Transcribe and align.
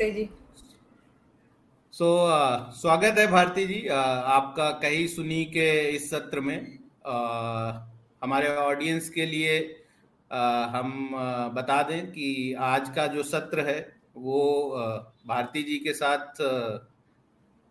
नमस्ते 0.00 0.12
जी। 0.12 0.28
So 1.92 2.04
so, 2.04 2.32
uh, 2.32 2.72
स्वागत 2.72 3.18
है 3.18 3.26
भारती 3.26 3.66
जी। 3.66 3.80
Uh, 3.88 3.94
आपका 4.34 4.70
कही 4.82 5.06
सुनी 5.08 5.44
के 5.44 5.68
इस 5.88 6.08
सत्र 6.10 6.40
में। 6.40 6.78
Uh, 7.06 7.72
हमारे 8.22 8.48
ऑडियंस 8.56 9.08
के 9.10 9.26
लिए 9.26 9.58
uh, 10.30 10.68
हम 10.74 11.08
uh, 11.12 11.54
बता 11.56 11.82
दें 11.82 12.06
कि 12.12 12.54
आज 12.60 12.88
का 12.88 13.06
जो 13.06 13.22
सत्र 13.22 13.66
है 13.68 13.78
वो 14.16 14.40
uh, 14.76 15.28
भारती 15.28 15.62
जी 15.62 15.78
के 15.78 15.92
साथ 15.92 16.42
uh, 16.42 16.78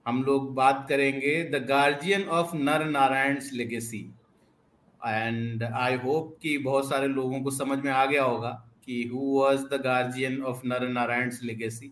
हम 0.06 0.24
लोग 0.24 0.54
बात 0.56 0.86
करेंगे 0.90 1.44
the 1.52 1.66
guardian 1.70 2.28
of 2.40 2.56
Nar 2.56 2.86
Narayan 2.90 3.40
legacy 3.54 4.06
and 5.02 5.64
I 5.64 5.96
hope 5.96 6.38
कि 6.42 6.58
बहुत 6.58 6.90
सारे 6.90 7.08
लोगों 7.08 7.42
को 7.42 7.52
समझ 7.52 7.80
में 7.80 7.92
आ 7.92 8.06
गया 8.06 8.24
होगा 8.24 8.50
कि 8.86 9.04
who 9.14 9.40
was 9.40 9.64
the 9.74 9.82
guardian 9.84 10.42
of 10.44 10.62
Nar 10.66 10.88
Narayan 10.90 11.32
legacy 11.44 11.92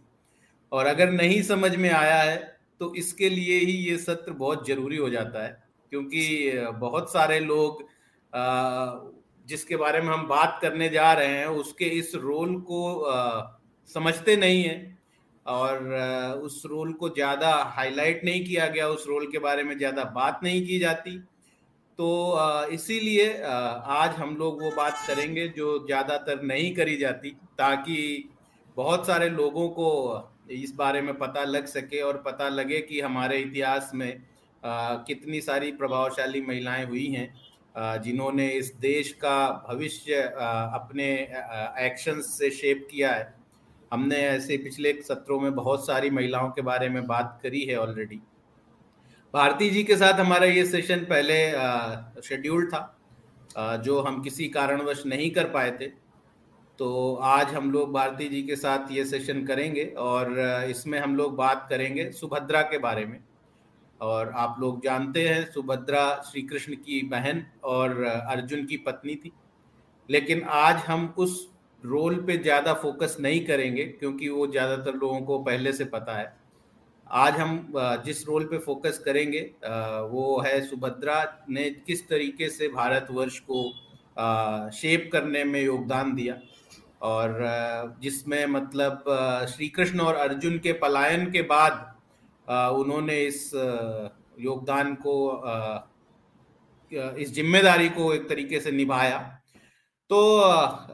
और 0.71 0.85
अगर 0.85 1.11
नहीं 1.11 1.41
समझ 1.43 1.75
में 1.75 1.89
आया 1.91 2.21
है 2.21 2.35
तो 2.81 2.93
इसके 2.95 3.29
लिए 3.29 3.57
ही 3.59 3.73
ये 3.73 3.97
सत्र 3.99 4.31
बहुत 4.33 4.67
ज़रूरी 4.67 4.97
हो 4.97 5.09
जाता 5.09 5.43
है, 5.43 5.49
क्योंकि 5.91 6.51
बहुत 6.79 7.11
सारे 7.11 7.39
लोग 7.41 7.85
जिसके 9.45 9.75
बारे 9.77 10.01
में 10.01 10.07
हम 10.07 10.27
बात 10.27 10.59
करने 10.61 10.89
जा 10.89 11.11
रहे 11.13 11.27
हैं, 11.29 11.45
उसके 11.47 11.85
इस 11.85 12.11
रोल 12.15 12.55
को 12.61 12.81
समझते 13.89 14.35
नहीं 14.37 14.63
है 14.63 14.97
और 15.45 16.39
उस 16.43 16.61
रोल 16.65 16.91
को 16.93 17.09
ज़्यादा 17.09 17.53
हाईलाइट 17.75 18.23
नहीं 18.25 18.43
किया 18.45 18.67
गया, 18.67 18.87
उस 18.89 19.05
रोल 19.07 19.27
के 19.31 19.39
बारे 19.39 19.63
में 19.63 19.77
ज़्यादा 19.77 20.03
बात 20.15 20.39
नहीं 20.43 20.65
की 20.67 20.79
जाती। 20.79 21.17
तो 21.99 22.67
इसीलिए 22.71 23.29
आज 23.41 24.15
हम 24.15 24.35
लोग 24.37 24.63
वो 24.63 24.71
बात 24.75 24.97
करेंगे 25.07 25.47
जो 25.49 25.77
ज़्यादातर 25.85 26.41
नहीं 26.43 26.73
करी 26.75 26.97
जाती, 26.97 27.29
ताकि 27.29 28.29
बहुत 28.77 29.07
सारे 29.07 29.29
लोगों 29.31 29.69
को 29.71 29.89
इस 30.51 30.73
बारे 30.75 31.01
में 31.01 31.17
पता 31.17 31.43
लग 31.43 31.65
सके 31.65 32.01
और 32.01 32.17
पता 32.17 32.49
लगे 32.49 32.79
कि 32.81 32.99
हमारे 33.01 33.37
इतिहास 33.37 33.91
में 33.95 34.23
आ, 34.63 34.95
कितनी 35.07 35.41
सारी 35.41 35.71
प्रभावशाली 35.71 36.41
महिलाएँ 36.41 36.85
हुई 36.85 37.07
हैं 37.07 38.01
जिन्होंने 38.01 38.47
इस 38.49 38.73
देश 38.75 39.11
का 39.13 39.65
भविष्य 39.69 40.21
अपने 40.73 41.07
एक्शन 41.85 42.21
से 42.21 42.49
शेप 42.51 42.87
किया 42.91 43.11
है। 43.13 43.33
हमने 43.93 44.15
ऐसे 44.15 44.57
पिछले 44.57 44.93
सत्रों 45.01 45.39
में 45.39 45.53
बहुत 45.55 45.85
सारी 45.87 46.09
महिलाओं 46.09 46.49
के 46.49 46.61
बारे 46.61 46.89
में 46.89 47.05
बात 47.07 47.39
करी 47.43 47.61
है 47.61 47.77
ऑलरेडी 47.79 48.19
भारती 49.33 49.69
जी 49.69 49.83
के 49.83 49.97
साथ 49.97 50.13
हमारा 50.13 50.45
ये 50.45 50.65
सेशन 50.65 51.05
पहले 51.05 51.39
शेड्यूल 52.21 52.65
था 52.65 53.79
जो 53.83 53.99
हम 54.01 54.21
किसी 54.23 54.47
कारणवश 54.49 55.03
नहीं 55.05 55.29
कर 55.31 55.49
पाए 55.49 55.71
थे। 55.71 55.85
तो 56.79 57.13
आज 57.25 57.53
हम 57.53 57.69
लोग 57.71 57.91
भारती 57.93 58.27
जी 58.29 58.41
के 58.43 58.55
साथ 58.55 58.91
ये 58.91 59.03
सेशन 59.05 59.43
करेंगे 59.45 59.83
और 59.99 60.39
इसमें 60.69 60.97
हम 60.99 61.15
लोग 61.15 61.35
बात 61.35 61.65
करेंगे 61.69 62.09
सुभद्रा 62.11 62.61
के 62.63 62.77
बारे 62.77 63.05
में। 63.05 63.19
और 64.01 64.29
आप 64.37 64.57
लोग 64.59 64.83
जानते 64.83 65.27
हैं 65.27 65.43
सुभद्रा 65.51 66.03
श्री 66.25 66.41
कृष्ण 66.41 66.75
की 66.75 67.01
बहन 67.11 67.43
और 67.65 68.03
अर्जुन 68.03 68.65
की 68.65 68.77
पत्नी 68.77 69.15
थी। 69.15 69.31
लेकिन 70.09 70.43
आज 70.55 70.83
हम 70.87 71.13
उस 71.17 71.47
रोल 71.83 72.15
पे 72.27 72.37
ज़्यादा 72.37 72.73
फोकस 72.75 73.17
नहीं 73.19 73.39
करेंगे 73.45 73.85
क्योंकि 73.85 74.29
वो 74.29 74.45
ज़्यादातर 74.47 74.95
लोगों 74.95 75.21
को 75.21 75.39
पहले 75.39 75.73
से 75.73 75.85
पता 75.87 76.17
है। 76.17 76.35
आज 77.07 77.33
हम 77.35 77.73
जिस 78.05 78.25
रोल 78.27 78.43
पे 78.45 78.57
फोकस 78.59 79.01
करेंगे 79.05 79.41
वो 80.11 80.39
है 80.45 80.61
सुभद्रा 80.61 81.23
ने 81.49 81.69
किस 81.87 82.07
तरीके 82.09 82.49
से 82.49 82.67
भारतवर्ष 82.69 83.39
को 83.49 83.63
शेप 84.73 85.09
करने 85.13 85.43
में 85.45 85.61
योगदान 85.61 86.13
दिया। 86.15 86.35
और 87.01 87.97
जिसमें 88.01 88.45
मतलब 88.47 89.03
श्री 89.49 89.67
कृष्ण 89.69 89.99
और 89.99 90.15
अर्जुन 90.17 90.57
के 90.59 90.73
पलायन 90.75 91.31
के 91.31 91.41
बाद 91.51 91.73
उन्होंने 92.75 93.19
इस 93.23 93.51
योगदान 94.39 94.93
को 95.05 95.15
इस 96.91 97.33
ज़िम्मेदारी 97.33 97.89
को 97.89 98.13
एक 98.13 98.27
तरीके 98.29 98.59
से 98.59 98.71
निभाया। 98.71 99.17
तो 100.09 100.19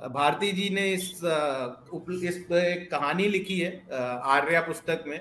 भारती 0.09 0.51
जी 0.51 0.69
ने 0.69 0.87
इस 0.93 1.09
इस 1.13 2.51
एक 2.53 2.89
कहानी 2.91 3.27
लिखी 3.27 3.59
है 3.59 3.71
आर्या 3.91 4.61
पुस्तक 4.61 5.03
में। 5.07 5.19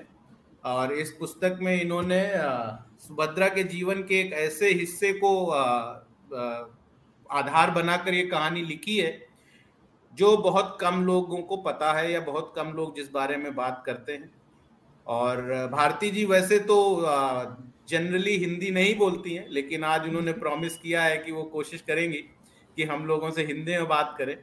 और 0.63 0.93
इस 0.93 1.11
पुस्तक 1.11 1.57
में 1.61 1.81
इन्होंने 1.81 2.23
सुभद्रा 3.01 3.47
के 3.47 3.63
जीवन 3.65 4.01
के 4.03 4.19
एक 4.19 4.33
ऐसे 4.33 4.69
हिस्से 4.73 5.11
को 5.13 5.31
आधार 7.29 7.71
बनाकर 7.71 8.13
ये 8.13 8.23
कहानी 8.27 8.61
लिखी 8.63 8.97
है। 8.97 9.11
जो 10.13 10.35
बहुत 10.37 10.77
कम 10.81 11.03
लोगों 11.05 11.41
को 11.41 11.57
पता 11.57 11.93
है 11.93 12.11
या 12.11 12.19
बहुत 12.19 12.53
कम 12.55 12.71
लोग 12.73 12.95
जिस 12.95 13.11
बारे 13.11 13.37
में 13.37 13.55
बात 13.55 13.83
करते 13.85 14.13
हैं। 14.13 14.31
और 15.07 15.41
भारती 15.71 16.09
जी 16.11 16.25
वैसे 16.25 16.59
तो 16.59 16.77
जनरली 17.89 18.35
हिंदी 18.37 18.71
नहीं 18.71 18.95
बोलती 18.97 19.33
हैं 19.33 19.47
लेकिन 19.49 19.83
आज 19.83 20.07
उन्होंने 20.07 20.33
प्रॉमिस 20.33 20.77
किया 20.77 21.03
है 21.03 21.17
कि 21.17 21.31
वो 21.31 21.43
कोशिश 21.43 21.81
करेंगी 21.81 22.17
कि 22.77 22.83
हम 22.83 23.05
लोगों 23.05 23.31
से 23.31 23.43
हिंदी 23.45 23.71
में 23.71 23.87
बात 23.87 24.15
करें। 24.17 24.35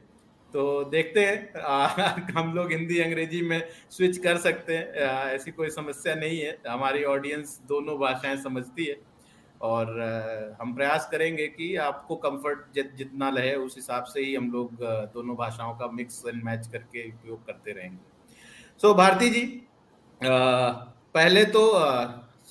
तो 0.53 0.83
देखते 0.83 1.25
हैं 1.25 1.61
आ, 1.61 1.87
हम 2.37 2.53
लोग 2.55 2.71
हिंदी 2.71 2.99
अंग्रेज़ी 2.99 3.41
में 3.41 3.61
स्विच 3.91 4.17
कर 4.17 4.37
सकते 4.37 4.77
हैं 4.77 4.85
ऐसी 5.35 5.51
कोई 5.51 5.69
समस्या 5.69 6.15
नहीं 6.15 6.39
है। 6.39 6.57
हमारी 6.67 7.03
ऑडियंस 7.03 7.59
दोनों 7.67 7.97
भाषाएँ 7.99 8.37
समझती 8.37 8.85
है। 8.85 8.95
और 9.61 10.57
हम 10.61 10.73
प्रयास 10.75 11.07
करेंगे 11.11 11.47
कि 11.47 11.75
आपको 11.75 12.15
कंफर्ट 12.15 12.59
जित, 12.75 12.91
जितना 12.95 13.29
लहे 13.29 13.55
उस 13.55 13.75
हिसाब 13.75 14.03
से 14.03 14.21
ही 14.21 14.35
हम 14.35 14.51
लोग 14.51 14.77
दोनों 15.13 15.35
भाषाओं 15.35 15.73
का 15.73 15.87
मिक्स 15.87 16.23
एंड 16.27 16.43
मैच 16.43 16.67
करके 16.67 17.07
उपयोग 17.09 17.45
करते 17.45 17.71
रहेंगे। 17.71 17.97
सो 18.81 18.87
so, 18.87 18.97
भारती 18.97 19.29
जी 19.29 19.43
पहले 20.21 21.43
तो 21.45 21.61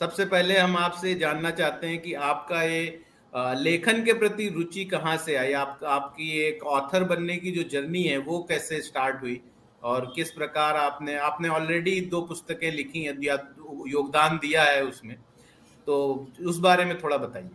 सबसे 0.00 0.24
पहले 0.24 0.58
हम 0.58 0.76
आपसे 0.76 1.14
जानना 1.14 1.50
चाहते 1.50 1.86
हैं 1.86 2.00
कि 2.02 2.12
आपका 2.14 2.62
ये 2.62 3.02
लेखन 3.34 4.02
के 4.04 4.12
प्रति 4.12 4.48
रुचि 4.48 4.84
कहाँ 4.84 5.16
से 5.16 5.34
आई? 5.36 5.52
आप 5.52 5.80
आपकी 5.86 6.30
एक 6.40 6.62
ऑथर 6.66 7.04
बनने 7.04 7.36
की 7.36 7.50
जो 7.50 7.62
जर्नी 7.70 8.02
है 8.02 8.18
वो 8.18 8.38
कैसे 8.48 8.80
स्टार्ट 8.82 9.22
हुई? 9.22 9.40
और 9.82 10.12
किस 10.16 10.30
प्रकार 10.32 10.76
आपने 10.76 11.16
आपने 11.18 11.48
ऑलरेडी 11.48 12.00
दो 12.00 12.20
पुस्तकें 12.22 12.70
लिखी 12.72 13.02
हैं 13.02 13.14
योगदान 13.88 14.38
दिया 14.38 14.62
है 14.62 14.84
उसमें? 14.84 15.16
तो 15.86 15.96
उस 16.48 16.58
बारे 16.60 16.84
में 16.84 16.96
थोड़ा 17.02 17.16
बताइए। 17.16 17.50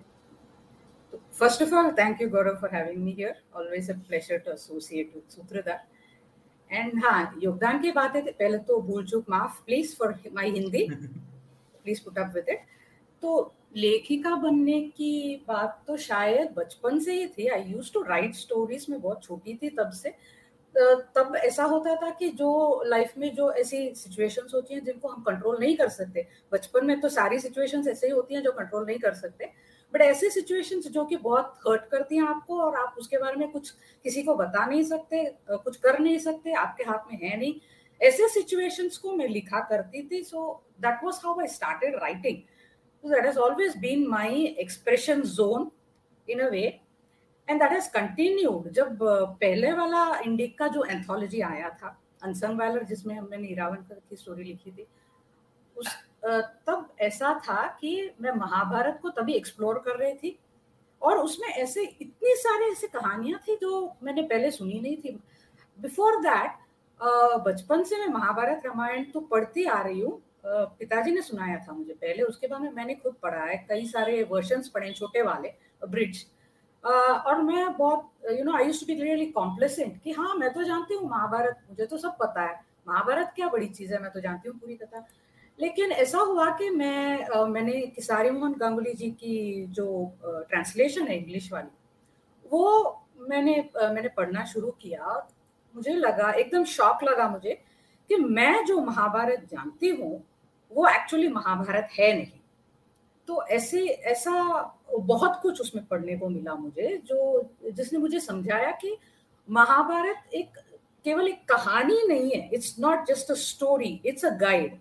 First 1.39 1.61
of 1.61 1.73
all 1.75 1.91
thank 1.97 2.21
you 2.21 2.29
Gaurav 2.29 2.55
for 2.61 2.75
having 2.75 3.03
me 3.03 3.11
here 3.13 3.41
always 3.55 3.89
a 3.91 3.93
pleasure 4.07 4.37
to 4.37 4.51
associate 4.51 5.11
with 5.15 5.23
Sutradhar 5.29 5.85
and 6.71 7.03
हाँ 7.03 7.39
योगदान 7.43 7.81
की 7.81 7.91
बात 7.91 8.15
है 8.15 8.21
पहले 8.23 8.57
तो 8.67 8.79
भूल 8.81 9.05
चूक 9.07 9.25
माफ़ 9.29 9.61
please 9.65 9.95
for 9.95 10.13
my 10.35 10.49
Hindi 10.51 10.87
please 10.91 12.03
put 12.03 12.17
up 12.19 12.31
with 12.35 12.49
it 12.49 12.65
तो 13.23 13.53
लेखिका 13.75 14.35
बनने 14.35 14.79
की 14.97 15.35
बात 15.47 15.83
तो 15.87 15.97
शायद 15.97 16.53
बचपन 16.57 16.99
से 16.99 17.13
ही 17.13 17.27
थी। 17.27 17.47
I 17.47 17.63
use 17.63 17.91
to 17.93 18.01
write 18.03 18.35
stories 18.35 18.85
में 18.89 18.99
बहुत 19.01 19.23
छोटी 19.23 19.55
थी 19.61 19.69
तब 19.77 19.89
से। 19.93 20.13
तब 21.15 21.35
ऐसा 21.35 21.63
होता 21.63 21.95
था 21.95 22.09
कि 22.19 22.29
जो 22.29 22.83
लाइफ 22.85 23.13
में 23.17 23.33
जो 23.35 23.51
ऐसी 23.53 23.93
सिचुएशंस 23.95 24.51
होती 24.55 24.73
हैं 24.73 24.83
जिनको 24.85 25.07
हम 25.07 25.21
कंट्रोल 25.23 25.57
नहीं 25.59 25.75
कर 25.77 25.89
सकते। 25.89 26.25
बचपन 26.51 26.85
में 26.85 26.99
तो 27.01 27.09
सारी 27.09 27.39
सिचुएशंस 27.39 27.87
ऐसे 27.87 28.07
ही 28.07 28.13
होती 28.13 28.35
हैं 28.35 28.41
जो 28.43 28.51
कंट्रोल 28.51 28.85
नहीं 28.85 28.99
कर 28.99 29.13
सकते। 29.13 29.45
बट 29.93 30.01
ऐसे 30.01 30.29
सिचुएशंस 30.29 30.87
जो 30.87 31.05
कि 31.05 31.15
बहुत 31.17 31.53
हर्ट 31.67 31.87
करती 31.91 32.15
हैं 32.15 32.23
आपको 32.23 32.59
और 32.61 32.75
आप 32.75 32.95
उसके 32.99 33.17
बारे 33.17 33.35
में 33.35 33.51
कुछ 33.51 33.69
किसी 34.05 34.23
को 34.23 34.35
बता 34.35 34.65
नहीं 34.65 34.83
सकते 34.83 35.23
कुछ 35.49 35.77
कर 35.77 35.99
नहीं 35.99 36.17
सकते, 36.19 36.53
आपके 36.53 36.83
हाथ 36.83 37.11
में 37.11 37.19
है 37.23 37.37
नहीं। 37.37 37.53
ऐसे 38.01 38.27
सिचुएशंस 38.29 38.97
को 38.97 39.15
मैं 39.15 39.27
लिखा 39.27 39.59
करती 39.69 40.07
थी 40.11 40.23
so 40.23 40.51
that 40.81 41.03
was 41.03 41.19
how 41.25 41.39
I 41.39 41.47
started 41.47 41.95
writing 41.95 42.41
that 43.03 43.25
has 43.25 43.35
always 43.37 43.73
been 43.75 44.03
my 44.09 44.29
expression 44.57 45.19
zone 45.23 45.65
in 46.27 46.39
a 46.41 46.49
way. 46.49 46.81
And 47.47 47.61
that 47.61 47.71
has 47.71 47.89
continued 47.91 48.69
जब 48.73 48.97
पहले 49.01 49.71
वाला 49.73 50.07
इंडिक 50.19 50.57
का 50.59 50.67
जो 50.67 50.83
एंथोलॉजी 50.85 51.41
आया 51.43 51.69
था 51.81 51.97
अनसंग 52.23 52.59
वैलर 52.59 52.83
जिसमें 52.85 53.15
हमने 53.15 53.37
नीरावन 53.37 53.85
की 53.89 54.15
स्टोरी 54.15 54.43
लिखी 54.43 54.71
थी, 54.71 54.87
उस 55.77 55.87
तब 56.67 56.87
ऐसा 57.01 57.33
था 57.39 57.65
कि 57.81 58.11
मैं 58.21 58.31
महाभारत 58.33 58.99
को 59.01 59.09
तभी 59.11 59.33
एक्सप्लोर 59.33 59.81
कर 59.85 59.97
रही 59.97 60.13
थी 60.13 60.37
और 61.01 61.17
उसमें 61.17 61.47
ऐसे 61.47 61.83
इतनी 61.83 62.35
सारी 62.37 62.71
ऐसी 62.71 62.87
कहानियाँ 62.89 63.39
थी 63.47 63.55
जो 63.61 63.95
मैंने 64.03 64.21
पहले 64.23 64.51
सुनी 64.51 64.79
नहीं 64.79 64.97
थी। 64.97 65.19
बिफोर 65.77 66.19
दैट 66.21 66.51
बचपन 67.45 67.83
से 67.83 67.97
मैं 67.97 68.07
महाभारत 68.13 68.61
रामायण 68.65 69.03
तो 69.11 69.19
पढ़ती 69.21 69.65
आ 69.65 69.81
रही 69.81 69.99
हूँ। 69.99 70.21
पिताजी 70.45 71.11
ने 71.11 71.21
सुनाया 71.21 71.57
था 71.59 71.73
मुझे 71.73 71.93
पहले, 71.93 72.23
उसके 72.23 72.47
बाद 72.47 72.61
में 72.61 72.71
मैंने 72.71 72.95
खुद 72.95 73.13
पढ़ा 73.23 73.43
है। 73.43 73.57
कई 73.69 73.85
सारे 73.87 74.21
वर्जन 74.31 74.61
पढ़े 74.73 74.91
छोटे 74.93 75.21
वाले 75.21 75.53
ब्रिड्ज 75.81 76.25
और 76.85 77.41
मैं 77.41 77.75
बहुत 77.77 78.11
you 78.31 78.43
know 78.43 78.55
I 78.57 78.71
to 78.71 78.85
be 78.85 78.93
really 79.01 79.25
complacent 79.31 80.01
कि 80.03 80.11
हाँ 80.11 80.33
मैं 80.35 80.53
तो 80.53 80.63
जानती 80.63 80.93
हूँ 80.93 81.09
महाभारत 81.09 81.59
मुझे 81.69 81.85
तो 81.85 81.97
सब 81.97 82.17
पता 82.19 82.41
है। 82.41 82.59
महाभारत 82.87 83.31
क्या 83.35 83.47
बड़ी 83.49 83.67
चीज़ 83.67 83.93
है 83.93 84.01
मैं 84.01 84.11
तो 84.11 84.19
जानती 84.21 84.49
हूँ 84.49 84.57
पूरी 84.59 84.75
कथा। 84.75 85.05
लेकिन 85.59 85.91
ऐसा 85.91 86.19
हुआ 86.19 86.49
कि 86.57 86.69
मैं 86.69 87.27
uh, 87.27 87.47
मैंने 87.47 87.81
किसारी 87.95 88.29
मोहन 88.29 88.53
गांगुली 88.53 88.93
जी 88.93 89.09
की 89.11 89.65
जो 89.69 89.87
ट्रांसलेशन 90.23 91.07
है 91.07 91.17
इंग्लिश 91.17 91.51
वाली 91.53 91.69
वो 92.45 93.03
मैंने 93.29 93.57
uh, 93.75 93.91
मैंने 93.91 94.09
पढ़ना 94.17 94.45
शुरू 94.45 94.71
किया। 94.81 95.27
मुझे 95.73 95.93
लगा 95.93 96.31
एकदम 96.31 96.63
शॉक 96.63 97.03
लगा 97.03 97.27
मुझे 97.29 97.61
कि 98.09 98.15
मैं 98.15 98.65
जो 98.65 98.79
महाभारत 98.81 99.47
जानती 99.51 99.89
हूँ 99.89 100.23
वो 100.71 100.87
एक्चुअली 100.87 101.27
महाभारत 101.27 101.89
है 101.99 102.13
नहीं। 102.13 102.39
तो 103.27 103.43
ऐसे 103.47 103.85
ऐसा 104.11 104.33
बहुत 104.89 105.39
कुछ 105.41 105.61
उसमें 105.61 105.85
पढ़ने 105.85 106.17
को 106.17 106.29
मिला 106.29 106.55
मुझे, 106.55 106.97
जो 107.05 107.49
जिसने 107.71 107.99
मुझे 107.99 108.19
समझाया 108.19 108.71
कि 108.71 108.97
महाभारत 109.49 110.33
एक 110.33 110.57
केवल 111.05 111.27
एक 111.27 111.43
कहानी 111.49 112.01
नहीं 112.07 112.31
है 112.31 112.49
it's 112.53 112.75
not 112.79 113.05
just 113.07 113.31
a 113.31 113.33
story 113.33 114.01
it's 114.05 114.25
a 114.25 114.29
guide 114.37 114.77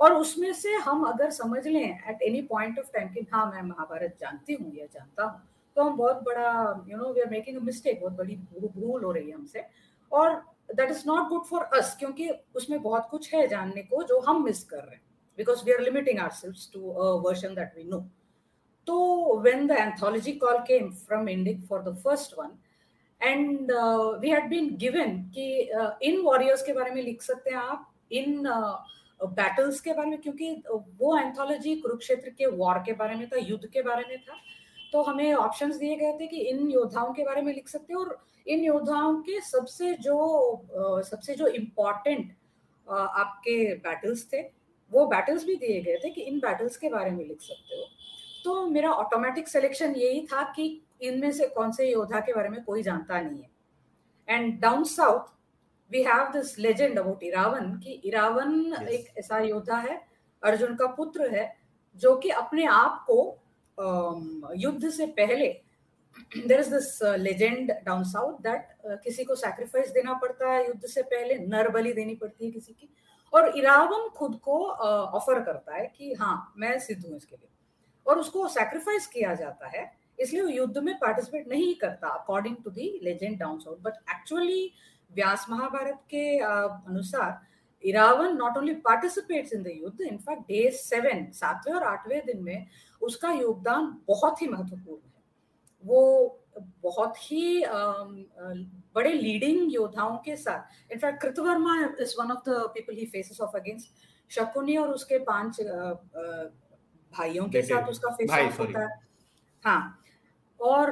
और 0.00 0.14
उसमें 0.14 0.52
से 0.52 0.74
हम 0.84 1.04
अगर 1.04 1.30
समझ 1.30 1.66
लें 1.66 1.82
at 1.82 2.22
any 2.22 2.42
point 2.42 2.78
of 2.78 2.90
time 2.92 3.08
कि 3.08 3.26
हाँ 3.32 3.50
मैं 3.52 3.62
महाभारत 3.62 4.16
जानती 4.20 4.54
हूँ 4.54 4.72
या 4.76 4.86
जानता 4.86 5.24
हूँ 5.24 5.40
तो 5.76 5.82
हम 5.82 5.96
बहुत 5.96 6.22
बड़ा 6.22 6.84
you 6.88 6.96
know 6.96 7.12
we 7.12 7.20
are 7.20 7.30
making 7.30 7.56
a 7.56 7.60
mistake 7.60 8.00
बहुत 8.00 8.12
बड़ी 8.12 8.36
भूल 8.36 9.04
हो 9.04 9.12
रही 9.12 9.28
है 9.28 9.34
हमसे। 9.34 9.64
और 10.12 10.34
that 10.74 10.90
is 10.90 11.02
not 11.06 11.28
good 11.28 11.44
for 11.44 11.62
us 11.78 11.96
क्योंकि 11.98 12.28
उसमें 12.54 12.82
बहुत 12.82 13.08
कुछ 13.10 13.34
है 13.34 13.46
जानने 13.48 13.82
को 13.82 14.02
जो 14.02 14.20
हम 14.20 14.44
मिस 14.44 14.62
कर 14.64 14.76
रहे 14.76 14.94
हैं 14.94 15.02
because 15.38 15.64
we 15.64 15.72
are 15.72 15.80
limiting 15.80 16.18
ourselves 16.30 16.54
to 16.72 16.80
version 17.20 17.54
that 17.54 17.72
we 17.76 17.84
know 17.84 17.98
तो 18.86 19.38
when 19.40 19.66
the 19.66 19.70
anthology 19.70 20.32
call 20.38 20.58
came 20.68 20.90
from 21.06 21.28
Indic 21.28 21.64
for 21.68 21.82
the 21.82 21.96
first 22.04 22.38
one 22.38 22.50
and 23.20 23.72
we 24.20 24.30
had 24.30 24.48
been 24.50 24.74
given 24.76 25.18
कि 25.34 25.46
इन 26.02 26.20
वॉरियर्स 26.20 26.62
के 26.62 26.72
बारे 26.72 26.90
में 26.90 27.02
लिख 27.02 27.22
सकते 27.22 27.50
हैं 27.50 27.58
आप 27.58 27.90
इन 28.12 28.42
बैटल्स 29.20 29.80
के 29.80 29.92
बारे 29.92 30.10
में 30.10 30.20
क्योंकि 30.20 30.50
वो 30.98 31.16
एंथोलॉजी 31.18 31.74
कुरुक्षेत्र 31.76 32.30
के 32.30 32.46
वॉर 32.56 32.78
के 32.86 32.92
बारे 32.92 33.14
में 33.14 33.28
था 33.28 33.38
युद्ध 33.40 33.66
के 33.66 33.82
बारे 33.82 34.04
में 34.08 34.18
था 34.18 34.36
तो 34.92 35.02
हमें 35.02 35.32
ऑप्शंस 35.34 35.76
दिए 35.76 35.96
गए 35.96 36.12
थे 36.20 36.26
कि 36.26 36.40
इन 36.48 36.70
योद्धाओं 36.70 37.12
के 37.12 37.24
बारे 37.24 37.42
में 37.42 37.52
लिख 37.54 37.68
सकते 37.68 37.92
हैं 37.92 38.00
और 38.00 38.18
इन 38.46 38.64
योद्धाओं 38.64 39.14
के 39.22 39.40
सबसे 39.40 39.92
जो 40.02 41.02
सबसे 41.04 41.34
जो 41.34 41.46
इम्पोर्टेंट 41.52 42.32
आपके 42.86 43.56
बैटल्स 43.78 44.26
थे 44.32 44.42
वो 44.90 45.06
बैटल्स 45.06 45.44
भी 45.44 45.56
दिए 45.56 45.80
गए 45.82 45.96
थे 46.04 46.10
कि 46.10 46.22
इन 46.22 46.38
बैटल्स 46.38 46.76
के 46.76 46.88
बारे 46.88 47.10
में 47.10 47.24
लिख 47.24 47.40
सकते 47.40 47.76
हो 47.76 47.86
तो 48.44 48.66
मेरा 48.66 48.90
ऑटोमेटिक 48.92 49.48
सिलेक्शन 49.48 49.94
यही 49.96 50.26
था 50.32 50.42
कि 50.56 50.64
इनमें 51.02 51.30
से 51.32 51.46
कौन 51.48 51.72
से 51.72 51.90
योद्धा 51.90 52.20
के 52.20 52.32
बारे 52.32 52.48
में 52.48 52.62
कोई 52.64 52.82
जानता 52.82 53.20
नहीं 53.20 53.42
है। 53.42 53.50
And 54.28 54.60
down 54.60 54.84
south 54.84 55.32
we 55.90 56.02
have 56.02 56.30
this 56.32 56.58
legend 56.58 56.98
about 56.98 57.22
Iravan 57.22 57.72
कि 57.78 57.92
इरावन 58.04 58.52
yes. 58.72 58.88
एक 58.88 59.14
ऐसा 59.18 59.38
योद्धा 59.38 59.76
है 59.76 60.00
अर्जुन 60.42 60.74
का 60.76 60.86
पुत्र 60.86 61.28
है 61.34 61.52
जो 61.96 62.14
कि 62.16 62.28
अपने 62.30 62.64
आप 62.66 63.04
को 63.10 63.18
युद्ध 64.56 64.90
से 64.90 65.06
पहले 65.06 65.46
there 66.46 66.60
is 66.60 66.74
this 66.74 66.98
legend 67.02 67.72
down 67.84 68.04
south 68.04 68.38
that 68.42 68.68
किसी 69.04 69.24
को 69.24 69.34
सैक्रिफाइस 69.34 69.90
देना 69.90 70.12
पड़ता 70.14 70.50
है 70.50 70.66
युद्ध 70.66 70.86
से 70.86 71.02
पहले 71.04 71.38
नर 71.46 71.68
बलि 71.68 71.92
देनी 71.92 72.14
पड़ती 72.14 72.44
है 72.44 72.50
किसी 72.50 72.72
की। 72.72 72.88
और 73.32 73.58
इरावन 73.58 74.08
खुद 74.08 74.38
को 74.42 74.58
ऑफ़र 74.66 75.38
uh, 75.38 75.44
करता 75.46 75.76
है 75.76 75.86
कि 75.96 76.12
हाँ 76.12 76.54
मैं 76.56 76.78
सिद्ध 76.78 77.04
हूँ 77.06 77.16
इसके 77.16 77.36
लिए। 77.36 77.48
और 78.06 78.18
उसको 78.18 78.48
सैक्रिफाइस 78.50 79.06
किया 79.06 79.34
जाता 79.34 79.66
है, 79.68 79.90
इसलिए 80.18 80.42
वो 80.42 80.48
युद्ध 80.48 80.78
में 80.78 80.94
पार्टिसिपेट 80.98 81.48
नहीं 81.48 81.74
करता 81.76 82.08
according 82.10 82.56
to 82.64 82.70
the 82.70 82.98
legend 83.02 83.38
down 83.38 83.58
south 83.58 83.76
but 83.82 83.94
actually 84.10 84.70
Vyas 85.10 85.46
Mahabharata 85.50 86.00
के 86.10 86.38
अनुसार 86.38 87.40
Iravan 87.84 88.36
not 88.36 88.56
only 88.58 88.74
participates 88.84 89.52
in 89.52 89.62
the 89.62 89.72
युद्ध 89.74 90.00
इनफैक्ट 90.02 90.42
डे 90.48 90.70
सेवन 90.74 91.26
सातवें 91.34 91.74
और 91.74 91.82
आठवें 91.84 92.20
दिन 92.26 92.42
में 92.44 92.66
उसका 93.02 93.32
योगदान 93.32 93.86
बहुत 94.08 94.42
ही 94.42 94.48
महत्वपूर्ण 94.48 95.00
है। 95.00 95.12
वो 95.84 96.40
बहुत 96.82 97.16
ही 97.20 97.64
बड़े 98.94 99.12
लीडिंग 99.12 99.74
योद्धाओं 99.74 100.16
के 100.24 100.36
साथ 100.36 100.92
in fact 100.92 101.20
Kritavarma 101.22 101.74
is 102.00 102.14
one 102.20 102.30
of 102.32 102.48
the 102.48 102.62
people 102.74 102.96
he 102.96 103.06
faces 103.06 103.40
off 103.40 103.56
against 103.56 103.88
Shakuni 104.30 104.76
और 104.76 104.90
उसके 104.90 105.18
पाँच 105.24 105.60
भाइयों 107.16 107.48
के 107.48 107.62
साथ 107.62 107.88
उसका 107.90 108.10
फेस 108.14 108.30
ऑफ़ 108.30 108.58
होता 108.58 108.80
है। 108.80 109.02
हाँ 109.64 110.00
और 110.60 110.90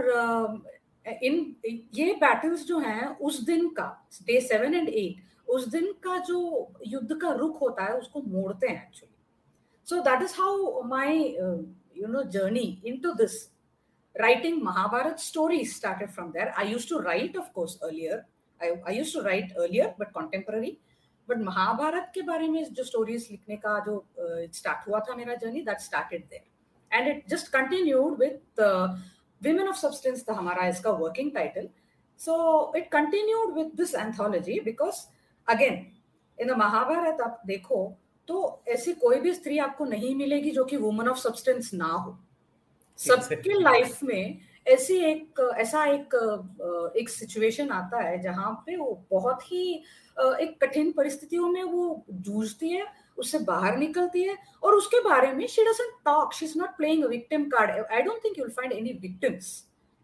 इन 1.22 1.54
ये 1.94 2.12
बैटल्स 2.16 2.66
जो 2.66 2.78
हैं 2.78 3.06
उस 3.18 3.42
दिन 3.44 3.68
का 3.74 3.86
डे 4.26 4.40
सेवन 4.40 4.74
एंड 4.74 4.88
एट 4.88 5.50
उस 5.50 5.66
दिन 5.68 5.92
का 6.04 6.16
जो 6.26 6.40
युद्ध 6.86 7.16
का 7.22 7.32
रुख 7.34 7.60
होता 7.60 7.84
है 7.84 7.96
उसको 7.98 8.20
मोड़ते 8.22 8.66
हैं 8.66 8.82
actually 8.82 9.14
so 9.86 10.00
that 10.02 10.22
is 10.22 10.34
how 10.40 10.82
my 10.88 11.18
you 11.96 12.06
know 12.08 12.22
journey 12.36 12.66
into 13.00 13.12
this 13.14 13.42
writing 14.14 14.62
Mahabharata 14.62 15.18
story 15.20 15.64
started 15.66 16.10
from 16.10 16.30
there 16.32 16.48
I 16.48 16.72
use 16.72 16.88
to 16.88 16.98
write 17.00 17.36
of 17.36 17.50
course 17.54 17.78
earlier 17.82 18.24
I 18.60 18.96
use 18.96 19.12
to 19.14 19.20
write 19.20 19.52
earlier 19.52 19.94
but 20.00 20.12
contemporary 20.12 20.76
but 21.28 21.38
Mahabharata 21.38 22.10
के 22.14 22.22
बारे 22.22 22.48
में 22.48 22.64
जो 22.64 22.84
stories 22.84 23.28
लिखने 23.30 23.56
का 23.56 23.78
जो 23.78 24.04
start 24.18 24.78
uh, 24.78 24.88
हुआ 24.88 25.00
था 25.00 25.14
मेरा 25.14 25.34
journey 25.34 25.60
that 25.60 25.80
started 25.80 26.24
there 26.24 26.96
and 26.96 27.08
it 27.08 27.28
just 27.28 27.48
continued 27.52 28.18
with 28.18 28.40
women 29.42 29.68
of 29.68 29.76
substance 29.76 30.24
था 30.28 30.32
हमारा 30.32 30.66
इसका 30.66 30.90
working 30.90 31.32
title 31.32 31.68
so 32.18 32.72
it 32.76 32.90
continued 32.90 33.54
with 33.54 33.70
this 33.74 33.94
anthology 33.94 34.60
because 34.60 35.06
again 35.48 35.86
in 36.40 36.48
the 36.48 36.50
Mahabharata 36.50 37.20
आप 37.20 37.42
देखो 37.46 37.96
तो 38.28 38.62
ऐसी 38.68 38.92
कोई 38.92 39.20
भी 39.20 39.32
स्त्री 39.34 39.58
आपको 39.58 39.84
नहीं 39.84 40.14
मिलेगी 40.14 40.50
जो 40.50 40.64
कि 40.64 40.76
वुमन 40.76 41.08
ऑफ़ 41.08 41.18
सब्सटेंस 41.18 41.70
ना 41.74 41.86
हो। 41.86 42.18
सबके 42.98 43.60
लाइफ 43.60 44.02
में 44.02 44.38
ऐसी 44.66 44.96
एक, 45.04 45.40
ऐसा 45.56 45.84
एक 45.84 46.14
एक 46.96 47.08
सिचुएशन 47.08 47.70
आता 47.70 48.02
है 48.02 48.20
जहाँ 48.22 48.52
पे 48.66 48.76
वो 48.76 49.06
बहुत 49.10 49.42
ही 49.52 49.72
एक 50.16 50.56
कठिन 50.62 50.92
परिस्थितियों 50.92 51.48
में 51.48 51.62
वो 51.64 52.04
जूझती 52.10 52.70
है, 52.70 52.86
उससे 53.18 53.38
बाहर 53.40 53.76
निकलती 53.78 54.22
है 54.22 54.36
और 54.62 54.74
उसके 54.74 55.00
बारे 55.04 55.32
में 55.32 55.46
she 55.46 55.64
doesn't 55.64 55.98
talk 56.04 56.32
she 56.34 56.46
is 56.46 56.58
not 56.58 56.76
playing 56.76 57.04
victim 57.06 57.44
card 57.50 57.86
I 57.86 58.02
don't 58.02 58.24
think 58.24 58.38
you 58.38 58.44
will 58.44 58.54
find 58.54 58.72
any 58.72 58.92
victims 59.02 59.52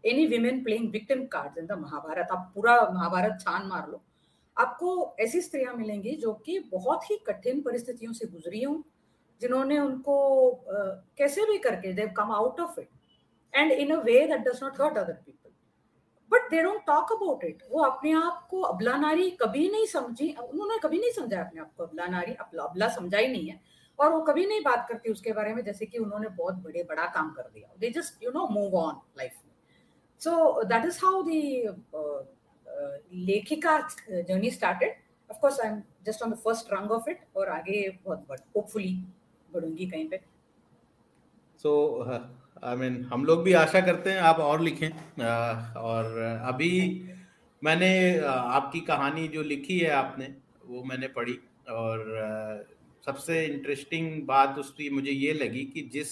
any 0.03 0.25
women 0.27 0.63
playing 0.63 0.91
victim 0.91 1.25
card 1.27 1.57
in 1.59 1.65
the 1.65 1.79
Mahabharata 1.79 2.27
आप 2.31 2.51
पूरा 2.55 2.75
महाभारत 2.93 3.37
छान 3.41 3.67
मार 3.67 3.89
लो। 3.91 4.01
आपको 4.57 5.15
ऐसी 5.19 5.41
स्त्रियाँ 5.41 5.73
मिलेंगी 5.73 6.15
जो 6.21 6.33
कि 6.45 6.59
बहुत 6.71 7.09
ही 7.11 7.17
कठिन 7.27 7.61
परिस्थितियों 7.61 8.13
से 8.13 8.25
गुजरी 8.27 8.63
हूँ, 8.63 8.83
जिन्होंने 9.41 9.77
उनको 9.79 10.65
कैसे 11.17 11.45
भी 11.45 11.57
करके 11.57 11.93
they 11.93 12.07
come 12.17 12.31
out 12.31 12.59
of 12.59 12.79
it 12.79 12.89
and 13.53 13.71
in 13.71 13.95
a 13.95 13.99
way 14.01 14.25
that 14.27 14.47
does 14.47 14.63
not 14.63 14.81
hurt 14.81 14.97
other 14.97 15.13
people 15.25 15.49
but 16.31 16.49
they 16.51 16.61
don't 16.63 16.81
talk 16.87 17.11
about 17.13 17.43
it 17.43 17.63
वो 17.69 17.83
अपने 17.83 18.11
आप 18.13 18.47
को 18.49 18.61
अबला 18.63 18.95
नारी 18.97 19.29
कभी 19.41 19.69
नहीं 19.71 19.85
समझी। 19.87 20.31
उन्होंने 20.33 20.77
कभी 20.83 20.99
नहीं 20.99 21.11
समझा 21.11 21.39
अपने 21.41 21.61
आप 21.61 21.73
को 21.77 21.83
अबला 21.83 22.05
नारी। 22.07 22.33
अबला 22.33 22.87
समझा 22.89 23.17
ही 23.17 23.27
नहीं 23.27 23.47
है। 23.49 23.59
और 23.99 24.11
वो 24.11 24.21
कभी 24.23 24.45
नहीं 24.45 24.61
बात 24.63 24.85
करती 24.89 25.11
उसके 25.11 25.31
बारे 25.33 25.53
में, 25.53 25.63
जैसे 25.63 25.85
कि 25.85 25.97
उन्होंने 25.97 26.27
बहुत 26.29 26.55
बड़े, 26.55 26.83
बड़ा 26.83 27.05
काम 27.05 27.31
कर 27.33 27.49
दिया। 27.53 27.73
They 27.79 27.89
just 27.91 28.23
you 28.23 28.31
know 28.31 28.47
move 28.51 28.75
on 28.77 29.01
life 29.17 29.33
में। 29.45 29.53
So 30.21 30.63
that 30.63 30.85
is 30.85 30.99
how 31.05 31.21
the 31.23 31.41
लेखिका 33.25 33.77
journey 34.09 34.51
started 34.51 34.95
off 35.29 35.45
I 35.45 35.67
am 35.67 35.81
just 36.05 36.23
on 36.23 36.31
the 36.31 36.35
first 36.37 36.73
rung 36.73 36.91
of 36.91 37.09
it 37.09 37.25
और 37.35 37.49
आगे 37.49 37.87
बहुत 38.05 38.45
होपफुली 38.55 38.93
बढ़ूँगी 39.49 39.89
कहीं 39.89 40.07
पे। 40.09 40.21
सो 41.59 41.71
आई 42.65 42.75
मीन 42.75 43.03
हम 43.11 43.23
लोग 43.25 43.43
भी 43.43 43.53
आशा 43.53 43.79
करते 43.81 44.09
हैं 44.09 44.19
आप 44.19 44.39
और 44.39 44.61
लिखें। 44.61 44.89
और 45.79 46.17
अभी 46.45 46.71
मैंने 47.61 47.91
आपकी 48.19 48.79
कहानी 48.79 49.27
जो 49.27 49.41
लिखी 49.43 49.77
है 49.79 49.89
आपने, 49.91 50.25
वो 50.65 50.83
मैंने 50.83 51.07
पढ़ी। 51.07 51.37
और 51.69 52.67
सबसे 53.05 53.45
इंटरेस्टिंग 53.45 54.21
बात 54.27 54.57
उसकी 54.59 54.89
मुझे 54.89 55.11
ये 55.11 55.33
लगी 55.33 55.63
कि 55.73 55.89
जिस 55.93 56.11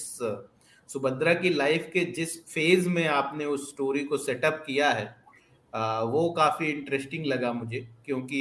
सुभद्रा 0.90 1.34
की 1.34 1.50
लाइफ 1.50 1.90
के 1.94 2.06
जिस 2.12 2.40
फ़ेज़ 2.48 2.90
में 2.90 3.08
आपने 3.08 3.46
उस 3.46 3.70
स्टोरी 3.70 4.04
को 4.04 4.18
सेटअप 4.18 4.64
किया 4.68 4.90
है 4.92 5.06
वो 6.08 6.30
काफ़ी 6.38 6.68
इंटरेस्टिंग 6.68 7.26
लगा 7.26 7.52
मुझे। 7.54 7.88
क्योंकि 8.06 8.38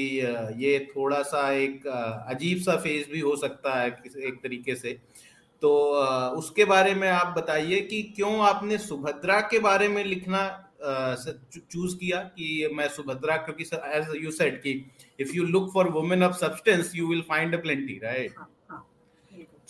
ये 0.64 0.78
थोड़ा 0.90 1.22
सा 1.24 1.50
एक 1.52 1.86
अजीब 1.86 2.58
सा 2.58 2.76
फ़ेज़ 2.76 3.10
भी 3.12 3.20
हो 3.20 3.36
सकता 3.36 3.74
है 3.80 3.88
एक 4.26 4.38
तरीके 4.42 4.74
से। 4.74 4.98
तो 5.62 5.70
उसके 6.38 6.64
बारे 6.64 6.94
में 6.94 7.08
आप 7.08 7.34
बताइए 7.36 7.80
कि 7.80 8.02
क्यों 8.16 8.38
आपने 8.46 8.78
सुभद्रा 8.78 9.40
के 9.40 9.58
बारे 9.58 9.88
में 9.88 10.04
लिखना 10.04 10.72
चूज़ 10.82 11.96
किया 11.96 12.20
कि 12.36 12.68
मैं 12.74 12.88
सुभद्रा 12.88 13.36
क्योंकि 13.36 13.64
एज 13.98 14.24
यू 14.24 14.30
सेड 14.30 14.60
कि 14.62 14.72
if 15.20 15.32
you 15.34 15.44
look 15.44 15.72
for 15.74 15.88
women 15.88 16.22
of 16.22 16.34
substance 16.36 16.92
you 16.94 17.08
will 17.08 17.22
find 17.28 17.54
a 17.54 17.60
plenty 17.62 17.98
right 18.04 18.34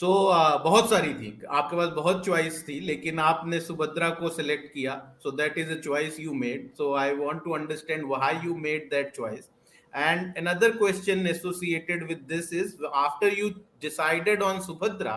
so 0.00 0.06
uh, 0.06 0.64
बहुत 0.64 0.90
सारी 0.90 1.12
थी। 1.14 1.40
आपके 1.50 1.76
पास 1.76 1.88
बहुत 1.88 2.24
चॉइस 2.26 2.62
थी 2.68 2.80
लेकिन 2.80 3.18
आपने 3.18 3.60
सुभद्रा 3.60 4.08
को 4.10 4.28
सिलेक्ट 4.28 4.72
किया। 4.74 4.94
So 5.22 5.30
that 5.30 5.58
is 5.58 5.70
a 5.70 5.80
choice 5.80 6.20
you 6.20 6.32
made 6.34 6.68
so 6.78 6.94
I 6.94 7.14
want 7.16 7.44
to 7.44 7.52
understand 7.52 8.04
why 8.06 8.34
you 8.44 8.56
made 8.56 8.90
that 8.90 9.14
choice 9.16 9.48
and 9.94 10.36
another 10.36 10.68
question 10.76 11.26
associated 11.26 12.02
with 12.08 12.24
this 12.28 12.48
is 12.52 12.72
after 13.02 13.28
you 13.28 13.46
decided 13.80 14.42
on 14.42 14.58
subhadra 14.60 15.14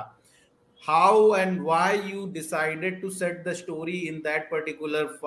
how 0.80 1.34
and 1.34 1.64
why 1.64 1.94
you 1.94 2.28
decided 2.28 3.02
to 3.02 3.12
set 3.12 3.44
the 3.44 3.54
story 3.54 4.08
in 4.08 4.22
that 4.24 4.50
particular 4.50 5.18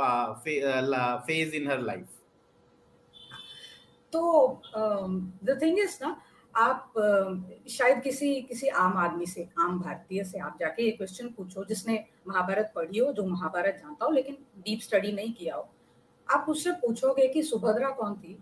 phase 1.26 1.52
in 1.52 1.66
her 1.66 1.78
life? 1.78 2.06
um, 4.74 5.32
the 5.42 5.56
thing 5.56 5.78
is 5.78 6.00
na 6.00 6.16
आप 6.54 6.92
शायद 7.70 8.00
किसी 8.04 8.42
किसी 8.48 8.68
आम 8.68 8.96
आदमी 8.96 9.26
से 9.26 9.48
आम 9.58 9.78
भारतीय 9.80 10.24
से 10.24 10.38
आप 10.38 10.56
जाके 10.60 10.82
ये 10.82 10.90
क्वेश्चन 10.90 11.28
पूछो 11.28 11.64
जिसने 11.64 12.04
महाभारत 12.28 12.72
पढ़ी 12.76 12.98
हो 12.98 13.12
जो 13.12 13.24
महाभारत 13.24 13.78
जानता 13.82 14.04
हो 14.04 14.10
लेकिन 14.10 14.36
डीप 14.58 14.80
स्टडी 14.80 15.12
नहीं 15.12 15.32
किया 15.32 15.54
हो। 15.54 15.68
आप 16.30 16.46
उससे 16.48 16.72
पूछोगे 16.72 17.28
कि 17.28 17.42
सुभद्रा 17.42 17.90
कौन 17.90 18.14
थी? 18.14 18.38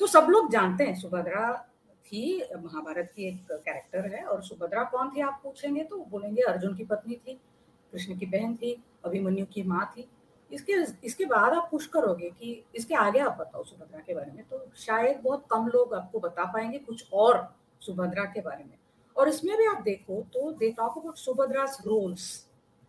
तो 0.00 0.06
सब 0.06 0.26
लोग 0.30 0.50
जानते 0.52 0.84
हैं 0.84 0.94
सुभद्रा 1.00 1.69
थी 2.12 2.42
महाभारत 2.54 3.12
की 3.16 3.28
एक 3.28 3.52
कैरेक्टर 3.52 4.14
है 4.14 4.22
और 4.24 4.42
सुभद्रा 4.42 4.82
कौन 4.84 5.10
थी 5.10 5.20
आप 5.20 5.40
पूछेंगे 5.44 5.84
तो 5.84 5.96
बोलेंगे 6.10 6.42
अर्जुन 6.42 6.76
की 6.76 6.84
पत्नी 6.84 7.14
थी, 7.16 7.34
कृष्ण 7.92 8.18
की 8.18 8.26
बहन 8.26 8.54
थी, 8.56 8.72
अभिमन्यु 9.04 9.44
की 9.46 9.62
माँ 9.62 9.84
थी। 9.96 10.08
इसके 10.50 10.72
इसके 11.06 11.24
बाद 11.26 11.52
आप 11.52 11.68
पुश 11.70 11.86
करोगे 11.86 12.30
कि 12.30 12.64
इसके 12.76 12.94
आगे 12.96 13.18
आप 13.20 13.36
बताओ 13.40 13.64
सुभद्रा 13.64 14.00
के 14.00 14.14
बारे 14.14 14.32
में 14.32 14.44
तो 14.44 14.64
शायद 14.76 15.20
बहुत 15.24 15.46
कम 15.50 15.66
लोग 15.68 15.94
आपको 15.94 16.20
बता 16.20 16.44
पाएँगे 16.52 16.78
कुछ 16.80 17.04
और 17.12 17.48
सुभद्रा 17.82 18.24
के 18.24 18.40
बारे 18.40 18.64
में। 18.64 18.78
और 19.16 19.28
इसमें 19.28 19.56
भी 19.58 19.66
आप 19.66 19.82
देखो 19.82 20.20
तो 20.34 20.50
they 20.52 20.70
talk 20.72 20.98
about 20.98 21.16
Subhadra 21.18 21.64
roles 21.86 22.28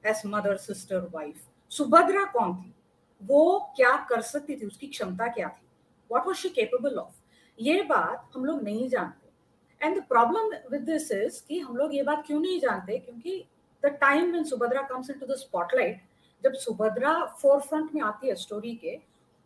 as 0.04 0.22
mother 0.26 0.58
sister 0.58 1.08
wife 1.14 1.48
Subhadra 1.72 2.26
कौन 2.34 2.56
थी? 2.56 2.74
वो 3.22 3.74
क्या 3.76 3.96
कर 4.10 4.22
सकती 4.24 4.56
थी? 4.56 4.66
उसकी 4.66 4.88
क्षमता 4.88 5.28
क्या 5.30 5.50
थी? 5.50 5.68
What 6.10 6.28
was 6.28 6.38
she 6.38 6.50
capable 6.50 6.98
of 6.98 7.21
ये 7.62 7.82
बात 7.82 8.30
हम 8.36 8.46
लोग 8.46 8.62
नहीं 8.64 8.88
जानते। 8.90 9.86
And 9.86 9.98
the 9.98 10.04
problem 10.10 10.50
with 10.72 10.82
this 10.82 11.12
is 11.12 11.42
कि 11.48 11.60
हम 11.60 11.76
लोग 11.78 11.96
ये 11.96 12.04
बात 12.04 12.24
क्यों 12.28 12.40
नहीं 12.40 12.60
जानते? 12.60 12.98
क्योंकि 12.98 13.44
the 13.84 13.98
time 14.02 14.32
when 14.32 14.44
Subhadra 14.44 14.82
comes 14.82 15.10
into 15.10 15.26
the 15.26 15.36
spotlight 15.38 16.02
जब 16.44 16.54
सुभद्रा 16.54 17.14
फोर 17.42 17.60
फ्रंट 17.62 17.94
में 17.96 18.02
आती 18.02 18.28
है 18.28 18.36
स्टोरी 18.36 18.76
के, 18.76 18.98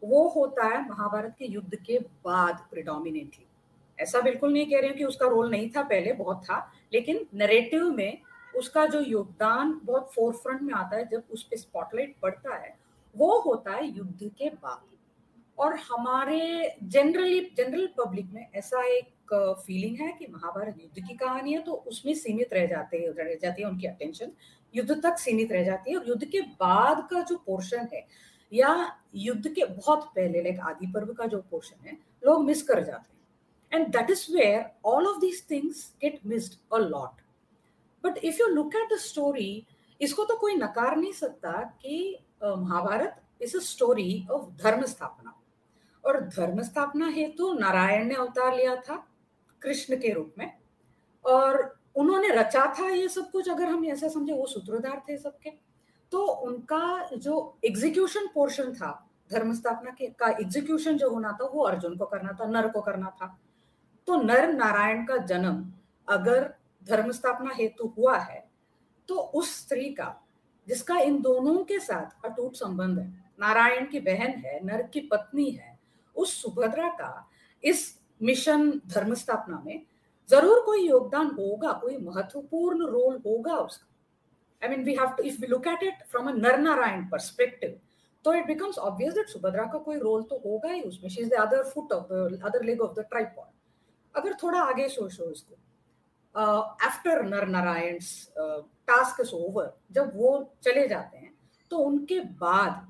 वो 0.01 0.27
होता 0.27 0.65
है 0.65 0.89
महाभारत 0.89 1.35
के 1.39 1.45
युद्ध 1.45 1.75
के 1.75 1.99
बाद 1.99 2.65
प्रिडोमिनेटली 2.71 3.45
ऐसा 3.99 4.21
बिल्कुल 4.21 4.53
नहीं 4.53 4.65
कह 4.65 4.79
रही 4.79 4.89
हूँ 4.89 4.97
कि 4.97 5.03
उसका 5.03 5.27
रोल 5.27 5.49
नहीं 5.51 5.69
था 5.69 5.83
पहले, 5.83 6.13
बहुत 6.13 6.43
था, 6.43 6.71
लेकिन 6.93 7.25
नरेटिव 7.33 7.91
में 7.91 8.17
उसका 8.55 8.85
जो 8.85 8.99
योगदान 8.99 9.79
बहुत 9.83 10.11
फोर 10.13 10.33
फ्रंट 10.33 10.61
में 10.61 10.73
आता 10.73 10.97
है, 10.97 11.07
जब 11.07 11.23
उस 11.31 11.43
पर 11.43 11.57
स्पॉटलाइट 11.57 12.15
पड़ता 12.21 12.55
है, 12.55 12.75
वो 13.15 13.39
होता 13.39 13.71
है 13.71 13.87
युद्ध 13.87 14.29
के 14.37 14.49
बाद। 14.49 14.94
और 15.57 15.75
हमारे 15.89 16.75
जनरली 16.83 17.39
जनरल 17.57 17.87
पब्लिक 17.97 18.31
में 18.33 18.47
ऐसा 18.55 18.83
एक 18.87 19.33
फीलिंग 19.59 19.99
है 19.99 20.11
कि 20.19 20.27
महाभारत 20.31 20.75
युद्ध 20.81 21.07
की 21.07 21.15
कहानी 21.15 21.53
है 21.53 21.61
तो 21.61 21.73
उसमें 21.87 22.13
सीमित 22.15 22.53
रह 22.53 22.65
जाते 22.67 22.97
हैं, 22.97 23.09
रह 23.09 23.35
जाती 23.41 23.61
है 23.61 23.67
उनकी 23.67 23.87
अटेंशन 23.87 24.31
युद्ध 24.73 24.91
तक 25.03 25.17
सीमित 25.19 25.51
रह 25.51 25.63
जाती 25.63 25.91
है 25.91 25.97
और 25.97 26.07
युद्ध 26.07 26.25
के 26.25 26.41
बाद 26.41 27.07
का 27.11 27.21
जो 27.21 27.35
पोर्शन 27.45 27.87
है, 27.93 28.05
या 28.51 28.91
युद्ध 29.15 29.47
के 29.47 29.65
बहुत 29.65 30.03
पहले 30.15 30.41
लाइक 30.41 30.59
आदि 30.61 30.87
पर्व 30.93 31.13
का 31.13 31.25
जो 31.25 31.37
पोर्शन 31.51 31.87
है, 31.87 31.97
लोग 32.25 32.43
मिस 32.45 32.61
कर 32.63 32.83
जाते 32.83 33.13
हैं। 33.71 33.79
And 33.79 33.87
that 33.93 34.09
is 34.11 34.25
where 34.33 34.65
all 34.85 35.07
of 35.07 35.19
these 35.19 35.43
things 35.51 35.85
get 36.01 36.19
missed 36.25 36.59
a 36.73 36.77
lot 36.79 37.21
but 38.03 38.17
if 38.17 38.37
you 38.39 38.47
look 38.47 38.75
at 38.75 38.93
the 38.93 38.97
story 38.99 39.65
इसको 40.01 40.25
तो 40.25 40.35
कोई 40.37 40.55
नकार 40.55 40.95
नहीं 40.95 41.13
सकता 41.13 41.51
कि 41.81 42.17
Mahabharata 42.43 43.21
is 43.41 43.57
a 43.57 43.59
story 43.61 44.25
of 44.31 44.49
dharma 44.63 44.85
sthapana. 44.85 45.33
और 46.05 46.19
धर्म 46.27 46.61
स्थापना 46.61 47.07
हेतु 47.07 47.53
नारायण 47.53 48.05
ने 48.05 48.15
अवतार 48.15 48.55
लिया 48.55 48.75
था, 48.75 48.95
कृष्ण 49.61 49.97
के 49.97 50.13
रूप 50.13 50.33
में। 50.37 50.51
और 51.25 51.79
उन्होंने 51.95 52.29
रचा 52.29 52.65
था 52.79 52.89
ये 52.89 53.07
सब 53.07 53.29
कुछ, 53.31 53.49
अगर 53.49 53.65
हम 53.65 53.85
ऐसा 53.85 54.07
समझे, 54.07 54.33
वो 54.33 54.45
सूत्रधार 54.45 55.01
थे 55.09 55.17
सबके। 55.17 55.49
तो 56.11 56.25
उनका 56.25 57.09
जो 57.13 57.57
एग्जीक्यूशन 57.65 58.27
पोर्शन 58.33 58.73
था, 58.73 58.91
धर्म 59.31 59.53
स्थापना 59.53 59.91
के, 59.91 60.07
का 60.09 60.27
एग्जीक्यूशन 60.31 60.97
जो 60.97 61.09
होना 61.09 61.31
था, 61.31 61.45
वो 61.45 61.63
अर्जुन 61.63 61.95
को 61.97 62.05
करना 62.05 62.31
था, 62.31 62.45
नर 62.47 62.67
को 62.69 62.81
करना 62.81 63.09
था। 63.21 63.37
तो 64.07 64.15
नर 64.15 64.53
नारायण 64.53 65.05
का 65.05 65.17
जन्म 65.17 65.65
अगर 66.07 66.53
धर्म 66.85 67.11
स्थापना 67.11 67.53
हेतु 67.55 67.93
हुआ 67.97 68.17
है 68.17 68.43
तो 69.09 69.15
उस 69.15 69.55
स्त्री 69.57 69.89
का, 69.89 70.15
जिसका 70.67 70.97
इन 70.97 71.21
दोनों 71.21 71.63
के 71.63 71.79
साथ 71.79 72.25
अटूट 72.25 72.53
संबंध 72.53 72.99
है, 72.99 73.07
नारायण 73.39 73.85
की 73.85 73.99
बहन 73.99 74.31
है, 74.39 74.59
नर 74.65 74.81
की 74.83 75.01
पत्नी 75.01 75.49
है 75.49 75.74
उस 76.15 76.41
सुभद्रा 76.41 76.87
का 76.99 77.29
इस 77.63 77.83
मिशन 78.21 78.69
धर्म 78.87 79.13
स्थापना 79.15 79.61
में 79.65 79.81
ज़रूर 80.29 80.61
कोई 80.65 80.87
योगदान 80.87 81.27
होगा, 81.29 81.71
कोई 81.73 81.97
महत्वपूर्ण 81.97 82.85
रोल 82.87 83.21
होगा 83.25 83.55
उसका। 83.55 83.87
I 84.61 84.69
mean 84.69 84.83
we 84.83 84.95
have 84.95 85.09
to 85.17 85.23
if 85.23 85.41
we 85.41 85.47
look 85.47 85.67
at 85.67 85.83
it 85.83 86.03
from 86.11 86.29
a 86.29 86.33
Nara 86.33 86.57
Narayana 86.59 87.05
perspective 87.09 87.79
तो 88.25 88.33
it 88.33 88.47
becomes 88.47 88.77
obvious 88.79 89.13
that 89.13 89.27
Subhadra 89.29 89.65
का 89.73 89.79
कोई 89.79 89.99
रोल 89.99 90.23
तो 90.23 90.41
होगा 90.45 90.71
ही 90.71 90.81
उसमें। 90.83 91.09
She 91.09 91.21
is 91.21 91.29
the 91.29 91.33
other 91.41 91.63
foot 91.65 91.91
of 91.93 92.13
the 92.13 92.39
other 92.45 92.63
leg 92.65 92.81
of 92.81 92.93
the 92.93 93.05
tripod 93.09 93.53
अगर 94.15 94.33
थोड़ा 94.43 94.59
आगे 94.61 94.87
सोचो 94.89 95.29
इसको 95.31 95.55
आफ्टर 96.35 97.23
नर 97.23 97.47
नारायण 97.47 97.99
टास्क 98.87 99.21
ओवर 99.33 99.71
जब 99.91 100.11
वो 100.15 100.31
चले 100.63 100.87
जाते 100.87 101.17
हैं 101.17 101.33
तो 101.71 101.77
उनके 101.79 102.19
बाद 102.41 102.85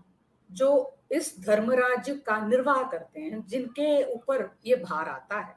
जो 0.50 0.70
इस 1.12 1.36
धर्मराज्य 1.46 2.14
का 2.28 2.38
निर्वाह 2.48 2.82
करते 2.92 3.22
हैं 3.22 3.46
जिनके 3.48 4.04
ऊपर 4.14 4.50
ये 4.66 4.76
भार 4.76 5.10
आता 5.10 5.40
है। 5.40 5.56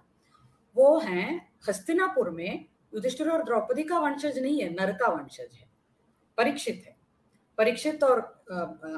वो 0.76 0.98
हैं 0.98 1.48
हस्तिनापुर 1.68 2.30
में 2.30 2.64
युधिष्ठिर 2.94 3.30
और 3.30 3.42
द्रौपदी 3.44 3.82
का 3.82 3.98
वंशज 3.98 4.38
नहीं 4.38 4.60
है 4.60 4.68
नर 4.74 4.92
का 5.00 5.06
वंशज 5.06 5.48
है। 5.54 5.66
परीक्षित 6.38 6.82
है। 6.86 6.96
परीक्षित 7.58 8.04
और 8.04 8.20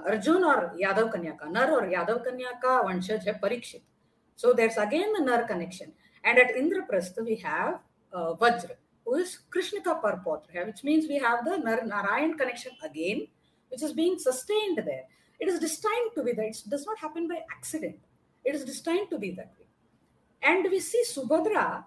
अर्जुन 0.06 0.44
और 0.44 0.76
यादव 0.80 1.08
कन्या 1.08 1.32
का 1.40 1.46
नर 1.50 1.70
और 1.74 1.92
यादव 1.92 2.18
कन्या 2.24 2.50
का 2.62 2.80
वंशज 2.80 3.28
है 3.28 3.38
Parikshit. 3.38 3.82
So 4.38 4.52
there 4.52 4.78
again 4.80 5.22
Nara 5.24 5.44
connection 5.46 5.92
and 6.24 6.38
at 6.38 6.50
Indraprastha 6.56 7.20
we 7.20 7.34
have 7.44 7.78
Vajra 8.42 8.76
who 9.06 9.14
is 9.16 9.30
Krishna 9.50 9.80
ka 9.80 10.00
parpotra, 10.00 10.66
which 10.66 10.84
means 10.84 11.08
we 11.08 11.18
have 11.18 11.44
the 11.44 11.56
Nar 11.58 11.82
Narayan 11.84 12.36
connection 12.36 12.72
again, 12.84 13.26
which 13.72 13.82
is 13.82 13.92
being 13.92 14.18
sustained. 14.18 14.78
It 15.39 15.47
is 15.47 15.59
destined 15.59 16.11
to 16.15 16.23
be 16.23 16.33
that. 16.33 16.45
It 16.45 16.63
does 16.69 16.85
not 16.85 16.97
happen 16.99 17.27
by 17.27 17.39
accident. 17.55 17.97
It 18.43 18.55
is 18.55 18.63
destined 18.63 19.09
to 19.09 19.19
be 19.19 19.31
that 19.31 19.53
way. 19.59 19.65
And 20.41 20.65
we 20.69 20.79
see 20.79 21.03
Subhadra 21.07 21.83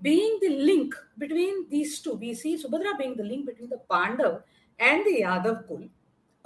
being 0.00 0.38
the 0.40 0.48
link 0.48 0.94
between 1.18 1.68
these 1.68 2.00
two. 2.00 2.14
We 2.14 2.34
see 2.34 2.56
Subhadra 2.56 2.98
being 2.98 3.16
the 3.16 3.24
link 3.24 3.46
between 3.46 3.68
the 3.68 3.80
Pandav 3.90 4.42
and 4.78 5.04
the 5.04 5.22
Yadav 5.22 5.68
Kul 5.68 5.88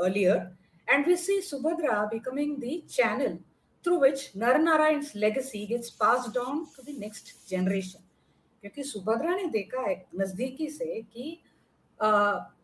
earlier. 0.01 0.53
And 0.89 1.07
we 1.07 1.17
see 1.17 1.41
Subhadra 1.41 2.11
becoming 2.11 2.61
the 2.61 2.85
channel 2.89 3.39
through 3.83 4.01
which 4.01 4.33
Naranarayan's 4.35 5.15
legacy 5.15 5.67
gets 5.67 5.91
passed 5.91 6.37
on 6.37 6.67
to 6.75 6.83
the 6.83 6.99
next 6.99 7.49
generation. 7.49 8.01
क्योंकि 8.61 8.83
सुभद्रा 8.83 9.35
ने 9.37 9.47
देखा 9.55 9.81
है 9.81 9.95
नजदीकी 10.19 10.69
से 10.71 11.03
कि 11.13 11.39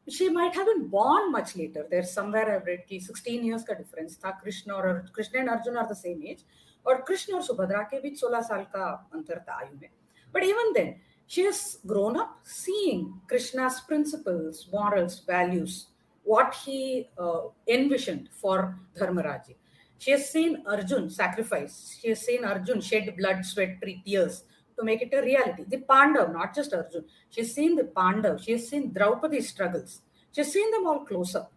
she 0.09 0.29
might 0.29 0.55
have 0.55 0.67
been 0.67 0.89
born 0.89 1.31
much 1.31 1.57
later. 1.57 1.87
There's 1.89 2.11
somewhere 2.11 2.57
I've 2.57 2.67
read 2.67 2.87
कि 2.89 3.01
16 3.01 3.45
years 3.45 3.65
का 3.65 3.77
difference 3.79 4.17
था 4.25 4.31
कृष्ण 4.45 4.73
और 4.73 5.13
Krishna 5.17 5.41
and 5.41 5.51
Arjun 5.51 5.77
are 5.77 5.89
the 5.89 5.95
same 5.95 6.23
age 6.23 6.45
और 6.87 7.05
कृष्ण 7.09 7.35
और 7.35 7.43
सुभद्रा 7.43 7.83
के 7.91 8.01
बीच 8.01 8.21
16 8.25 8.43
साल 8.49 8.65
का 8.75 9.11
अंतर 9.15 9.45
था 9.49 9.59
आयु 9.59 9.79
में 9.81 9.89
but 10.35 10.45
even 10.45 10.73
then 10.75 10.95
she 11.27 11.43
has 11.43 11.79
grown 11.87 12.17
up 12.17 12.39
seeing 12.43 13.21
Krishna's 13.29 13.81
principles 13.81 14.69
morals 14.73 15.21
values 15.27 15.87
what 16.25 16.55
he 16.55 17.09
uh, 17.19 17.43
envisioned 17.69 18.29
for 18.41 18.79
Dharmaraji 18.99 19.55
she 19.99 20.11
has 20.11 20.29
seen 20.31 20.63
Arjun 20.67 21.09
sacrifice 21.11 21.99
she 22.01 22.09
has 22.09 22.21
seen 22.21 22.45
Arjun 22.45 22.81
shed 22.81 23.15
blood 23.17 23.45
sweat 23.45 23.81
tears 24.05 24.45
to 24.78 24.86
make 24.86 25.02
it 25.02 25.14
a 25.14 25.22
reality. 25.22 25.64
The 25.68 25.78
Pandav, 25.78 26.34
not 26.34 26.56
just 26.56 26.74
Arjun. 26.74 27.06
She's 27.30 27.54
seen 27.54 27.76
the 27.76 27.84
Pandav. 27.84 28.44
She 28.44 28.54
has 28.54 28.68
seen 28.70 28.92
Draupadi's 28.92 29.50
struggles. 29.50 30.02
She's 30.32 30.52
seen 30.52 30.72
them 30.72 30.88
all 30.88 31.06
close 31.06 31.36
up. 31.36 31.52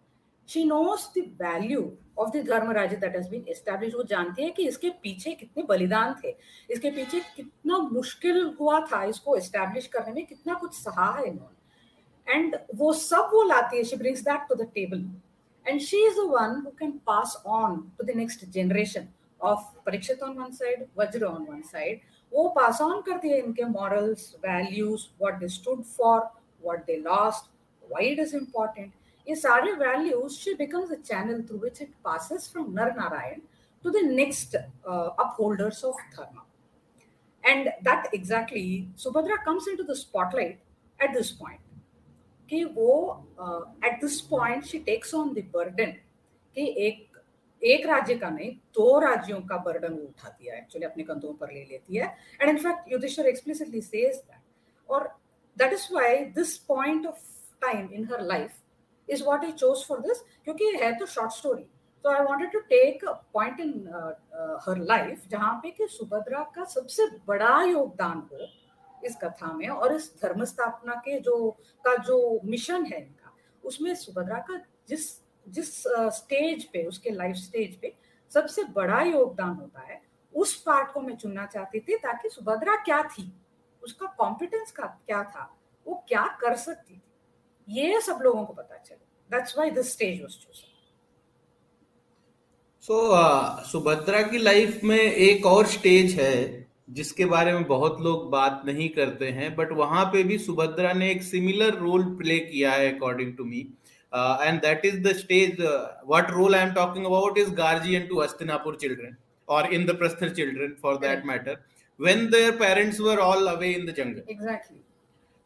She 0.45 0.65
knows 0.65 1.09
the 1.13 1.29
value 1.37 1.95
of 2.17 2.31
the 2.31 2.41
Dharmaraja 2.43 2.99
that 2.99 3.15
has 3.15 3.27
been 3.27 3.47
established. 3.47 3.95
वो 3.95 4.03
जानती 4.03 4.43
है 4.43 4.49
कि 4.57 4.67
इसके 4.67 4.89
पीछे 5.03 5.33
कितने 5.35 5.63
बलिदान 5.63 6.15
थे 6.23 6.35
इसके 6.73 6.91
पीछे 6.91 7.19
कितना 7.35 7.77
मुश्किल 7.91 8.43
हुआ 8.59 8.79
था 8.91 9.03
इसको 9.13 9.35
एस्टेब्लिश 9.37 9.87
करने 9.95 10.13
में 10.13 10.25
कितना 10.25 10.53
कुछ 10.61 10.73
सहा 10.73 11.11
है 11.17 11.25
इन्होंने 11.27 12.35
एंड 12.35 12.57
वो 12.79 12.93
सब 12.93 13.29
वो 13.33 13.43
लाती 13.43 13.77
है 13.77 13.83
she 13.83 13.97
brings 13.97 14.21
that 14.23 14.47
to 14.49 14.55
the 14.63 14.69
table 14.75 15.05
and 15.65 15.81
she 15.81 15.97
is 15.97 16.15
the 16.15 16.27
one 16.27 16.61
who 16.63 16.71
can 16.71 16.99
pass 17.07 17.37
on 17.45 17.91
to 17.97 18.05
the 18.05 18.13
next 18.13 18.45
generation 18.51 19.09
of 19.41 19.59
Parikshit 19.85 20.21
on 20.21 20.35
one 20.35 20.53
side, 20.53 20.87
Vajra 20.97 21.29
on 21.33 21.45
one 21.47 21.63
side, 21.63 22.01
वो 22.33 22.47
पास 22.55 22.81
ऑन 22.81 23.01
करती 23.01 23.29
है 23.29 23.37
इनके 23.39 23.65
morals 23.69 24.33
values 24.45 25.07
what 25.21 25.39
they 25.39 25.47
stood 25.49 25.83
for 25.85 26.19
what 26.63 26.85
they 26.85 26.95
lost 26.99 27.49
why 27.83 28.07
it 28.07 28.19
is 28.19 28.35
important 28.35 28.91
ये 29.27 29.35
सारे 29.37 29.71
values 29.79 30.37
she 30.39 30.53
becomes 30.55 30.91
a 30.91 30.95
channel 31.01 31.41
through 31.49 31.57
which 31.59 31.81
it 31.81 31.91
passes 32.03 32.49
from 32.53 32.71
Nara 32.79 32.93
Narayana 32.95 33.41
to 33.85 33.89
the 33.89 34.05
next 34.05 34.55
upholders 34.55 35.83
of 35.85 36.01
dharma 36.15 36.41
and 37.43 37.67
that 37.83 38.13
exactly 38.15 38.85
Subhadra 38.99 39.35
comes 39.45 39.67
into 39.69 39.83
the 39.83 39.95
spotlight 39.97 40.59
at 40.99 41.13
this 41.13 41.31
point 41.37 41.59
कि 42.49 42.63
वो 42.75 42.93
at 43.85 44.01
this 44.01 44.19
point 44.29 44.63
she 44.65 44.79
takes 44.85 45.13
on 45.15 45.33
the 45.33 45.43
burden 45.53 45.91
कि 46.55 46.75
एक 46.85 47.07
एक 47.61 47.85
राज्य 47.85 48.15
का 48.15 48.29
नहीं, 48.29 48.51
दो 48.73 48.99
राज्यों 48.99 49.39
का 49.41 49.57
बर्डन 49.57 49.93
वो 49.93 50.03
उठाती 50.03 50.47
है 50.47 50.57
एक्चुअली 50.57 50.85
अपने 50.85 51.03
कंधों 51.03 51.33
पर 51.33 51.51
ले 51.51 51.65
लेती 51.71 51.97
है। 51.97 52.15
And 52.41 52.49
in fact 52.49 52.91
Yudhishthira 52.91 53.27
explicitly 53.27 53.81
says 53.81 54.15
that 54.15 54.89
और 54.89 55.07
that 55.57 55.73
is 55.73 55.87
why 55.93 56.17
this 56.17 56.57
point 56.57 57.05
of 57.07 57.19
time 57.61 57.89
in 57.93 58.07
her 58.11 58.21
life 58.21 58.51
is 59.09 59.23
what 59.23 59.45
I 59.45 59.51
chose 59.51 59.85
for 59.87 59.99
this 59.99 60.21
क्योंकि 60.43 60.65
है 60.81 60.95
तो 60.97 61.05
शॉर्ट 61.05 61.31
स्टोरी 61.31 61.67
तो 62.03 62.09
I 62.09 62.23
wanted 62.23 62.51
to 62.51 62.59
take 62.59 63.05
a 63.05 63.11
point 63.33 63.59
in 63.59 63.87
her 64.67 64.77
life 64.77 65.27
जहाँ 65.29 65.53
पे 65.63 65.71
कि 65.71 65.87
सुभद्रा 65.87 66.43
का 66.55 66.63
सबसे 66.63 67.05
बड़ा 67.27 67.63
योगदान 67.63 68.27
हो 68.31 68.47
इस 69.05 69.15
कथा 69.23 69.51
में 69.53 69.67
और 69.67 69.95
इस 69.95 70.13
धर्म 70.21 70.43
स्थापना 70.43 70.95
के 70.95 71.19
जो, 71.19 71.49
का 71.85 71.95
जो 71.95 72.39
मिशन 72.45 72.85
है 72.85 72.97
इनका, 72.97 73.33
उसमें 73.63 73.95
सुभद्रा 73.95 74.37
का 74.37 74.59
जिस 74.89 75.20
जिस 75.47 75.73
स्टेज 76.15 76.63
पे, 76.63 76.83
उसके 76.83 77.09
लाइफ 77.09 77.35
स्टेज 77.35 77.75
पे 77.75 77.93
सबसे 78.31 78.63
बड़ा 78.73 79.01
योगदान 79.01 79.55
होता 79.55 79.81
है, 79.81 80.01
उस 80.33 80.55
पार्ट 80.61 80.91
को 80.93 81.01
मैं 81.01 81.15
चुनना 81.15 81.45
चाहती 81.45 81.79
थी 81.79 81.97
ताकि 81.97 82.29
सुभद्रा 82.29 82.75
क्या 82.83 83.01
थी, 83.05 83.31
उसका 83.83 84.07
कॉम्पिटेंस 84.17 84.71
का, 84.71 84.85
क्या 84.85 85.23
था, 85.25 85.49
वो 85.85 86.03
क्या 86.07 86.25
कर 86.41 86.55
सकती 86.57 86.93
थी। 86.93 87.01
ये 87.67 88.01
सब 88.01 88.19
लोगों 88.23 88.43
को 88.45 88.53
पता 88.53 88.77
चले। 88.77 89.05
That's 89.29 89.57
why 89.57 89.71
this 89.71 89.91
stage 89.91 90.21
was 90.21 90.31
chosen 90.31 90.69
so 92.83 92.95
Subhadra 93.67 94.21
की 94.21 94.37
लाइफ 94.37 94.83
में 94.83 94.97
एक 94.97 95.45
और 95.45 95.65
स्टेज 95.67 96.19
है, 96.19 96.67
जिसके 96.89 97.25
बारे 97.25 97.51
में 97.53 97.63
बहुत 97.63 97.99
लोग 98.01 98.29
बात 98.31 98.61
नहीं 98.65 98.87
करते 98.89 99.29
हैं 99.31 99.55
बट 99.55 99.71
वहाँ 99.73 100.05
पे 100.05 100.23
भी 100.23 100.37
सुभद्रा 100.37 100.93
ने 100.93 101.09
एक 101.11 101.23
सिमिलर 101.23 101.75
रोल 101.75 102.03
प्ले 102.17 102.39
किया 102.39 102.71
है 102.71 102.91
according 102.95 103.35
to 103.37 103.45
me 103.45 103.61
Uh, 104.11 104.37
and 104.43 104.61
that 104.61 104.83
is 104.83 105.01
the 105.01 105.13
stage. 105.13 105.59
Uh, 105.59 105.89
what 106.03 106.33
role 106.33 106.53
I 106.53 106.59
am 106.59 106.73
talking 106.73 107.05
about 107.05 107.37
is 107.37 107.49
guardian 107.49 108.07
to 108.09 108.15
Astinapur 108.15 108.79
children, 108.79 109.17
or 109.47 109.71
in 109.71 109.85
the 109.85 109.93
Prastha 109.93 110.35
children 110.35 110.75
for 110.81 110.97
that 110.99 111.17
right. 111.17 111.25
matter, 111.25 111.61
when 111.97 112.29
their 112.29 112.53
parents 112.53 112.99
were 112.99 113.19
all 113.21 113.47
away 113.47 113.75
in 113.75 113.85
the 113.85 113.93
jungle. 113.93 114.23
Exactly. 114.27 114.79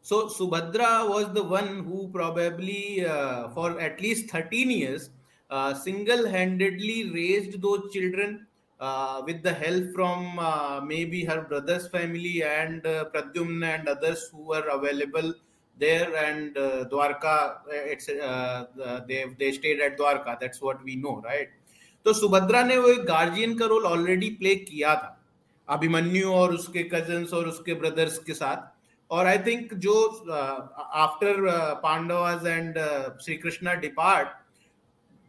So 0.02 0.28
Subhadra 0.28 1.10
was 1.10 1.34
the 1.34 1.44
one 1.44 1.84
who 1.84 2.10
probably, 2.10 3.06
uh, 3.06 3.50
for 3.50 3.80
at 3.80 4.02
least 4.02 4.30
13 4.30 4.70
years, 4.70 5.10
uh, 5.50 5.74
single-handedly 5.74 7.12
raised 7.12 7.62
those 7.62 7.92
children 7.94 8.48
uh, 8.80 9.22
with 9.26 9.42
the 9.44 9.54
help 9.54 9.94
from 9.94 10.38
uh, 10.40 10.82
maybe 10.82 11.24
her 11.24 11.42
brother's 11.42 11.88
family 11.88 12.44
and 12.44 12.84
Pradyumna 12.84 13.80
and 13.80 13.88
others 13.88 14.30
who 14.32 14.48
were 14.48 14.68
available 14.70 15.34
there 15.78 16.16
and 16.16 16.58
uh, 16.58 16.86
Dwarka 16.86 17.58
it's 17.68 18.08
uh, 18.10 18.66
they 19.08 19.26
they 19.40 19.52
stayed 19.52 19.82
at 19.82 19.98
Dwarka 19.98 20.40
that's 20.40 20.62
what 20.62 20.84
we 20.84 20.96
know 20.96 21.22
right 21.26 21.50
तो 22.06 22.14
सुभद्रा 22.14 22.62
ने 22.64 22.78
वो 22.78 22.90
एक 22.90 23.06
guardian 23.06 23.58
का 23.58 23.66
role 23.66 23.86
already 23.86 24.30
play 24.40 24.56
किया 24.56 24.94
था 24.96 25.12
अभिमन्यु 25.68 26.34
और 26.34 26.54
उसके 26.54 26.84
cousins 26.92 27.34
और 27.34 27.48
उसके 27.48 27.74
ब्रदर्स 27.74 28.18
के 28.24 28.34
साथ 28.34 28.68
और 29.12 29.28
आई 29.28 29.38
थिंक 29.48 29.74
जो 29.86 29.94
after 31.04 31.42
Pandavas 31.84 32.46
and 32.46 32.78
Shri 33.24 33.38
Krishna 33.38 33.74
depart 33.86 34.28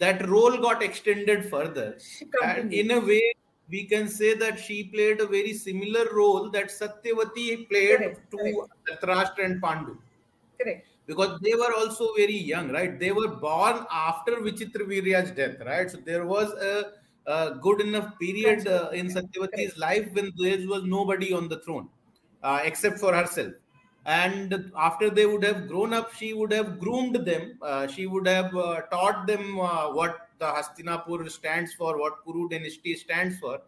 that 0.01 0.27
role 0.29 0.59
got 0.59 0.83
extended 0.83 1.49
further. 1.51 1.99
And 2.45 2.73
in 2.73 2.91
a 2.91 3.01
way, 3.01 3.33
we 3.69 3.85
can 3.85 4.09
say 4.09 4.35
that 4.35 4.61
she 4.61 4.85
played 4.85 5.21
a 5.21 5.27
very 5.27 5.53
similar 5.53 6.07
role 6.15 6.51
that 6.51 6.69
Satyavati 6.69 7.69
played 7.69 7.99
correct, 7.99 8.31
to 8.31 8.67
Dhritarashtra 8.89 9.45
and 9.45 9.63
Pandu. 9.63 9.97
Correct. 10.61 10.87
Because 11.07 11.39
they 11.41 11.55
were 11.55 11.73
also 11.75 12.13
very 12.17 12.37
young, 12.37 12.71
right? 12.73 12.99
They 12.99 13.13
were 13.13 13.29
born 13.29 13.87
after 13.93 14.33
Vichitravirya's 14.37 15.31
death, 15.31 15.57
right? 15.65 15.89
So 15.91 15.99
there 15.99 16.27
was 16.27 16.51
a, 16.53 16.93
a 17.27 17.55
good 17.61 17.81
enough 17.81 18.19
period 18.19 18.67
uh, 18.67 18.91
in 18.93 19.07
Satyavati's 19.09 19.77
life 19.79 20.09
when 20.13 20.33
there 20.37 20.67
was 20.67 20.83
nobody 20.85 21.33
on 21.33 21.49
the 21.49 21.61
throne 21.61 21.89
uh, 22.43 22.61
except 22.65 22.99
for 22.99 23.15
herself 23.15 23.53
and 24.05 24.71
after 24.77 25.11
they 25.11 25.27
would 25.27 25.43
have 25.43 25.67
grown 25.67 25.93
up 25.93 26.13
she 26.15 26.33
would 26.33 26.53
have 26.53 26.79
groomed 26.79 27.17
them 27.27 27.59
uh, 27.63 27.87
she 27.89 28.07
would 28.07 28.27
have 28.27 28.55
uh, 28.55 28.81
taught 28.83 29.27
them 29.27 29.59
uh, 29.59 29.93
what 29.93 30.29
the 30.39 30.45
hastinapur 30.47 31.29
stands 31.29 31.75
for 31.75 31.99
what 31.99 32.23
kuru 32.25 32.49
dynasty 32.49 32.95
stands 32.95 33.37
for 33.41 33.61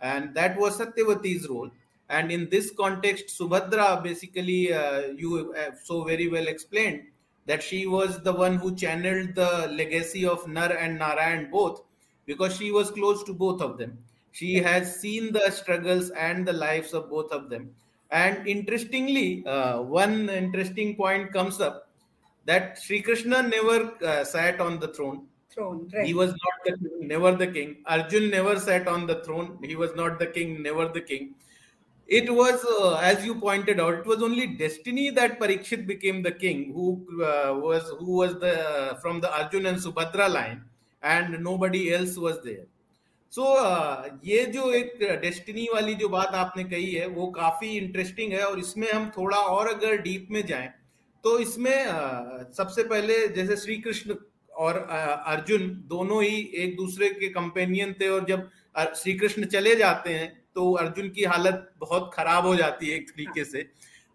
and 0.00 0.34
that 0.34 0.54
was 0.58 0.78
satyavati's 0.78 1.48
role 1.48 1.70
and 2.08 2.30
in 2.30 2.48
this 2.50 2.70
context 2.70 3.38
subhadra 3.38 4.02
basically 4.02 4.72
uh, 4.72 5.02
you 5.22 5.52
have 5.52 5.78
so 5.82 6.04
very 6.04 6.28
well 6.28 6.46
explained 6.46 7.02
that 7.46 7.62
she 7.62 7.86
was 7.86 8.22
the 8.22 8.32
one 8.32 8.56
who 8.56 8.74
channeled 8.74 9.34
the 9.34 9.68
legacy 9.80 10.24
of 10.26 10.46
nar 10.48 10.72
and 10.72 10.98
narayan 10.98 11.50
both 11.50 11.82
because 12.26 12.56
she 12.56 12.70
was 12.70 12.90
close 12.90 13.22
to 13.24 13.32
both 13.32 13.60
of 13.60 13.78
them 13.78 13.98
she 14.32 14.54
has 14.56 15.00
seen 15.00 15.32
the 15.32 15.50
struggles 15.50 16.10
and 16.10 16.46
the 16.46 16.52
lives 16.52 16.92
of 16.92 17.10
both 17.10 17.32
of 17.32 17.50
them 17.50 17.70
and 18.10 18.46
interestingly, 18.46 19.44
uh, 19.46 19.82
one 19.82 20.28
interesting 20.28 20.94
point 20.96 21.32
comes 21.32 21.60
up 21.60 21.88
that 22.44 22.78
Sri 22.78 23.02
Krishna 23.02 23.42
never 23.42 23.92
uh, 24.04 24.24
sat 24.24 24.60
on 24.60 24.78
the 24.78 24.88
throne. 24.88 25.26
Throne, 25.50 25.90
right. 25.92 26.06
He 26.06 26.14
was 26.14 26.30
not 26.30 26.78
the 26.78 26.90
never 27.00 27.32
the 27.34 27.46
king. 27.46 27.78
Arjun 27.86 28.30
never 28.30 28.60
sat 28.60 28.86
on 28.86 29.06
the 29.06 29.24
throne. 29.24 29.58
He 29.62 29.74
was 29.74 29.94
not 29.96 30.18
the 30.18 30.26
king, 30.26 30.62
never 30.62 30.86
the 30.88 31.00
king. 31.00 31.34
It 32.08 32.32
was, 32.32 32.64
uh, 32.64 32.94
as 32.96 33.24
you 33.26 33.34
pointed 33.34 33.80
out, 33.80 33.94
it 33.94 34.06
was 34.06 34.22
only 34.22 34.46
destiny 34.46 35.10
that 35.10 35.40
Parikshit 35.40 35.86
became 35.88 36.22
the 36.22 36.30
king, 36.30 36.72
who 36.72 37.04
uh, 37.20 37.54
was 37.54 37.92
who 37.98 38.18
was 38.18 38.34
the 38.34 38.96
from 39.02 39.20
the 39.20 39.32
Arjun 39.32 39.66
and 39.66 39.78
Subhadra 39.78 40.32
line, 40.32 40.62
and 41.02 41.42
nobody 41.42 41.92
else 41.92 42.16
was 42.16 42.40
there. 42.44 42.66
So 43.32 43.42
so, 43.42 44.20
ये 44.24 44.44
जो 44.52 44.70
एक 44.72 44.98
destiny 45.22 45.66
वाली 45.72 45.94
जो 45.94 46.08
बात 46.08 46.34
आपने 46.34 46.64
कही 46.64 46.90
है 46.92 47.06
वो 47.06 47.26
काफ़ी 47.36 47.68
इंटरेस्टिंग 47.76 48.32
है 48.32 48.44
और 48.46 48.58
इसमें 48.58 48.90
हम 48.92 49.10
थोड़ा 49.16 49.36
और 49.36 49.68
अगर 49.68 49.96
डीप 50.02 50.28
में 50.30 50.44
जाएँ 50.46 50.68
तो 51.24 51.38
इसमें 51.38 51.76
सबसे 52.56 52.82
पहले 52.84 53.26
जैसे 53.34 53.56
श्री 53.56 53.76
कृष्ण 53.82 54.14
और 54.56 54.76
अर्जुन 54.76 55.68
दोनों 55.88 56.22
ही 56.22 56.36
एक 56.64 56.76
दूसरे 56.76 57.08
के 57.10 57.28
कंपेनियन 57.28 57.94
थे 58.00 58.08
और 58.08 58.24
जब 58.28 58.48
श्री 58.96 59.14
कृष्ण 59.18 59.44
चले 59.56 59.74
जाते 59.76 60.14
हैं 60.14 60.45
तो 60.56 60.72
अर्जुन 60.72 61.08
की 61.10 61.24
हालत 61.24 61.72
बहुत 61.78 62.10
खराब 62.14 62.46
हो 62.46 62.54
जाती 62.56 62.88
है 62.88 62.96
एक 62.96 63.10
तरीके 63.10 63.44
से। 63.44 63.60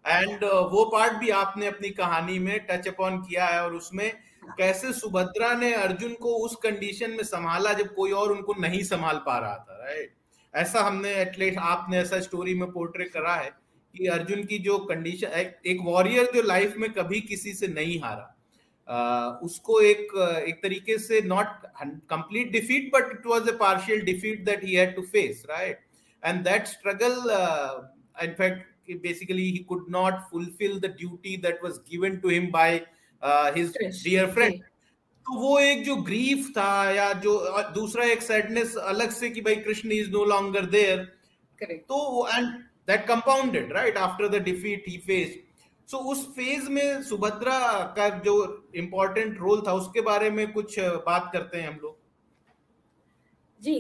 एंड 0.05 0.43
वो 0.43 0.85
पार्ट 0.85 1.13
भी 1.13 1.29
आपने 1.29 1.67
अपनी 1.67 1.89
कहानी 1.89 2.39
में 2.39 2.59
टच 2.69 2.87
अपॉन 2.87 3.21
किया 3.21 3.45
है 3.45 3.63
और 3.63 3.73
उसमें 3.75 4.11
कैसे 4.57 4.93
सुभद्रा 4.93 5.53
ने 5.53 5.73
अर्जुन 5.73 6.13
को 6.13 6.33
उस 6.45 6.55
कंडीशन 6.55 7.11
में 7.11 7.23
संभाला 7.23 7.73
जब 7.73 7.93
कोई 7.95 8.11
और 8.11 8.31
उनको 8.31 8.53
नहीं 8.59 8.81
संभाल 8.83 9.21
पा 9.25 9.37
रहा 9.39 9.57
था 9.57 9.77
राइट 9.83 10.13
ऐसा 10.53 10.81
हमने 10.81 11.13
एटलीस्ट 11.15 11.59
आपने 11.59 11.97
ऐसा 11.97 12.19
स्टोरी 12.19 12.55
में 12.55 12.71
पोर्ट्रे 12.71 13.05
करा 13.05 13.35
है 13.35 13.51
कि 13.93 14.07
अर्जुन 14.07 14.43
की 14.43 14.57
जो 14.59 14.77
कंडीशन 14.79 15.27
एक, 15.65 15.77
वॉरियर 15.81 16.31
जो 16.35 16.41
लाइफ 16.41 16.75
में 16.77 16.91
कभी 16.93 17.21
किसी 17.21 17.53
से 17.53 17.67
नहीं 17.67 17.99
हारा। 18.01 18.27
Uh, 18.87 19.45
उसको 19.45 19.79
एक 19.81 20.07
एक 20.47 20.61
तरीके 20.63 20.97
से 20.97 21.21
not 21.21 21.65
complete 22.09 22.51
defeat 22.51 22.91
but 22.93 23.11
it 23.11 23.25
was 23.25 23.49
a 23.49 23.55
partial 23.57 24.01
defeat 24.01 24.43
that 24.45 24.63
he 24.63 24.73
had 24.75 24.95
to 24.95 25.01
face 25.01 25.43
right 25.49 25.79
and 26.23 26.43
that 26.43 26.67
struggle 26.67 27.15
in fact 28.23 28.69
basically 29.03 29.43
he 29.51 29.59
could 29.67 29.83
not 29.87 30.29
fulfill 30.29 30.73
the 30.79 30.89
duty 30.89 31.37
that 31.37 31.61
was 31.63 31.75
given 31.91 32.15
to 32.21 32.29
him 32.29 32.47
by 32.51 32.69
his 33.55 33.77
dear 33.77 34.31
friend 34.33 34.53
तो 35.25 35.37
वो 35.39 35.59
एक 35.59 35.83
जो 35.85 35.95
grief 35.95 36.47
था 36.57 36.71
या 36.91 37.11
जो 37.25 37.33
दूसरा 37.73 38.05
एक 38.05 38.21
sadness 38.21 38.75
अलग 38.75 39.11
से 39.11 39.29
कि 39.29 39.41
भाई 39.41 39.55
Krishna 39.55 39.91
is 39.91 40.09
no 40.11 40.23
longer 40.25 40.65
there 40.65 41.03
तो 41.63 42.27
and 42.27 42.47
that 42.87 43.05
compounded 43.07 43.73
right 43.73 43.97
after 43.97 44.27
the 44.27 44.41
defeat 44.43 44.85
he 44.87 44.97
face 44.97 45.37
so 45.91 45.97
उस 46.11 46.25
फ़ेज़ 46.35 46.69
में 46.69 47.03
सुभद्रा 47.03 47.59
का 47.97 48.09
जो 48.25 48.35
इंपॉर्टेंट 48.75 49.39
रोल 49.39 49.63
था 49.67 49.73
उसके 49.73 50.01
बारे 50.01 50.29
में 50.29 50.51
कुछ 50.53 50.79
बात 50.79 51.29
करते 51.33 51.57
हैं 51.57 51.67
हम 51.67 51.79
लोग। 51.83 51.97
जी 53.61 53.79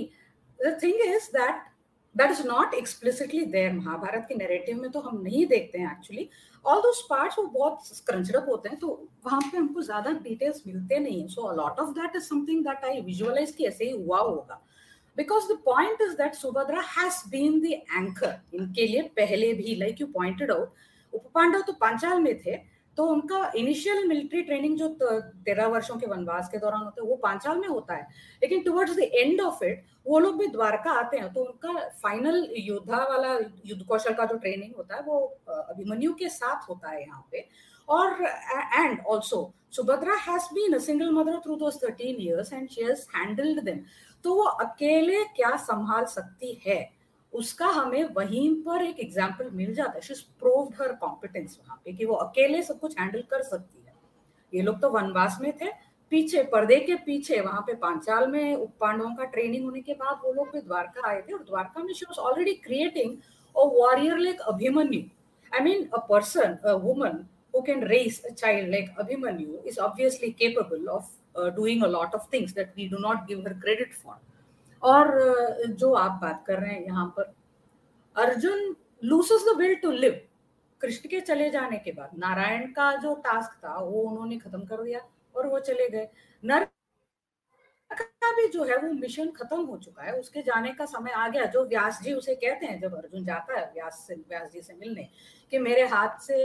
the 0.59 0.77
thing 0.83 1.01
is 1.01 1.29
that 1.31 1.70
that 2.15 2.31
is 2.31 2.41
not 2.47 2.73
explicitly 2.73 3.45
there 3.45 3.73
Mahabharata 3.73 4.25
के 4.29 4.35
नैरेटिव 4.35 4.81
में 4.81 4.89
तो 4.91 4.99
हम 4.99 5.21
नहीं 5.21 5.45
देखते 5.45 5.77
हैं 5.77 5.91
एक्चुअली 5.91 6.27
ऑल 6.65 6.81
दोस 6.81 7.05
पार्ट्स 7.09 7.37
वो 7.39 7.45
बहुत 7.45 7.87
स्क्रंचड 7.87 8.35
अप 8.35 8.49
होते 8.49 8.69
हैं 8.69 8.77
तो 8.79 8.87
वहाँ 9.25 9.39
पे 9.41 9.57
हमको 9.57 9.81
ज़्यादा 9.81 10.11
डिटेल्स 10.23 10.61
मिलते 10.67 10.99
नहीं 10.99 11.27
so 11.27 11.41
a 11.41 11.55
lot 11.55 11.79
of 11.79 11.89
that 11.99 12.15
is 12.15 12.23
something 12.23 12.63
that 12.65 12.85
I 12.85 13.01
visualise 13.01 13.51
कि 13.51 13.65
ऐसे 13.65 13.85
ही 13.85 13.91
हुआ 13.91 14.19
होगा. 14.19 14.61
Because 15.17 15.51
the 15.53 15.57
point 15.65 16.01
is 16.01 16.13
that 16.17 16.33
Subhadra 16.33 16.81
has 16.89 17.23
been 17.29 17.59
the 17.61 17.65
anchor 17.65 18.39
इनके 18.53 18.87
लिए 18.87 19.01
पहले 19.17 19.53
भी 19.53 19.75
like 19.75 20.01
you 20.01 20.07
pointed 20.07 20.51
out 20.51 20.73
Upapandava 21.13 21.61
तो 21.61 21.73
पांचाल 21.81 22.19
में 22.19 22.37
थे 22.41 22.55
तो 22.97 23.05
उनका 23.07 23.51
इनिशियल 23.55 24.07
मिलिट्री 24.07 24.41
ट्रेनिंग 24.41 24.77
जो 24.77 24.87
तेरह 25.45 25.67
वर्षों 25.67 25.95
के 25.97 26.07
वनवास 26.07 26.49
के 26.51 26.57
दौरान 26.57 26.83
होता 26.83 27.01
है, 27.01 27.07
वो 27.07 27.15
पाँच 27.17 27.43
साल 27.43 27.57
में 27.57 27.67
होता 27.67 27.93
है। 27.93 28.07
लेकिन 28.41 28.61
towards 28.63 28.95
the 28.95 29.09
end 29.13 29.41
of 29.41 29.63
it 29.65 29.85
वो 30.07 30.19
लोग 30.19 30.37
भी 30.39 30.47
द्वारका 30.49 30.91
आते 30.99 31.17
हैं 31.17 31.31
तो 31.33 31.43
उनका 31.43 31.87
फाइनल 32.03 32.47
योद्धा 32.57 32.97
वाला 33.09 33.33
युद्ध 33.65 33.83
कौशल 33.85 34.13
का 34.13 34.25
जो 34.25 34.37
ट्रेनिंग 34.37 34.75
होता 34.77 34.95
है, 34.95 35.01
वो 35.01 35.19
अभिमन्यु 35.47 36.13
के 36.13 36.29
साथ 36.29 36.69
होता 36.69 36.89
है 36.89 37.01
यहाँ 37.01 37.27
पे। 37.31 37.47
और 37.87 38.21
and 38.21 38.99
also 39.01 39.51
Subhadra 39.71 40.15
has 40.21 40.53
been 40.53 40.73
a 40.73 40.77
single 40.79 41.11
mother 41.13 41.37
through 41.39 41.55
those 41.55 41.83
thirteen 41.83 42.21
years 42.21 42.53
and 42.53 42.69
she 42.69 42.83
has 42.83 43.05
handled 43.15 43.63
them 43.65 43.79
तो 44.23 44.33
वो 44.35 44.43
अकेले 44.43 45.23
क्या 45.35 45.55
संभाल 45.59 46.05
सकती 46.07 46.61
है? 46.65 46.79
उसका 47.33 47.67
हमें 47.67 48.03
वहीं 48.13 48.49
पर 48.63 48.83
एक 48.85 48.99
एग्ज़ाम्पल 48.99 49.49
मिल 49.53 49.73
जाता 49.73 49.99
है। 49.99 50.15
प्रूव्ड 50.39 50.81
हर 50.81 50.93
कॉम्पिटेंस 51.01 51.57
वहाँ 51.61 51.81
पे 51.85 51.93
कि 51.93 52.05
वो 52.05 52.15
अकेले 52.25 52.61
सब 52.63 52.79
कुछ 52.79 52.99
हैंडल 52.99 53.21
कर 53.31 53.43
सकती 53.43 53.83
है। 53.87 53.93
ये 54.53 54.61
लोग 54.61 54.79
तो 54.81 54.89
वनवास 54.89 55.37
में 55.41 55.51
थे 55.61 55.71
पीछे 56.11 56.43
पर्दे 56.53 56.79
के 56.79 56.95
पीछे 57.05 57.39
वहाँ 57.41 57.61
पे 57.67 57.73
पांचाल 57.81 58.27
में 58.31 58.65
पांडवों 58.79 59.13
का 59.15 59.25
ट्रेनिंग 59.33 59.65
होने 59.65 59.81
के 59.81 59.93
बाद 59.93 60.21
वो 60.25 60.33
लोग 60.33 60.57
द्वारका 60.57 61.07
आए 61.09 61.21
थे 61.21 61.33
और 61.33 61.43
द्वारका 61.43 61.83
में 61.83 61.93
she 61.93 62.05
was 62.09 62.19
already 62.19 62.53
creating 62.63 63.17
a 63.55 63.65
warrior 63.75 64.17
like 64.17 64.41
Abhimanyu. 64.53 65.01
I 65.51 65.63
mean 65.63 65.85
a 65.85 66.05
person 66.09 66.57
a 66.65 66.73
woman 66.87 67.25
who 67.53 67.61
can 67.63 67.81
raise 67.81 68.17
a 68.27 68.29
child 68.41 68.69
like 68.73 68.91
Abhimanyu 69.01 69.77
obviously 69.85 70.27
capable 70.41 70.85
of 70.89 71.07
uh, 71.35 71.49
doing 71.49 71.81
a 71.83 71.87
lot 71.95 72.13
of 72.13 72.27
things 72.27 72.53
that 72.53 72.69
we 72.77 72.85
do 72.87 72.99
not 73.05 73.25
give 73.27 73.41
her 73.43 73.55
credit 73.65 73.89
for. 73.93 74.15
और 74.83 75.65
जो 75.69 75.93
आप 75.93 76.19
बात 76.21 76.43
कर 76.47 76.59
रहे 76.59 76.73
हैं 76.73 76.85
यहाँ 76.85 77.05
पर, 77.17 77.33
Arjun 78.15 78.75
loses 79.03 79.45
the 79.47 79.57
will 79.57 79.75
to 79.75 79.91
live 79.91 80.19
Krishna 80.81 81.09
के 81.09 81.19
चले 81.21 81.49
जाने 81.49 81.77
के 81.77 81.91
बाद, 81.91 82.09
नारायण 82.17 82.71
का 82.71 82.91
जो 82.97 83.13
टास्क 83.15 83.57
था, 83.57 83.75
वो 83.75 84.01
उन्होंने 84.01 84.37
खत्म 84.37 84.63
कर 84.65 84.83
दिया 84.83 84.99
और 85.35 85.47
वो 85.47 85.59
चले 85.61 85.89
गए। 85.89 86.07
नर 86.43 86.67
का 87.93 88.31
भी 88.35 88.47
जो 88.47 88.63
है 88.63 88.77
वो 88.77 88.91
मिशन 88.93 89.29
खत्म 89.31 89.61
हो 89.65 89.77
चुका 89.77 90.03
है। 90.03 90.11
उसके 90.19 90.41
जाने 90.41 90.71
का 90.73 90.85
समय 90.85 91.11
आ 91.11 91.27
गया। 91.27 91.45
जो 91.45 91.63
व्यास 91.65 91.99
जी 92.03 92.13
उसे 92.13 92.35
कहते 92.35 92.65
हैं 92.65 92.79
जब 92.79 92.95
अर्जुन 92.97 93.25
जाता 93.25 93.59
है 93.59 93.65
व्यास 93.73 94.03
से 94.07 94.15
व्यास 94.15 94.51
जी 94.51 94.61
से 94.61 94.73
मिलने 94.73 95.07
कि 95.51 95.59
मेरे 95.59 95.85
हाथ 95.87 96.19
से 96.19 96.37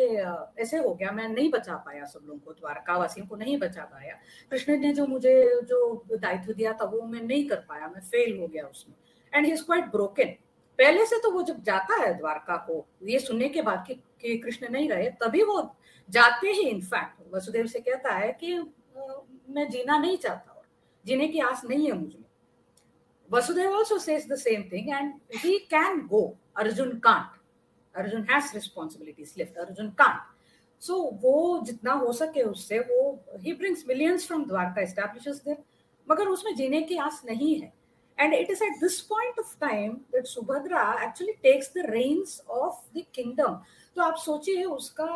ऐसे 0.58 0.78
हो 0.78 0.94
गया 0.94 1.10
मैं 1.12 1.28
नहीं 1.28 1.50
बचा 1.50 1.76
पाया 1.76 2.04
सब 2.04 2.20
लोगों 2.26 2.40
को 2.40 2.52
द्वारकावासियों 2.52 3.26
को 3.26 3.36
नहीं 3.36 3.58
बचा 3.58 3.84
पाया। 3.84 4.14
कृष्ण 4.50 4.78
ने 4.78 4.92
जो 4.92 5.06
मुझे 5.06 5.60
जो 5.64 6.04
दायित्व 6.12 6.52
दिया 6.52 6.72
था 6.72 6.84
वो 6.84 7.02
मैं 7.02 7.22
नहीं 7.22 7.48
कर 7.48 7.64
पाया 7.68 7.88
मैं 7.88 8.00
फेल 8.00 8.38
हो 8.38 8.48
गया 8.48 8.66
उसमें। 8.66 8.96
And 9.32 9.46
he 9.46 9.52
is 9.52 9.64
quite 9.64 9.84
broken 9.84 10.34
पहले 10.78 11.06
से 11.06 11.18
तो 11.18 11.30
वो 11.30 11.42
जब 11.42 11.62
जाता 11.62 11.96
है 11.96 12.12
द्वारका 12.18 12.56
को 12.56 12.86
ये 13.02 13.18
सुनने 13.18 13.48
के 13.48 13.62
बाद 13.62 13.86
कि, 13.88 14.36
कृष्ण 14.38 14.68
नहीं 14.68 14.88
रहे 14.88 15.10
तभी 15.10 15.42
वो 15.42 15.76
जाते 16.10 16.48
ही 16.48 16.68
इनफैक्ट 16.68 17.34
वसुदेव 17.34 17.66
से 17.66 17.80
कहता 17.80 18.12
है 18.12 18.32
कि 18.32 18.54
मैं 19.50 19.68
जीना 19.70 19.98
नहीं 19.98 20.18
चाहता। 20.18 20.55
जीने 21.06 21.28
की 21.28 21.40
आस 21.40 21.64
नहीं 21.64 21.86
है 21.86 21.98
मुझे 21.98 22.24
Vasudev 23.30 23.72
also 23.72 23.98
says 23.98 24.26
the 24.32 24.36
same 24.38 24.62
thing 24.72 24.88
and 24.88 25.12
he 25.44 25.58
can 25.70 26.00
go 26.06 26.22
Arjun 26.56 26.98
can't 26.98 27.38
Arjun 27.94 28.26
has 28.30 28.54
responsibilities 28.54 29.34
left 29.38 29.58
Arjun 29.58 29.90
can't 30.00 30.34
so 30.82 30.96
वो 31.22 31.60
जितना 31.66 31.92
हो 32.02 32.12
सके 32.12 32.42
उससे 32.42 32.78
वो 32.90 32.98
he 33.42 33.52
brings 33.52 33.84
millions 33.88 34.26
from 34.26 34.44
Dwarka 34.46 34.82
establishes 34.82 35.42
there 35.44 35.62
मगर 36.08 36.28
उसमें 36.28 36.54
जीने 36.56 36.80
की 36.82 36.96
आस 36.98 37.22
नहीं 37.26 37.54
है। 37.60 37.72
And 38.18 38.34
it 38.34 38.50
is 38.50 38.62
at 38.64 38.80
this 38.80 39.00
point 39.08 39.38
of 39.38 39.56
time 39.60 39.92
that 40.12 40.26
Subhadra 40.26 40.82
actually 41.04 41.32
takes 41.42 41.72
the 41.76 41.86
reins 41.88 42.40
of 42.48 42.98
the 42.98 43.04
kingdom 43.14 43.54
तो 43.96 44.02
आप 44.02 44.16
सोचिए 44.18 44.64
उसका, 44.64 45.06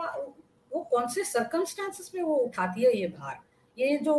वो 0.72 0.82
कौन 0.90 1.06
से 1.08 1.24
सर्कमस्टांसिस 1.24 2.14
में 2.14 2.22
वो 2.22 2.34
उठाती 2.36 2.84
है 2.84 2.96
ये 2.96 3.06
भार? 3.18 3.38
ये 3.80 3.96
जो 3.96 4.14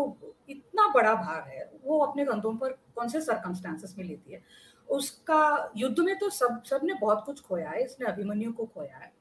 इतना 0.49 0.87
बड़ा 0.87 1.13
भार 1.15 1.47
है, 1.47 1.71
वो 1.83 1.99
अपने 1.99 2.25
कंधों 2.25 2.55
पर 2.55 2.69
कौन 2.95 3.07
से 3.07 3.21
सर्कमस्टांसिस 3.21 3.97
में 3.97 4.05
लेती 4.05 4.33
है? 4.33 4.41
उसका 4.89 5.71
युद्ध 5.77 5.99
में 5.99 6.17
तो 6.19 6.29
सब 6.29 6.63
सबने 6.63 6.93
बहुत 6.93 7.23
कुछ 7.25 7.41
खोया 7.41 7.69
है, 7.69 7.83
इसने 7.83 8.07
अभिमन्यु 8.07 8.51
को 8.53 8.65
खोया 8.65 8.97
है। 8.97 9.11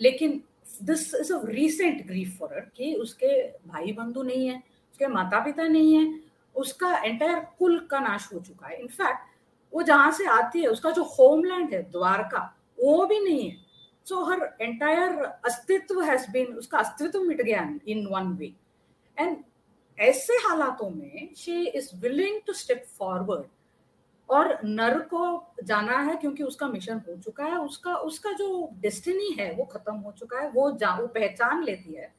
लेकिन 0.00 0.42
this 0.82 1.14
is 1.14 1.32
a 1.32 1.40
recent 1.44 2.06
grief 2.06 2.38
for 2.38 2.54
her 2.54 2.60
कि 2.76 2.94
उसके 2.94 3.42
भाई 3.68 3.92
बंधु 3.92 4.22
नहीं 4.22 4.48
है, 4.48 4.56
उसके 4.92 5.06
माता 5.06 5.40
पिता 5.44 5.62
नहीं 5.62 5.94
है, 5.94 6.20
उसका 6.56 6.96
एंटायर 6.98 7.40
कुल 7.58 7.78
का 7.90 7.98
नाश 8.00 8.28
हो 8.34 8.40
चुका 8.40 8.66
है। 8.66 8.80
इनफैक्ट 8.80 9.28
वो 9.72 9.82
जहाँ 9.82 10.10
से 10.12 10.24
आती 10.24 10.60
है, 10.60 10.66
उसका 10.66 10.90
जो 10.90 11.02
होमलैंड 11.02 11.74
है, 11.74 11.82
द्वारका, 11.90 12.38
वो 12.78 13.06
भी 13.06 13.20
नहीं 13.20 13.50
है। 13.50 13.56
So 14.06 14.24
her 14.24 14.56
entire 14.60 15.22
astitva 15.22 16.00
has 16.02 16.30
been 16.30 16.46
उसका 16.54 16.78
अस्तित्व 16.78 17.22
मिट 17.22 17.42
गया 17.42 17.68
इन 17.88 18.06
वन 18.06 18.32
वे 18.32 18.52
एंड 19.20 19.36
ऐसे 19.98 20.32
हालातों 20.32 20.90
में 20.90 21.34
she 21.36 21.64
is 21.66 21.90
willing 21.96 22.40
to 22.46 22.52
step 22.52 22.84
forward 22.98 23.46
और 24.28 24.58
नर 24.64 24.98
को 24.98 25.54
जाना 25.64 25.98
है 25.98 26.16
क्योंकि 26.16 26.42
उसका 26.42 26.68
मिशन 26.68 27.00
हो 27.08 27.16
चुका 27.16 27.44
है, 27.44 27.56
उसका 27.58 27.94
उसका 27.94 28.32
जो 28.32 28.70
डेस्टिनी 28.80 29.34
है 29.40 29.52
वो 29.54 29.64
खत्म 29.64 29.94
हो 29.94 30.12
चुका 30.12 30.40
है, 30.40 30.50
वो 30.50 30.70
जा, 30.70 30.94
वो 30.94 31.06
पहचान 31.06 31.62
लेती 31.64 31.92
है 31.92 32.12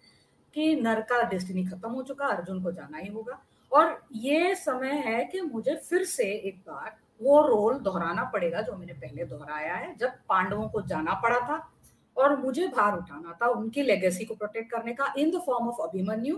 कि 0.54 0.76
नर 0.76 1.02
का 1.02 1.22
डेस्टिनी 1.24 1.66
खत्म 1.66 1.90
हो 1.90 2.04
चुका 2.04 2.28
है 2.28 2.38
अर्जुन 2.38 2.64
को 2.64 2.72
जाना 2.72 2.98
ही 2.98 3.08
होगा। 3.08 3.42
और 3.72 4.02
ये 4.14 4.56
समय 4.56 4.92
है 5.06 5.24
कि 5.26 5.42
मुझे 5.42 5.76
फिर 5.90 6.04
से 6.04 6.24
एक 6.24 6.58
बार 6.68 6.98
वो 7.22 7.42
रोल 7.48 7.80
दोहराना 7.80 8.24
पड़ेगा 8.24 8.62
जो 8.62 8.76
मैंने 8.76 8.94
पहले 8.94 9.26
दोहराया 9.26 9.76
है, 9.76 9.96
जब 9.98 10.10
पांडवों 10.30 10.70
को 10.70 10.82
जाना 10.82 11.14
पड़ा 11.14 11.40
था। 11.40 11.68
और 12.18 12.36
मुझे 12.38 12.68
भार 12.68 12.98
उठाना 12.98 13.38
था 13.42 13.48
उनकी 13.48 13.82
लेगेसी 13.82 14.26
को 14.26 14.36
प्रोटेक्ट 14.36 14.72
करने 14.72 14.94
का 14.94 15.14
in 15.18 15.32
the 15.32 15.42
form 15.46 15.68
of 15.70 15.82
Abhimanyu. 15.82 16.38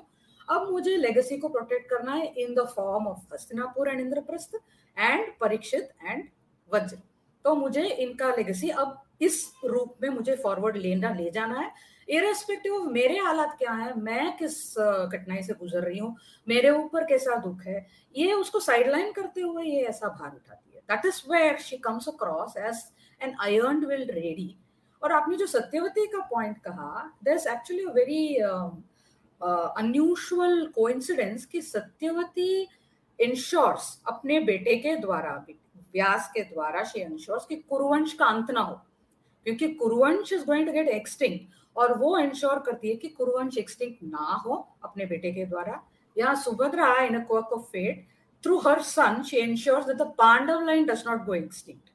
अब 0.49 0.69
मुझे 0.71 0.95
लेगेसी 0.97 1.37
को 1.37 1.49
प्रोटेक्ट 1.49 1.89
करना 1.89 2.13
है 2.13 2.25
in 2.37 2.53
the 2.55 2.65
form 2.75 3.07
of 3.07 3.33
Hastinapur 3.33 3.89
and 3.89 3.99
Indraprastha 3.99 4.55
and 4.97 5.31
Parikshit 5.41 5.89
and 6.03 6.23
Vajra 6.71 6.97
तो 7.45 7.55
मुझे 7.55 7.85
इनका 7.85 8.29
लेगेसी 8.35 8.69
अब 8.71 8.99
इस 9.21 9.43
रूप 9.65 9.95
में 10.01 10.09
मुझे 10.09 10.35
फॉरवर्ड 10.35 10.77
लेना, 10.77 11.09
ले 11.13 11.29
जाना 11.31 11.59
है। 11.59 11.71
इरेस्पेक्टिव 12.07 12.83
मेरे 12.91 13.17
हालात 13.17 13.55
क्या 13.59 13.71
है, 13.71 13.93
मैं 13.99 14.35
किस 14.37 14.73
कठिनाई 14.77 15.43
से 15.43 15.53
गुजर 15.53 15.83
रही 15.83 15.99
हूँ, 15.99 16.15
मेरे 16.47 16.69
ऊपर 16.69 17.03
कैसा 17.05 17.35
दुख 17.41 17.61
है, 17.65 17.85
ये 18.15 18.33
उसको 18.33 18.59
साइडलाइन 18.59 19.11
करते 19.11 19.41
हुए 19.41 19.63
ये 19.63 19.83
ऐसा 19.87 20.07
भार 20.09 20.31
उठाती 20.31 20.75
है। 20.75 20.81
That 20.81 21.05
is 21.05 21.21
where 21.31 21.57
she 21.59 21.77
comes 21.77 22.07
across 22.09 22.57
as 22.57 22.83
an 23.21 23.35
iron 23.41 23.85
willed 23.85 24.11
lady 24.11 24.55
और 25.01 25.11
आपने 25.11 25.37
जो 25.37 25.45
सत्यवती 25.47 26.05
का 26.07 26.25
पॉइंट 26.27 26.57
कहा 26.65 27.11
there 27.23 27.33
is 27.33 27.47
actually 27.49 27.85
very 27.93 28.37
unusual 29.43 30.65
coincidence 30.89 31.45
की 31.45 31.61
सत्यवती 31.61 32.67
इंश्योर्स 33.19 34.01
अपने 34.07 34.39
बेटे 34.39 34.75
के 34.75 34.95
द्वारा, 34.95 35.33
व्यास 35.93 36.29
के 36.33 36.43
द्वारा 36.43 36.83
शे 36.83 37.01
इंश्योर्स 37.01 37.45
कि 37.45 37.55
कुरुवंश 37.55 38.13
का 38.13 38.25
अंत 38.25 38.51
ना 38.51 38.61
हो। 38.61 38.75
क्योंकि 39.45 39.67
Kuruvansh 39.73 40.33
is 40.33 40.45
going 40.45 40.65
to 40.67 40.73
get 40.73 40.87
extinct 40.89 41.41
और 41.75 41.97
वो 41.97 42.17
इंश्योर 42.17 42.59
करती 42.65 42.89
है 42.89 42.95
कि 42.95 43.07
कुरुवंश 43.09 43.57
एक्सटिंक 43.57 43.97
ना 44.03 44.41
हो 44.45 44.55
अपने 44.83 45.05
बेटे 45.05 45.31
के 45.31 45.45
द्वारा। 45.45 45.81
यहाँ 46.15 46.35
Subhadra 46.35 46.95
in 47.03 47.21
Kock 47.23 47.53
of 47.53 47.61
fate 47.71 48.05
through 48.43 48.57
her 48.59 48.81
son 48.81 49.21
she 49.23 49.37
ensures 49.37 49.85
that 49.85 49.97
the 49.97 50.13
Pandava 50.17 50.65
line 50.65 50.85
does 50.85 51.03
not 51.07 51.25
go 51.25 51.33
extinct 51.33 51.89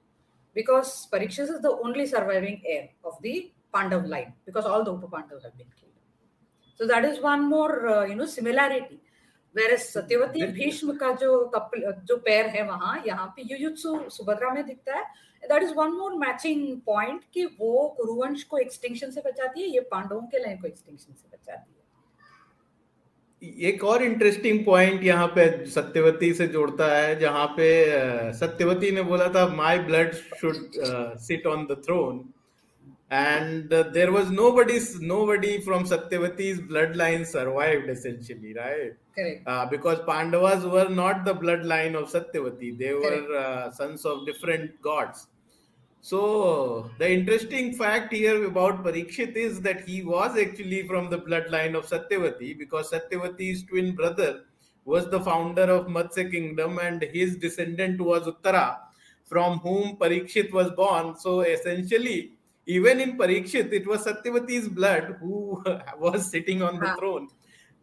because 0.57 0.95
Pariksha 1.13 1.43
is 1.43 1.53
the 1.53 1.67
only 1.85 2.07
surviving 2.07 2.67
heir 2.67 2.89
of 3.09 3.23
the 3.23 3.41
Pandava 3.73 4.07
line 4.07 4.31
because 4.47 4.67
all 4.67 4.85
the 4.85 4.89
Upapandava 5.13 5.37
have 5.37 5.53
been 5.57 5.69
killed 5.69 5.88
so 6.81 6.87
that 6.87 7.05
is 7.05 7.21
one 7.21 7.49
more 7.49 7.75
uh, 7.89 8.05
you 8.07 8.15
know 8.15 8.27
similarity. 8.27 8.99
Whereas 9.55 9.87
Satyavati 9.93 10.47
Bhishma 10.53 10.97
का 10.97 11.11
जो 11.21 11.31
couple 11.55 11.93
जो 12.09 12.17
pair 12.27 12.47
है 12.57 12.63
वहाँ 12.69 13.03
यहाँ 13.07 13.27
पे 13.37 13.43
युयुत्सु 13.53 13.99
सुभद्रा 14.17 14.53
में 14.55 14.65
दिखता 14.67 14.97
है। 14.97 15.05
That 15.43 15.63
is 15.63 15.73
one 15.75 15.91
more 15.93 16.15
matching 16.19 16.81
point 16.87 17.21
कि 17.35 17.45
वो 17.61 17.89
कुरुवंश 17.97 18.43
को 18.45 18.59
एक्सटिंक्शन 18.59 19.11
से 19.11 19.21
बचाती 19.27 19.63
है 19.63 19.69
ये 19.69 19.81
पांडवों 19.91 20.21
के 20.23 20.39
लाइन 20.39 20.57
को 20.61 20.67
एक्सटिंक्शन 20.69 21.13
से 21.13 21.29
बचाती 21.33 21.73
है। 21.73 21.77
एक 23.69 23.85
और 23.85 24.03
इंटरेस्टिंग 24.03 24.65
पॉइंट 24.67 25.03
यहाँ 25.05 25.27
पे 25.35 25.67
सत्यवती 25.71 26.33
से 26.35 26.47
जोड़ता 26.49 26.87
है 26.97 27.19
जहाँ 27.21 27.47
पे 27.57 27.69
सत्यवती 28.39 28.91
ने 28.91 29.03
बोला 29.11 29.29
था 29.35 29.47
my 29.55 29.79
blood 29.89 30.15
should 30.41 30.57
sit 31.27 31.47
on 31.47 31.65
the 31.67 31.83
throne 31.87 32.19
and 33.11 33.73
uh, 33.73 33.85
there 33.85 34.13
was 34.13 34.31
nobody's 34.31 35.01
nobody 35.01 35.61
from 35.63 35.85
Satyavati's 35.85 36.61
bloodline 36.61 37.27
survived 37.27 37.89
essentially, 37.89 38.53
right? 38.55 38.93
Correct. 39.15 39.49
Uh, 39.49 39.67
because 39.67 40.01
Pandavas 40.07 40.65
were 40.65 40.89
not 40.89 41.25
the 41.25 41.35
bloodline 41.35 41.95
of 41.95 42.11
Satyavati; 42.11 42.79
they 42.79 42.93
were 42.93 43.37
uh, 43.37 43.71
sons 43.71 44.05
of 44.05 44.27
different 44.27 44.81
gods. 44.83 45.29
So 46.01 46.91
the 46.99 47.11
interesting 47.11 47.75
fact 47.75 48.13
here 48.13 48.45
about 48.45 48.85
Parikshit 48.85 49.37
is 49.37 49.61
that 49.63 49.89
he 49.89 50.03
was 50.03 50.39
actually 50.39 50.87
from 50.87 51.11
the 51.11 51.19
bloodline 51.19 51.75
of 51.77 51.87
Satyavati 51.87 52.59
because 52.59 52.91
Satyavati's 52.91 53.65
twin 53.65 53.95
brother 53.95 54.45
was 54.85 55.11
the 55.11 55.21
founder 55.21 55.65
of 55.65 55.87
Matsya 55.87 56.31
kingdom 56.31 56.79
and 56.79 57.03
his 57.03 57.37
descendant 57.37 58.01
was 58.01 58.27
Uttara 58.27 58.77
from 59.25 59.59
whom 59.59 59.97
Parikshit 59.97 60.53
was 60.53 60.71
born. 60.71 61.17
So 61.19 61.41
essentially 61.41 62.38
even 62.69 63.01
in 63.01 63.17
Parikshit, 63.17 63.73
it 63.73 63.87
was 63.87 64.05
Satyavati's 64.05 64.69
blood 64.69 65.17
who 65.21 65.63
was 65.99 66.31
sitting 66.31 66.63
on 66.63 66.79
the 66.79 66.95
throne. 66.99 67.29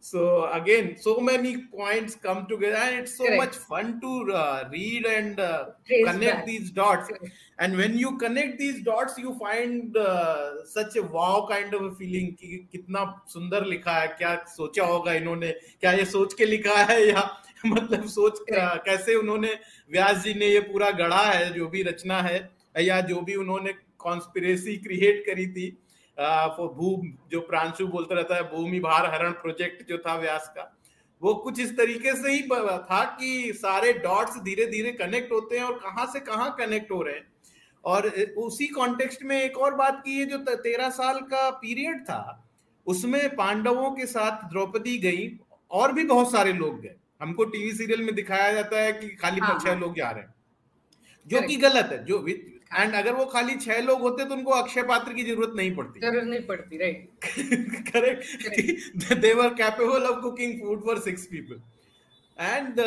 So 0.00 0.48
again, 0.52 0.96
so 0.96 1.18
many 1.18 1.52
points 1.66 2.14
come 2.14 2.46
together, 2.46 2.76
and 2.76 3.00
it's 3.00 3.16
so 3.16 3.24
Correct. 3.24 3.42
much 3.42 3.56
fun 3.56 4.00
to 4.02 4.32
uh, 4.32 4.68
read 4.70 5.04
and 5.04 5.40
uh, 5.40 5.64
connect 5.88 6.20
back. 6.20 6.46
these 6.46 6.70
dots. 6.70 7.08
Correct. 7.08 7.32
And 7.58 7.76
when 7.76 7.98
you 7.98 8.16
connect 8.16 8.58
these 8.58 8.84
dots, 8.84 9.18
you 9.18 9.36
find 9.40 9.96
uh, 9.96 10.64
such 10.66 10.94
a 10.94 11.02
wow 11.02 11.48
kind 11.50 11.74
of 11.74 11.82
a 11.86 11.94
feeling 11.96 12.36
कि 12.42 12.68
कितना 12.72 13.04
सुंदर 13.32 13.66
लिखा 13.72 13.98
है 14.00 14.08
क्या 14.18 14.34
सोचा 14.54 14.84
होगा 14.92 15.12
इन्होंने 15.22 15.50
क्या 15.80 15.92
ये 15.92 16.04
सोच 16.14 16.34
के 16.34 16.46
लिखा 16.46 16.76
है 16.92 17.00
या 17.08 17.24
मतलब 17.66 18.06
सोच 18.14 18.38
कैसे 18.86 19.14
उन्होंने 19.14 19.52
व्यास 19.90 20.22
जी 20.24 20.34
ने 20.34 20.52
ये 20.52 20.60
पूरा 20.70 20.90
गढ़ा 21.02 21.24
है 21.30 21.52
जो 21.54 21.68
भी 21.74 21.82
रचना 21.82 22.20
है 22.28 22.38
या 22.80 23.00
जो 23.10 23.20
भी 23.26 23.34
उन्होंने 23.42 23.72
कॉन्स्पिरेसी 24.06 24.76
क्रिएट 24.78 25.24
करी 25.26 25.46
थी। 25.48 25.68
भू 26.16 26.90
जो 27.30 27.40
प्रांशु 27.42 27.86
बोलता 27.86 28.14
रहता 28.14 28.36
है 28.36 28.42
भूमि 28.50 28.78
भार 28.80 29.06
हरण 29.14 29.32
प्रोजेक्ट 29.38 29.88
जो 29.88 29.98
था 29.98 30.14
व्यास 30.18 30.48
का 30.56 30.72
वो 31.22 31.34
कुछ 31.34 31.60
इस 31.60 31.76
तरीके 31.76 32.12
से 32.14 32.32
ही 32.32 32.40
था 32.42 33.04
कि 33.20 33.52
सारे 33.56 33.92
डॉट्स 34.00 34.36
धीरे 34.42 34.66
धीरे 34.66 34.92
कनेक्ट 34.92 35.32
होते 35.32 35.58
हैं 35.58 35.64
और 35.64 35.78
कहाँ 35.78 36.06
से 36.06 36.20
कहाँ 36.20 36.54
कनेक्ट 36.58 36.90
हो 36.90 37.02
रहे 37.02 37.14
हैं। 37.14 37.26
और 37.84 38.06
उसी 38.38 38.66
कॉन्टेक्स्ट 38.68 39.22
में 39.22 39.36
एक 39.36 39.58
और 39.58 39.74
बात 39.74 40.02
की 40.04 40.18
है 40.18 40.24
जो 40.26 40.38
तेरह 40.56 40.90
साल 40.90 41.20
का 41.24 41.48
पीरियड 41.58 42.02
था 42.04 42.20
उसमें 42.86 43.28
पांडवों 43.36 43.90
के 43.90 44.06
साथ 44.06 44.48
द्रौपदी 44.50 44.96
गई 44.98 45.28
और 45.70 45.92
भी 45.92 46.04
बहुत 46.04 46.30
सारे 46.32 46.52
लोग 46.52 46.80
गए। 46.80 46.94
हमको 47.20 47.44
टीवी 47.46 47.72
सीरियल 47.72 48.02
में 48.02 48.14
दिखाया 48.14 48.52
जाता 48.52 48.80
है 48.80 48.92
कि 48.92 49.08
खाली 49.14 49.40
हाँ, 49.40 49.58
छह 49.58 49.70
हाँ। 49.70 49.78
लोग 49.80 49.96
जा 49.96 50.10
रहे 50.10 50.22
हैं। 50.22 50.34
जो 51.26 51.40
कि 51.42 51.56
गलत 51.58 51.88
है 51.92 52.04
जो 52.04 52.18
एंड 52.70 52.94
अगर 52.94 53.12
वो 53.12 53.24
खाली 53.26 53.54
छह 53.56 53.80
लोग 53.82 54.00
होते 54.00 54.24
तो 54.24 54.34
उनको 54.34 54.50
अक्षय 54.52 54.82
पात्र 54.84 55.12
की 55.12 55.24
ज़रूरत 55.24 55.52
नहीं 55.56 55.74
पड़ती। 55.76 56.00
ज़रूरत 56.00 56.26
नहीं 56.26 56.40
पड़ती 56.46 56.78
right 56.78 57.08
correct 57.92 59.14
they 59.20 59.32
were 59.34 59.54
capable 59.54 60.06
of 60.06 60.20
cooking 60.22 60.60
food 60.60 60.84
for 60.86 61.00
six 61.02 61.26
people 61.26 61.60
and 62.36 62.80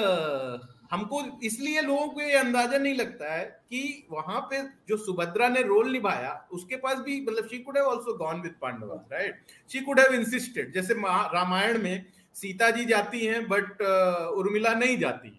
हमको 0.91 1.21
इसलिए 1.43 1.81
लोगों 1.81 2.07
को 2.07 2.21
ये 2.21 2.37
अंदाज़ा 2.37 2.77
नहीं 2.77 2.95
लगता 2.95 3.33
है 3.33 3.43
कि 3.69 4.07
वहाँ 4.11 4.39
पे 4.51 4.61
जो 4.89 4.97
सुभद्रा 4.97 5.47
ने 5.49 5.61
रोल 5.63 5.91
निभाया 5.91 6.31
उसके 6.53 6.75
पास 6.85 6.97
भी 7.05 7.19
मतलब 7.21 7.47
she 7.47 7.59
could 7.59 7.77
have 7.77 7.89
also 7.89 8.13
gone 8.17 8.41
with 8.41 8.55
Pandava 8.61 8.93
right 9.11 9.41
she 9.69 9.79
could 9.81 9.99
have 9.99 10.13
insisted 10.13 10.73
जैसे 10.73 10.93
रामायण 11.35 11.81
में 11.83 12.05
सीता 12.35 12.69
जी 12.71 12.85
जाती 12.85 13.25
हैं 13.25 13.47
बट 13.47 13.81
uh, 13.81 14.39
उर्मिला 14.39 14.73
नहीं 14.73 14.97
जाती। 14.97 15.35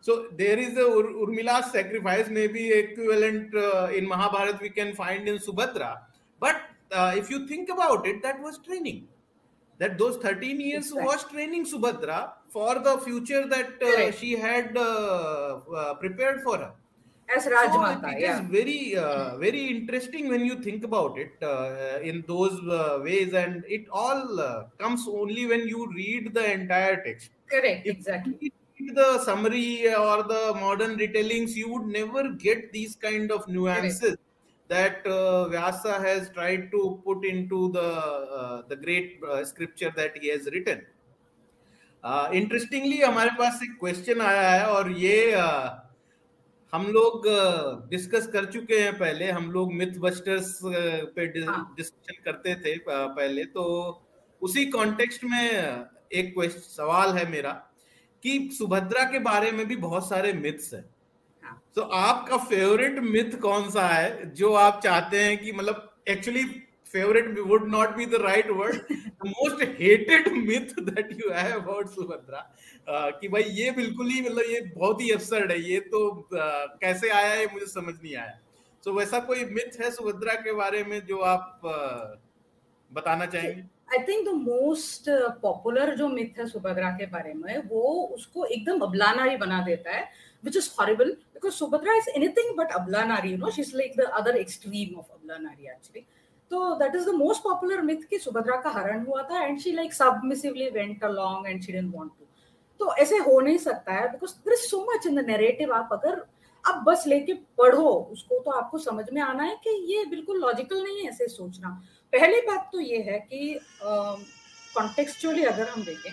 So 0.00 0.26
there 0.36 0.58
is 0.58 0.76
a 0.76 0.86
Ur- 0.86 1.14
Urmila's 1.26 1.70
sacrifice, 1.72 2.28
maybe 2.28 2.70
equivalent 2.70 3.54
uh, 3.54 3.90
in 3.94 4.08
Mahabharata 4.08 4.58
we 4.60 4.70
can 4.70 4.94
find 4.94 5.28
in 5.28 5.36
Subhadra. 5.38 5.98
But 6.38 6.62
uh, 6.90 7.14
if 7.16 7.28
you 7.30 7.46
think 7.46 7.68
about 7.68 8.06
it, 8.06 8.22
that 8.22 8.40
was 8.40 8.58
training. 8.58 9.08
That 9.78 9.98
those 9.98 10.16
13 10.18 10.60
years 10.60 10.86
exactly. 10.86 11.04
was 11.04 11.24
training 11.24 11.66
Subhadra 11.66 12.32
for 12.48 12.78
the 12.78 12.98
future 12.98 13.46
that 13.46 13.82
uh, 13.82 14.10
she 14.12 14.32
had 14.32 14.76
uh, 14.76 15.60
uh, 15.74 15.94
prepared 15.94 16.42
for 16.42 16.58
her. 16.58 16.72
As 17.34 17.46
Rajmata, 17.46 18.00
so 18.00 18.08
it, 18.08 18.14
it 18.14 18.20
yeah. 18.22 18.42
is 18.42 18.48
very, 18.50 18.96
uh, 18.96 19.36
very 19.36 19.68
interesting 19.68 20.28
when 20.28 20.44
you 20.44 20.56
think 20.56 20.82
about 20.82 21.16
it 21.16 21.32
in 22.02 22.24
those 22.26 22.60
ways, 23.04 23.34
and 23.34 23.64
it 23.68 23.86
all 23.92 24.66
comes 24.78 25.06
only 25.06 25.46
when 25.46 25.68
you 25.68 25.88
read 25.92 26.34
the 26.34 26.52
entire 26.52 27.04
text. 27.04 27.30
Correct, 27.48 27.86
if 27.86 27.98
exactly 27.98 28.52
the 28.88 29.18
summary 29.24 29.86
or 29.94 30.22
the 30.22 30.54
modern 30.54 30.98
retellings, 30.98 31.54
you 31.54 31.68
would 31.72 31.86
never 31.86 32.30
get 32.30 32.72
these 32.72 32.96
kind 32.96 33.30
of 33.30 33.46
nuances 33.48 34.16
that 34.68 35.06
uh, 35.06 35.48
Vyasa 35.48 36.00
has 36.00 36.30
tried 36.30 36.70
to 36.70 37.02
put 37.04 37.24
into 37.24 37.72
the 37.72 37.88
uh, 38.40 38.62
the 38.68 38.76
great 38.76 39.20
uh, 39.28 39.44
scripture 39.44 39.92
that 39.96 40.16
he 40.20 40.28
has 40.28 40.46
written. 40.46 40.82
Interestingly 42.04 42.98
uh, 42.98 43.08
हमारे 43.08 43.30
पास 43.38 43.60
एक 43.62 43.76
question 43.80 44.20
आया 44.20 44.50
है 44.50 44.66
और 44.66 44.90
ये 44.98 45.16
uh, 45.36 45.70
हम 46.72 46.86
लोग 46.92 47.26
discuss 47.90 48.26
uh, 48.26 48.32
कर 48.32 48.44
चुके 48.52 48.78
हैं 48.80 48.98
पहले 48.98 49.30
हम 49.30 49.50
लोग 49.52 49.72
मिथ 49.72 49.98
बस्टर्स 50.00 50.60
पे 50.64 51.26
डिस्कशन 51.26 51.48
हाँ. 51.48 52.22
करते 52.24 52.54
थे 52.64 52.76
पहले 52.88 53.44
तो 53.56 53.66
उसी 54.42 54.64
कॉन्टेक्स्ट 54.66 55.24
में 55.24 55.84
एक 56.12 56.34
सवाल 56.58 57.12
है 57.18 57.30
मेरा 57.30 57.69
कि 58.22 58.50
सुभद्रा 58.58 59.04
के 59.04 59.18
बारे 59.18 59.50
में 59.52 59.66
भी 59.66 59.76
बहुत 59.76 60.08
सारे 60.08 60.32
मिथ्स 60.32 60.74
है। 60.74 60.84
तो 61.74 61.82
आपका 61.82 62.36
फेवरेट 62.36 62.98
मिथ 62.98 63.38
कौन 63.40 63.70
सा 63.70 63.86
है? 63.88 64.34
जो 64.34 64.52
आप 64.54 64.80
चाहते 64.84 65.22
हैं 65.24 65.38
कि 65.38 65.52
मतलब 65.52 65.94
actually 66.08 66.44
favourite 66.92 67.38
would 67.38 67.68
not 67.70 67.96
be 67.96 68.06
the 68.06 68.14
right 68.14 68.50
word 68.50 68.92
most 69.26 69.62
hated 69.80 70.28
myth 70.32 70.82
that 70.82 71.12
you 71.12 71.30
have 71.32 71.60
about 71.60 71.88
Subhadra. 71.88 72.56
कि 72.90 73.28
भाई 73.28 73.42
ये 73.42 73.70
बिल्कुल 73.70 74.06
ही 74.06 74.20
मतलब 74.20 74.50
ये 74.50 74.60
बहुत 74.60 75.00
ही 75.00 75.10
अफसर्ड 75.10 75.50
है 75.50 75.60
ये 75.60 75.80
तो 75.80 76.28
uh, 76.34 76.80
कैसे 76.80 77.08
आया 77.08 77.32
है 77.32 77.46
मुझे 77.52 77.66
समझ 77.66 77.94
नहीं 77.94 78.16
आया। 78.16 78.38
सो 78.84 78.90
so, 78.90 78.96
वैसा 78.98 79.20
कोई 79.20 79.44
मिथ 79.44 79.80
है 79.80 79.90
सुभद्रा 79.90 80.34
के 80.34 80.52
बारे 80.52 80.84
में 80.84 81.06
जो 81.06 81.18
आप 81.18 81.60
uh, 81.64 82.20
बताना 82.92 83.26
चाहेंगे? 83.26 83.62
I 83.90 83.98
think 84.08 84.26
the 84.28 84.32
most 84.32 85.08
popular 85.42 85.94
जो 85.96 86.08
मिथ 86.08 86.38
है 86.38 86.46
सुभद्रा 86.48 86.90
के 86.98 87.06
बारे 87.06 87.32
में, 87.34 87.56
वो 87.68 87.82
उसको 88.14 88.44
एकदम 88.46 88.80
अबला 88.80 89.12
नारी 89.14 89.36
बना 89.36 89.60
देता 89.64 89.96
है 89.96 90.08
which 90.44 90.56
is 90.56 90.70
horrible 90.80 91.10
because 91.34 91.54
Subhadra 91.54 91.96
is 91.96 92.08
anything 92.16 92.56
but 92.58 92.72
abla 92.72 93.04
nari 93.04 93.36
no 93.36 93.50
she 93.50 93.62
is 93.62 93.76
like 93.76 93.96
the 93.96 94.10
other 94.20 94.36
extreme 94.36 94.98
of 94.98 95.12
abla 95.12 95.38
nari 95.38 95.70
actually 95.72 96.06
तो 96.50 96.74
that 96.78 96.94
is 96.94 97.06
the 97.10 97.14
most 97.14 97.42
popular 97.42 97.82
myth 97.82 98.08
कि 98.10 98.18
सुभद्रा 98.18 98.56
का 98.62 98.70
हरण 98.70 99.04
हुआ 99.06 99.22
था 99.30 99.44
and 99.44 99.58
she 99.60 99.72
like 99.72 99.92
submissively 99.94 100.68
went 100.70 101.04
along 101.04 101.48
and 101.48 101.62
she 101.62 101.72
didn't 101.72 101.94
want 101.94 102.12
to 102.18 102.26
तो 102.80 102.94
ऐसे 102.96 103.16
हो 103.16 103.40
नहीं 103.40 103.58
सकता 103.58 103.94
है 103.94 104.10
because 104.12 104.34
there 104.46 104.52
is 104.52 104.66
so 104.68 104.86
much 104.92 105.06
in 105.06 105.22
the 105.22 105.26
narrative 105.26 105.72
आप 105.74 105.88
अगर, 105.92 106.24
आप 106.64 106.82
बस 106.86 107.04
लेके 107.06 107.34
पढ़ो, 107.58 107.88
उसको 108.12 108.38
तो 108.38 108.50
आपको 108.50 108.78
समझ 108.78 109.04
में 109.12 109.20
आना 109.22 109.42
है 109.42 109.56
कि 109.64 109.70
ये 109.92 110.04
बिल्कुल 110.04 110.40
लॉजिकल 110.40 110.82
नहीं 110.82 111.00
है 111.00 111.08
ऐसे 111.08 111.26
सोचना। 111.28 111.80
पहली 112.12 112.40
बात 112.40 112.68
तो 112.72 112.80
ये 112.80 112.98
है 113.02 113.18
कि 113.20 113.58
कॉन्टेक्चुअली 113.82 115.44
अगर 115.44 115.68
हम 115.68 115.82
देखें 115.84 116.12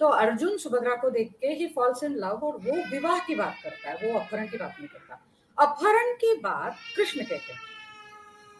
तो 0.00 0.06
अर्जुन 0.06 0.56
सुभद्रा 0.58 0.94
को 0.96 1.10
देख 1.10 1.32
के 1.40 1.46
ही 1.46 1.66
फॉल्स 1.66 2.02
इन 2.04 2.14
लव 2.14 2.44
और 2.46 2.56
वो 2.56 2.76
विवाह 2.90 3.18
की 3.26 3.34
बात 3.34 3.56
करता 3.62 3.90
है 3.90 4.12
वो 4.12 4.18
अपहरण 4.18 4.46
की 4.46 4.56
बात 4.56 4.76
नहीं 4.78 4.88
करता। 4.88 5.20
अपहरण 5.58 6.12
की 6.14 6.34
बात 6.40 6.76
कृष्ण 6.96 7.24
कहते 7.24 7.52
हैं। 7.52 7.60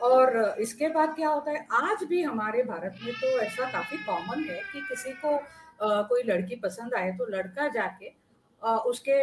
और 0.01 0.55
इसके 0.61 0.89
बाद 0.89 1.15
क्या 1.17 1.29
होता 1.29 1.51
है 1.51 1.67
आज 1.73 2.05
भी 2.05 2.23
हमारे 2.23 2.63
भारत 2.63 2.99
में 3.05 3.13
तो 3.15 3.27
ऐसा 3.41 3.71
काफ़ी 3.73 3.99
कॉमन 3.99 4.45
है 4.45 4.61
कि 4.73 4.81
किसी 4.81 5.13
को 5.25 5.35
आ, 5.83 6.03
कोई 6.03 6.23
लड़की 6.23 6.57
पसंद 6.57 6.95
आए 6.95 7.11
तो 7.13 7.27
लड़का 7.27 7.69
जाके 7.69 8.13
आ, 8.63 8.77
उसके 8.77 9.19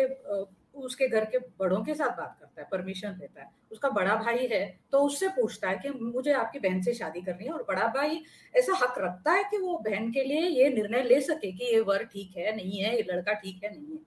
उसके 0.75 1.07
घर 1.07 1.25
के 1.25 1.37
बड़ों 1.59 1.81
के 1.83 1.93
साथ 1.93 2.17
बात 2.17 2.37
करता 2.39 2.61
है 2.61 2.67
परमिशन 2.71 3.17
देता 3.19 3.41
है। 3.41 3.49
उसका 3.71 3.89
बड़ा 3.89 4.15
भाई 4.15 4.47
है 4.47 4.65
तो 4.91 4.99
उससे 4.99 5.27
पूछता 5.29 5.69
है 5.69 5.77
कि 5.77 5.89
मुझे 5.91 6.31
आपकी 6.33 6.59
बहन 6.59 6.81
से 6.81 6.93
शादी 6.93 7.21
करनी 7.21 7.45
है 7.45 7.51
और 7.51 7.63
बड़ा 7.63 7.87
भाई 7.87 8.21
ऐसा 8.53 8.77
हक 8.83 8.95
रखता 8.97 9.31
है 9.31 9.43
कि 9.43 9.57
वो 9.57 9.77
बहन 9.85 10.11
के 10.11 10.23
लिए 10.23 10.41
ये 10.41 10.69
निर्णय 10.69 11.03
ले 11.03 11.19
सके 11.21 11.51
कि 11.51 11.73
ये 11.73 11.79
वर 11.81 12.03
ठीक 12.03 12.37
है, 12.37 12.55
नहीं 12.55 12.79
है, 12.79 12.95
ये 12.95 13.05
लड़का 13.09 13.33
ठीक 13.33 13.63
है, 13.63 13.71
नहीं 13.71 13.91
है। 13.91 13.99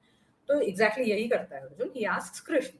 तो 0.48 0.60
एग्जैक्टली 0.60 1.04
exactly 1.04 1.10
यही 1.10 1.28
करता 1.28 1.56
है 1.56 1.62
अर्जुन। 1.62 2.04
आस्क 2.06 2.46
कृष्ण 2.46 2.78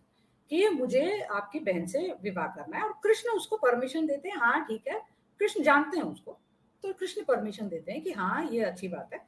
कि 0.51 0.69
मुझे 0.69 1.21
आपकी 1.23 1.59
बहन 1.61 1.87
से 1.87 2.01
विवाह 2.23 2.47
करना 2.47 2.77
है 2.77 2.85
और 2.85 2.93
कृष्ण 3.05 3.31
उसको 3.31 3.57
परमिशन 3.57 4.07
देते 4.07 4.29
हैं 4.29 4.37
हाँ 4.37 4.65
ठीक 4.65 4.89
है। 4.89 5.01
कृष्ण 5.41 5.63
जानते 5.63 5.97
हैं 5.97 6.05
उसको 6.05 6.39
तो 6.85 6.93
कृष्ण 6.93 7.23
परमिशन 7.25 7.69
देते 7.69 7.93
हैं 7.93 8.03
कि 8.03 8.11
हाँ 8.13 8.49
ये 8.53 8.65
अच्छी 8.65 8.89
बात 8.89 9.15
है। 9.15 9.21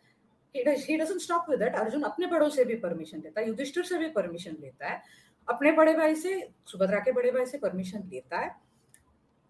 He 0.59 0.97
doesn't 0.97 1.21
stop 1.21 1.51
with 1.51 1.59
that 1.59 1.75
Arjun 1.77 2.03
अपने 2.03 2.27
बड़ों 2.27 2.49
से 2.49 2.65
भी 2.65 2.75
परमिशन 2.77 3.21
लेता 3.21 3.41
है, 3.41 3.47
युधिष्ठिर 3.49 3.85
से 3.85 3.99
भी 3.99 4.09
परमिशन 4.11 4.57
लेता 4.61 4.89
है। 4.89 5.03
अपने 5.49 5.73
बड़े 5.73 5.95
भाई 5.95 6.15
से, 6.15 6.41
सुभद्रा 6.67 7.01
के 7.01 7.13
बड़े 7.13 7.31
भाई 7.31 7.47
से 7.47 7.59
परमिशन 7.59 8.09
लेता 8.13 8.39
है। 8.39 8.55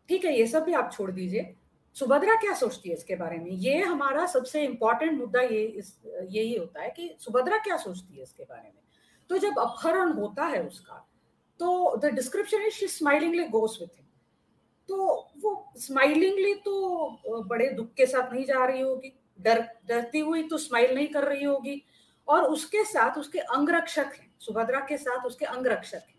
ठीक 0.08 0.24
है, 0.24 0.36
ये 0.38 0.46
सब 0.46 0.64
भी 0.64 0.72
आप 0.74 0.90
छोड़ 0.92 1.10
दीजिए। 1.10 1.54
सुभद्रा 1.96 2.34
क्या 2.34 2.52
सोचती 2.54 2.88
है 2.88 2.94
इसके 2.94 3.16
बारे 3.16 3.38
में? 3.38 3.50
ये 3.50 3.78
हमारा 3.78 4.26
सबसे 4.26 4.62
इंपॉर्टेंट 4.64 5.18
मुद्दा 5.18 5.40
ये 5.40 5.62
इस, 5.62 5.96
यही 6.06 6.56
होता 6.56 6.82
है 6.82 6.90
कि 6.90 7.14
सुभद्रा 7.20 7.58
क्या 7.58 7.76
सोचती 7.76 8.16
है 8.16 8.22
इसके 8.22 8.44
बारे 8.44 8.62
में? 8.62 8.82
तो 9.30 9.38
जब 9.38 9.58
अपहरण 9.58 10.12
होता 10.12 10.44
है 10.46 10.62
उसका 10.62 11.06
तो 11.60 11.96
the 11.96 12.06
description 12.14 12.62
is 12.62 12.74
she 12.74 12.86
smilingly 12.88 13.44
goes 13.48 13.78
with 13.80 13.96
him 13.96 14.04
तो 14.88 14.96
वो 15.40 15.72
स्माइलिंगली 15.78 16.54
तो 16.54 17.42
बड़े 17.48 17.68
दुख 17.70 17.92
के 17.94 18.06
साथ 18.06 18.32
नहीं 18.32 18.44
जा 18.44 18.64
रही 18.64 18.80
होगी। 18.80 19.12
डर, 19.40 19.68
डरती 19.86 20.18
हुई 20.18 20.42
तो 20.42 20.58
स्माइल 20.58 20.94
नहीं 20.94 21.06
कर 21.06 21.24
रही 21.24 21.44
होगी। 21.44 21.82
और 22.28 22.42
उसके 22.42 22.84
साथ 22.84 23.18
उसके 23.18 23.38
अंगरक्षक 23.38 24.10
हैं, 24.20 24.34
सुभद्रा 24.38 24.80
के 24.80 24.96
साथ 24.96 25.26
उसके 25.26 25.44
अंगरक्षक 25.44 25.94
हैं। 25.94 26.16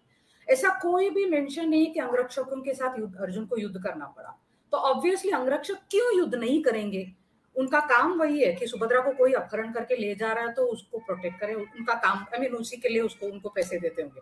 ऐसा 0.50 0.70
कोई 0.70 1.10
भी 1.10 1.26
मेंशन 1.26 1.70
नहीं 1.70 1.94
कि 1.94 2.00
अंगरक्षकों 2.00 2.62
के 2.62 2.74
साथ 2.74 3.00
युद्ध, 3.00 3.16
अर्जुन 3.16 3.46
को 3.46 3.58
युद्ध 3.58 3.84
करना 3.84 4.06
पड़ा। 4.06 4.44
तो 4.72 4.78
ऑब्वियसली 4.78 5.32
अंगरक्षक 5.32 5.76
क्यों 5.92 6.18
युद्ध 6.18 6.36
नहीं 6.36 6.64
करेंगे? 6.64 7.14
उनका 7.56 7.80
काम 7.80 8.20
वही 8.20 8.42
है 8.42 8.54
कि 8.54 8.68
सुभद्रा 8.68 9.02
को 9.02 9.12
कोई 9.12 9.34
अपहरण 9.34 9.72
करके 9.72 9.96
ले 9.96 10.16
जा 10.16 10.34
रहा 10.34 10.44
है 10.44 10.54
तो 10.54 10.66
उसको 10.66 10.98
प्रोटेक्ट 10.98 11.40
करे, 11.40 11.54
उनका 11.54 11.94
काम 11.94 12.18
आई 12.18 12.40
मीन 12.40 12.54
उसी 12.54 12.78
के 12.78 12.90
लिए 12.90 13.02
उसको, 13.02 13.26
उनको 13.26 13.50
पैसे 13.50 13.80
देते 13.80 14.02
होंगे। 14.02 14.22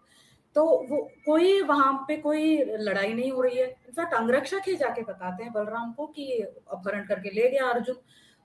तो 0.55 0.87
वो, 0.89 1.11
कोई 1.25 1.61
वहाँ 1.61 2.05
पे 2.07 2.17
कोई 2.17 2.57
लड़ाई 2.65 3.13
नहीं 3.13 3.31
हो 3.31 3.41
रही 3.41 3.57
है। 3.57 3.67
इनफैक्ट 3.67 4.13
अंगरक्षक 4.13 4.61
ही 4.67 4.75
जाके 4.75 5.01
बताते 5.01 5.43
हैं 5.43 5.53
बलराम 5.53 5.93
को 5.93 6.07
कि 6.07 6.39
अपहरण 6.71 7.05
करके 7.05 7.29
ले 7.29 7.49
गया 7.49 7.65
अर्जुन। 7.65 7.95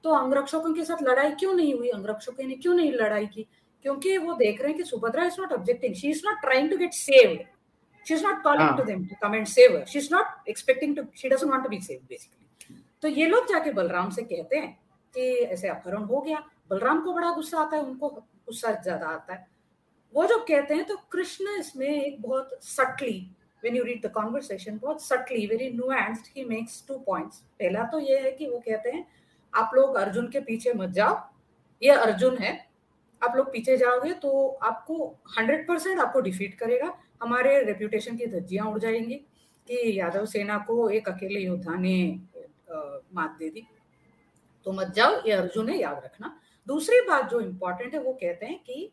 तो 0.04 0.10
अंगरक्षकों 0.14 0.72
के 0.74 0.84
साथ 0.84 1.02
लड़ाई 1.02 1.30
क्यों 1.40 1.54
नहीं 1.54 1.74
हुई? 1.74 1.88
अंगरक्षकों 1.88 2.44
ने 2.44 2.54
क्यों 2.56 2.74
नहीं 2.74 2.92
लड़ाई 2.92 3.26
की? 3.26 3.46
क्योंकि 3.84 4.16
वो 4.18 4.34
देख 4.34 4.60
रहे 4.60 4.68
हैं 4.68 4.76
कि 4.78 4.84
Subhadra 4.84 5.24
is 5.24 5.40
not 5.40 5.52
objecting 5.52 5.94
she 5.94 6.08
is 6.10 6.22
not 6.26 6.40
trying 6.40 6.70
to 6.70 6.76
get 6.76 6.92
saved 6.94 7.40
she 8.06 8.14
is 8.14 8.24
not 8.26 8.42
calling 8.42 8.76
to 8.76 8.84
them 8.84 9.04
to 9.06 9.16
come 9.22 9.34
and 9.34 9.46
save 9.46 9.82
she 9.88 9.98
is 9.98 10.08
not 10.12 10.48
expecting 10.48 10.96
to 10.96 11.02
she 11.16 11.28
doesn't 11.28 11.50
want 11.50 11.62
to 11.62 11.68
be 11.68 11.80
saved 11.80 12.04
basically 12.08 12.82
तो 13.02 13.08
ये 13.08 13.26
लोग 13.26 13.48
जाके 13.48 13.72
बलराम 13.72 14.10
से 14.10 14.22
कहते 14.22 14.56
हैं 14.56 14.72
कि 15.14 15.28
ऐसे 15.44 15.68
अपहरण 15.68 16.02
हो 16.04 16.20
गया। 16.20 16.42
बलराम 16.70 17.00
को 17.04 17.12
बड़ा 17.12 17.30
गुस्सा 17.34 17.58
आता 17.58 17.76
है 17.76 17.82
उनको 17.82 18.08
गुस्सा 18.08 18.70
ज़्यादा 18.82 19.06
आता 19.08 19.34
है। 19.34 19.46
वो 20.14 20.26
जो 20.26 20.38
कहते 20.48 20.74
हैं 20.74 20.84
तो 20.86 20.96
कृष्ण 21.12 21.58
इसमें 21.60 21.88
एक 21.88 22.20
बहुत 22.22 22.58
subtly 22.62 23.30
when 23.62 23.74
you 23.76 23.84
read 23.86 24.04
the 24.04 24.10
conversation 24.12 24.78
बहुत 24.82 25.02
subtly 25.06 25.40
very 25.48 25.66
nuanced 25.78 26.28
he 26.34 26.44
makes 26.50 26.76
two 26.86 26.98
points. 27.08 27.40
पहला 27.58 27.82
तो 27.92 27.98
ये 28.00 28.18
है 28.20 28.30
कि 28.32 28.46
वो 28.46 28.58
कहते 28.58 28.90
हैं 28.90 29.06
आप 29.52 29.70
लोग 29.74 29.96
अर्जुन 29.96 30.28
के 30.28 30.40
पीछे 30.40 30.72
मत 30.72 30.90
जाओ। 30.90 31.18
ये 31.82 31.90
अर्जुन 31.90 32.38
है। 32.38 32.58
आप 33.22 33.36
लोग 33.36 33.52
पीछे 33.52 33.76
जाओगे 33.76 34.12
तो 34.14 34.46
आपको 34.62 35.06
हंड्रेड 35.38 35.66
परसेंट 35.68 35.98
आपको 36.00 36.20
डिफीट 36.20 36.54
करेगा। 36.54 36.94
हमारे 37.22 37.62
रेप्यूटेशन 37.64 38.16
की 38.16 38.26
धज्जियाँ 38.26 38.66
उड़ 38.66 38.78
जाएँगी 38.78 39.14
कि 39.68 39.98
यादव 39.98 40.24
सेना 40.26 40.58
को 40.58 40.88
एक 40.90 41.08
अकेले 41.08 41.40
योद्धा 41.40 41.74
ने 41.74 42.20
मात 43.14 43.36
दे 43.38 43.50
दी। 43.50 43.66
तो 44.66 44.72
मत 44.72 44.92
जाओ 44.96 45.20
ये 45.26 45.32
अर्जुन 45.32 45.68
है 45.68 45.78
याद 45.78 46.00
रखना। 46.04 46.38
दूसरी 46.66 47.00
बात 47.00 47.30
जो 47.30 47.40
इम्पोर्टेंट 47.40 47.94
है 47.94 48.00
वो 48.00 48.12
कहते 48.12 48.46
हैं 48.46 48.58
कि 48.58 48.90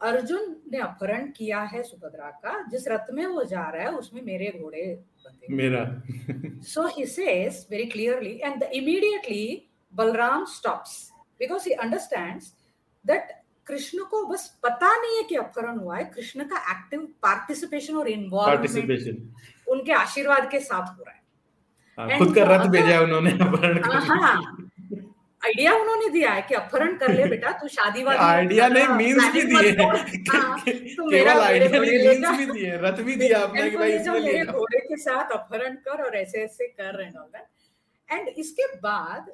अर्जुन 0.00 0.56
ने 0.72 0.78
अपहरण 0.78 1.30
किया 1.30 1.60
है 1.62 1.82
सुभद्रा 1.82 2.30
का। 2.42 2.62
जिस 2.70 2.88
रथ 2.88 3.10
में 3.12 3.24
वो 3.26 3.44
जा 3.44 3.68
रहा 3.70 3.82
है 3.82 3.92
उसमें 3.92 4.22
मेरे 4.22 4.52
घोड़े 4.60 4.84
बंधे 5.24 5.54
मेरा। 5.54 5.84
So 6.64 6.86
he 6.88 7.06
says 7.06 7.66
very 7.70 7.84
clearly 7.86 8.38
and 8.44 8.62
immediately 8.62 9.67
Balram 9.92 10.44
stops 10.44 10.96
because 11.40 11.68
he 11.68 11.72
understands 11.74 12.52
that 13.04 13.32
Krishna 13.66 14.04
को 14.10 14.24
बस 14.26 14.46
पता 14.62 14.94
नहीं 14.96 15.16
है 15.16 15.22
कि 15.22 15.34
अपहरण 15.36 15.78
हुआ 15.78 15.96
है। 15.96 16.04
कृष्ण 16.04 16.44
का 16.44 16.58
एक्टिव 16.72 17.00
पार्टिसिपेशन 17.22 17.96
और 17.96 18.08
इन्वॉल्वमेंट 18.08 19.68
उनके 19.68 19.92
आशीर्वाद 19.92 20.50
के 20.50 20.60
साथ 20.60 20.96
हो 20.98 21.04
रहा 21.04 21.14
है। 21.14 21.22
हाँ, 21.98 22.18
खुद 22.18 22.34
का 22.34 22.44
रथ 22.44 22.66
भेजा 22.70 23.00
उन्होंने 23.00 23.30
अपहरण 23.32 23.82
हाँ 24.08 24.34
आइडिया 25.42 25.72
उन्होंने 25.74 26.08
दिया 26.08 26.30
है 26.32 26.42
कि 26.42 26.54
अपहरण 26.54 26.96
कर 26.98 27.12
ले 27.14 27.24
बेटा 27.26 27.50
तू 27.58 27.68
शादी 27.68 28.02
वाली 28.04 28.18
आइडिया 28.18 28.68
नहीं 28.68 28.88
मींस 28.88 29.32
भी 29.34 29.42
दिए। 29.42 29.70
हाँ, 29.80 30.58
केवल 30.66 31.40
आइडिया 31.40 31.80
नहीं 31.80 31.98
मींस 32.08 32.38
भी 32.38 32.46
दिए 32.52 32.76
रथ 32.82 33.02
भी 33.02 33.14
दिया 33.16 33.38
आपने 33.40 33.70
कि 33.70 33.76
भाई 33.76 33.92
इसमें 33.92 34.18
ले 34.20 34.44
घोड़े 34.44 34.78
के 34.78 34.96
साथ 34.96 35.30
अपहरण 35.38 35.74
कर 35.86 36.02
और 36.04 36.16
ऐसे 36.16 36.42
ऐसे 36.44 36.66
कर 36.68 36.94
रहे 36.94 37.06
हैं 37.06 37.46
एंड 38.08 38.28
इसके 38.28 38.66
बाद 38.78 39.32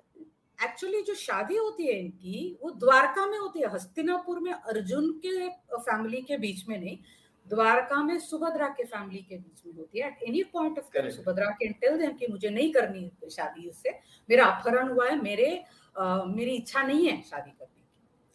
एक्चुअली 0.59 1.03
जो 1.03 1.15
शादी 1.15 1.57
होती 1.57 1.87
है 1.87 1.99
इनकी 1.99 2.59
वो 2.63 2.71
द्वारका 2.71 3.27
में 3.27 3.39
होती 3.39 3.61
है 3.61 3.73
हस्तिनापुर 3.75 4.41
में 4.41 4.53
अर्जुन 4.53 5.11
के 5.25 5.49
फैमिली 5.77 6.21
के 6.23 6.37
बीच 6.39 6.65
में 6.69 6.79
नहीं 6.79 6.99
द्वारका 7.47 8.03
में 8.03 8.19
सुभद्रा 8.19 8.69
के 8.69 8.85
फैमिली 8.85 9.19
के 9.29 9.37
बीच 9.37 9.67
में 9.67 9.73
होती 9.75 10.01
है। 10.01 10.07
At 10.09 10.23
any 10.29 10.43
point 10.53 10.79
of 10.79 10.87
time 10.95 11.09
Subhadra 11.11 11.47
के 11.59 11.69
टेल 11.81 11.99
देम 11.99 12.13
कि 12.17 12.27
मुझे 12.31 12.51
नहीं 12.51 12.73
करनी 12.73 13.11
शादी 13.31 13.69
इससे 13.69 13.91
मेरा 14.29 14.45
अपहरण 14.47 14.89
हुआ 14.89 15.09
है 15.09 15.21
मेरे 15.23 15.49
uh, 15.97 16.37
मेरी 16.37 16.51
इच्छा 16.51 16.83
नहीं 16.83 17.07
है 17.07 17.21
शादी 17.23 17.51
करने 17.51 17.67
की। 17.67 17.83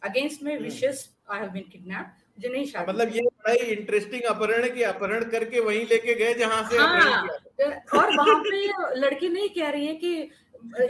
Against 0.02 0.42
my 0.44 0.56
wishes 0.58 1.08
I 1.30 1.40
have 1.40 1.48
been 1.50 1.64
kidnapped 1.72 2.22
मुझे 2.38 2.48
नहीं 2.48 2.64
शादी 2.66 2.92
मतलब 2.92 3.14
ये 3.14 3.22
बड़ा 3.22 3.52
ही 3.52 3.72
इंटरेस्टिंग 3.72 4.22
अपहरण 4.30 4.62
है 4.64 4.70
कि 4.70 4.82
अपहरण 4.82 5.24
करके 5.30 5.60
वहीं 5.60 5.84
लेके 5.86 6.14
गए 6.14 6.34
जहाँ 6.34 6.62
से 6.70 6.78
हाँ, 6.78 7.26
और 7.96 8.16
वहाँ 8.16 8.38
पे 8.40 8.66
लड़की 9.00 9.28
नहीं 9.28 9.48
कह 9.48 9.70
रही 9.70 9.86
है 9.86 9.94
कि 9.94 10.30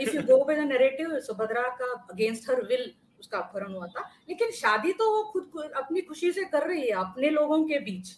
if 0.01 0.15
you 0.15 0.21
go 0.23 0.43
by 0.45 0.55
the 0.55 0.67
narrative 0.67 1.19
Subhadra 1.19 1.67
का 1.79 1.91
अगेंस्ट 2.11 2.49
हर 2.49 2.61
विल 2.63 2.91
उसका 3.19 3.37
अपहरण 3.37 3.73
हुआ 3.73 3.87
था। 3.87 4.09
लेकिन 4.29 4.51
शादी 4.51 4.93
तो 4.93 5.09
वो 5.15 5.23
खुद 5.31 5.71
अपनी 5.77 6.01
खुशी 6.01 6.31
से 6.31 6.43
कर 6.45 6.67
रही 6.67 6.81
है 6.81 6.91
अपने 6.99 7.29
लोगों 7.29 7.63
के 7.63 7.79
बीच। 7.79 8.15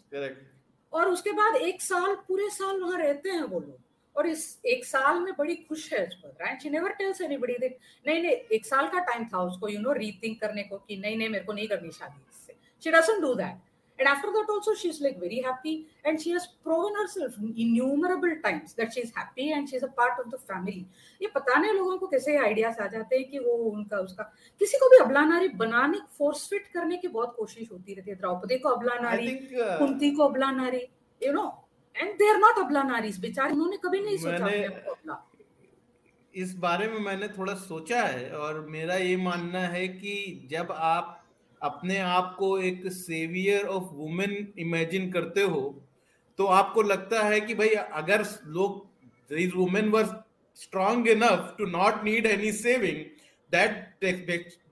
और 0.93 1.09
उसके 1.09 1.31
बाद 1.31 1.55
एक 1.57 1.81
साल 1.81 2.15
पूरे 2.27 2.49
साल 2.49 2.79
वहाँ 2.81 2.97
रहते 2.99 3.29
हैं 3.29 3.43
वो 3.43 3.59
लोग। 3.59 3.79
और 4.15 4.27
इस 4.27 4.41
एक 4.65 4.85
साल 4.85 5.19
में 5.19 5.33
बड़ी 5.37 5.55
खुश 5.57 5.91
है 5.93 6.05
Subhadra 6.09 6.57
she 6.59 6.69
never 6.69 6.91
tells 6.93 7.21
anybody 7.21 7.53
that 7.57 7.77
नहीं 8.05 8.21
नहीं 8.21 8.31
एक 8.31 8.65
साल 8.65 8.87
का 8.87 8.99
टाइम 9.05 9.25
था 9.25 9.41
उसको 9.43 9.67
यू 9.69 9.79
नो 9.79 9.93
रीथिंक 9.93 10.39
करने 10.41 10.63
को 10.63 10.77
कि 10.77 10.97
नहीं 10.97 11.17
नहीं 11.17 11.29
मेरे 11.29 11.45
को 11.45 11.53
नहीं 11.53 11.67
करनी 11.67 11.91
शादी 11.91 12.21
इससे। 12.29 12.55
She 12.83 12.91
doesn't 12.91 13.21
do 13.21 13.33
that 13.35 13.61
And 13.99 14.07
after 14.07 14.31
that, 14.33 14.47
also, 14.49 14.73
she's 14.73 14.99
like 15.01 15.19
very 15.19 15.41
happy. 15.41 15.87
And 16.03 16.19
she 16.19 16.31
has 16.31 16.47
proven 16.63 16.95
herself 16.95 17.35
innumerable 17.55 18.35
times 18.43 18.73
that 18.73 18.93
she's 18.93 19.11
happy 19.15 19.51
and 19.51 19.69
she's 19.69 19.83
a 19.83 19.87
part 19.87 20.19
of 20.19 20.31
the 20.31 20.37
family. 20.37 20.85
ये 21.21 21.27
पता 21.35 21.59
नहीं 21.59 21.73
लोगों 21.73 21.97
को 21.97 22.07
कैसे 22.07 22.37
आइडियाज़ 22.37 22.81
आ 22.81 22.87
जाते 22.87 23.15
हैं 23.15 23.29
कि 23.29 23.39
वो 23.39 23.53
उनका 23.71 23.97
उसका। 23.97 24.23
किसी 24.59 24.77
को 24.77 24.89
भी 24.89 24.97
अबला 25.03 25.25
नारी 25.25 25.47
बनाने 25.63 25.99
फोर्स 26.17 26.47
फिट 26.49 26.67
करने 26.73 26.97
की 26.97 27.07
बहुत 27.07 27.35
कोशिश 27.37 27.71
होती 27.71 27.93
रहती 27.93 28.11
है। 28.11 28.17
द्रौपदी 28.17 28.57
को 28.57 28.69
अबला 28.69 28.95
नारी 29.01 29.27
uh, 29.27 29.77
कुंती 29.79 30.11
को 30.11 30.23
abla 30.23 30.51
nari 30.51 30.87
you 31.25 31.33
know 31.33 31.45
and 31.95 32.13
they 32.17 32.29
are 32.29 32.37
not 32.37 32.59
abla 32.65 32.83
naris 32.83 33.19
बेचारे 33.19 33.53
उन्होंने 33.53 33.77
कभी 33.77 33.99
नहीं 33.99 34.17
सोचा 34.17 35.23
इस 36.35 36.53
बारे 36.57 36.87
में 36.87 36.99
मैंने 36.99 37.27
थोड़ा 37.27 37.53
सोचा 37.53 38.01
है 38.03 38.29
और 38.37 38.59
मेरा 38.69 38.95
ये 38.95 39.17
मानना 39.17 39.59
है 39.59 39.87
कि 39.87 40.47
जब 40.51 40.71
आप 40.71 41.22
अपने 41.63 41.97
आप 42.11 42.35
को 42.39 42.57
एक 42.59 42.81
सेवियर 42.91 43.65
ऑफ़ 43.67 43.83
वुमेन 43.95 44.53
इमेजिन 44.59 45.11
करते 45.11 45.41
हो 45.41 45.63
तो 46.39 46.45
आपको 46.59 46.81
लगता 46.81 47.23
है 47.23 47.39
कि 47.41 47.53
भाई 47.55 47.69
अगर 48.03 48.25
लोग 48.47 48.85
women 49.55 49.89
were 49.89 50.05
strong 50.57 51.07
enough 51.07 51.55
to 51.57 51.65
not 51.65 52.03
need 52.03 52.25
any 52.25 52.51
saving 52.61 53.03
that 53.53 53.73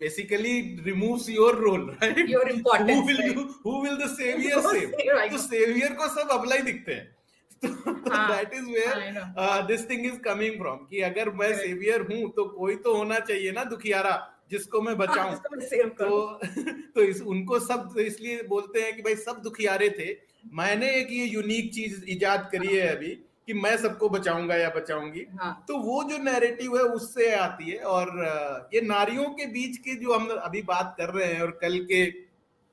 basically 0.02 0.52
removes 0.86 1.26
your 1.30 1.50
role 1.56 1.84
right? 1.90 2.22
Your 2.30 2.46
importance 2.50 2.92
who 2.92 3.02
will 3.08 3.20
right? 3.20 3.36
you, 3.36 3.44
who 3.66 3.74
will 3.82 3.98
the 3.98 4.08
savior 4.14 4.62
save? 4.64 4.96
तो 5.34 5.42
savior 5.42 5.90
को 5.98 6.08
सब 6.14 6.32
अबला 6.38 6.56
ही। 6.56 6.62
दिखते 6.62 6.94
हैं 6.94 7.06
that 7.64 8.54
is 8.54 8.66
where 8.70 9.66
this 9.68 9.90
thing 9.90 10.06
is 10.06 10.18
coming 10.20 10.56
from 10.62 10.78
कि 10.90 11.02
अगर 11.10 11.30
मैं 11.42 11.52
सेवियर 11.58 12.02
हूँ 12.02 12.32
तो 12.36 12.46
कोई 12.58 12.76
तो 12.88 12.96
होना 12.96 13.20
चाहिए 13.20 13.52
ना 13.52 13.64
दुखियारा। 13.76 14.16
जिसको 14.52 14.82
मैं 14.82 14.98
बचाऊं। 14.98 15.36
तो 16.00 16.40
तो 16.96 17.02
इस 17.04 17.22
उनको 17.22 17.60
सब 17.60 17.90
तो 17.94 18.00
इसलिए 18.02 18.42
बोलते 18.44 18.82
हैं 18.82 18.96
कि 18.96 19.02
भाई 19.02 19.16
सब 19.16 19.42
दुखियारे 19.44 19.90
थे। 19.90 20.12
मैंने 20.54 20.90
एक 20.96 21.12
ये 21.12 21.26
यूनिक 21.26 21.74
चीज़ 21.74 22.04
इजाद 22.06 22.50
करी 22.52 22.76
है 22.76 22.88
अभी 22.96 23.10
कि 23.48 23.54
मैं 23.54 23.76
सबको 23.78 24.10
बचाऊँगा 24.10 24.56
या 24.56 24.70
बचाऊँगी। 24.70 25.26
हाँ. 25.40 25.66
तो 25.68 25.78
वो 25.78 26.04
जो 26.04 26.18
नैरेटिव 26.18 26.78
है 26.78 26.84
उससे 26.84 27.34
आती 27.36 27.70
है 27.70 27.78
और 27.78 28.10
ये 28.74 28.82
नारियों 28.82 29.30
के 29.30 29.46
बीच 29.46 29.78
के 29.78 29.96
जो 29.96 30.14
हम 30.14 30.28
अभी 30.30 30.62
बात 30.62 30.96
कर 30.98 31.10
रहे 31.10 31.34
हैं 31.34 31.42
और 31.42 31.52
कल 31.62 31.78
के 31.92 32.06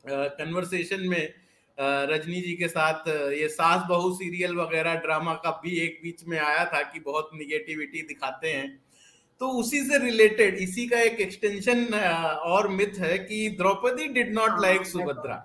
कन्वर्सेशन 0.05 1.09
में 1.09 1.35
रजनी 1.81 2.41
जी 2.41 2.55
के 2.55 2.69
साथ 2.69 3.09
ये 3.33 3.49
सास 3.49 3.83
बहू 3.89 4.15
सीरियल 4.15 4.57
वगैरह 4.57 4.95
ड्रामा 4.95 5.35
का 5.35 5.51
भी 5.65 5.79
एक 5.79 6.01
बीच 6.03 6.25
में 6.29 6.39
आया 6.39 6.65
था 6.65 6.83
कि 6.83 7.01
बहुत 7.01 7.31
निगेटिविटी 7.35 8.03
दिखाते 8.03 8.53
हैं। 8.53 8.69
तो 9.41 9.49
उसी 9.59 9.83
से 9.85 9.99
रिलेटेड 9.99 10.55
इसी 10.59 10.87
का 10.89 11.01
एक 11.01 11.21
एक्सटेंशन 11.21 11.85
और 12.53 12.69
मिथ 12.69 12.99
है 12.99 13.19
कि 13.19 13.49
Draupadi 13.59 14.07
did 14.15 14.33
not 14.35 14.61
like 14.63 14.87
Subhadra. 14.87 15.37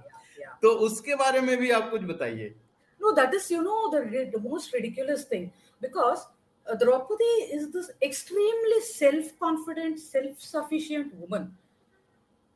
तो 0.61 0.69
उसके 0.85 1.15
बारे 1.15 1.41
में 1.41 1.55
भी 1.57 1.69
आप 1.71 1.89
कुछ 1.91 2.01
बताइए। 2.03 2.53
No 3.01 3.11
that 3.11 3.33
is 3.35 3.53
you 3.53 3.61
know 3.61 3.75
the 3.95 4.41
most 4.41 4.75
ridiculous 4.75 5.27
thing 5.31 5.45
because 5.81 6.19
Draupadi 6.67 7.33
is 7.55 7.65
this 7.69 7.89
extremely 8.03 8.79
self 8.81 9.31
confident 9.39 9.97
self 9.99 10.39
sufficient 10.41 11.11
woman 11.15 11.43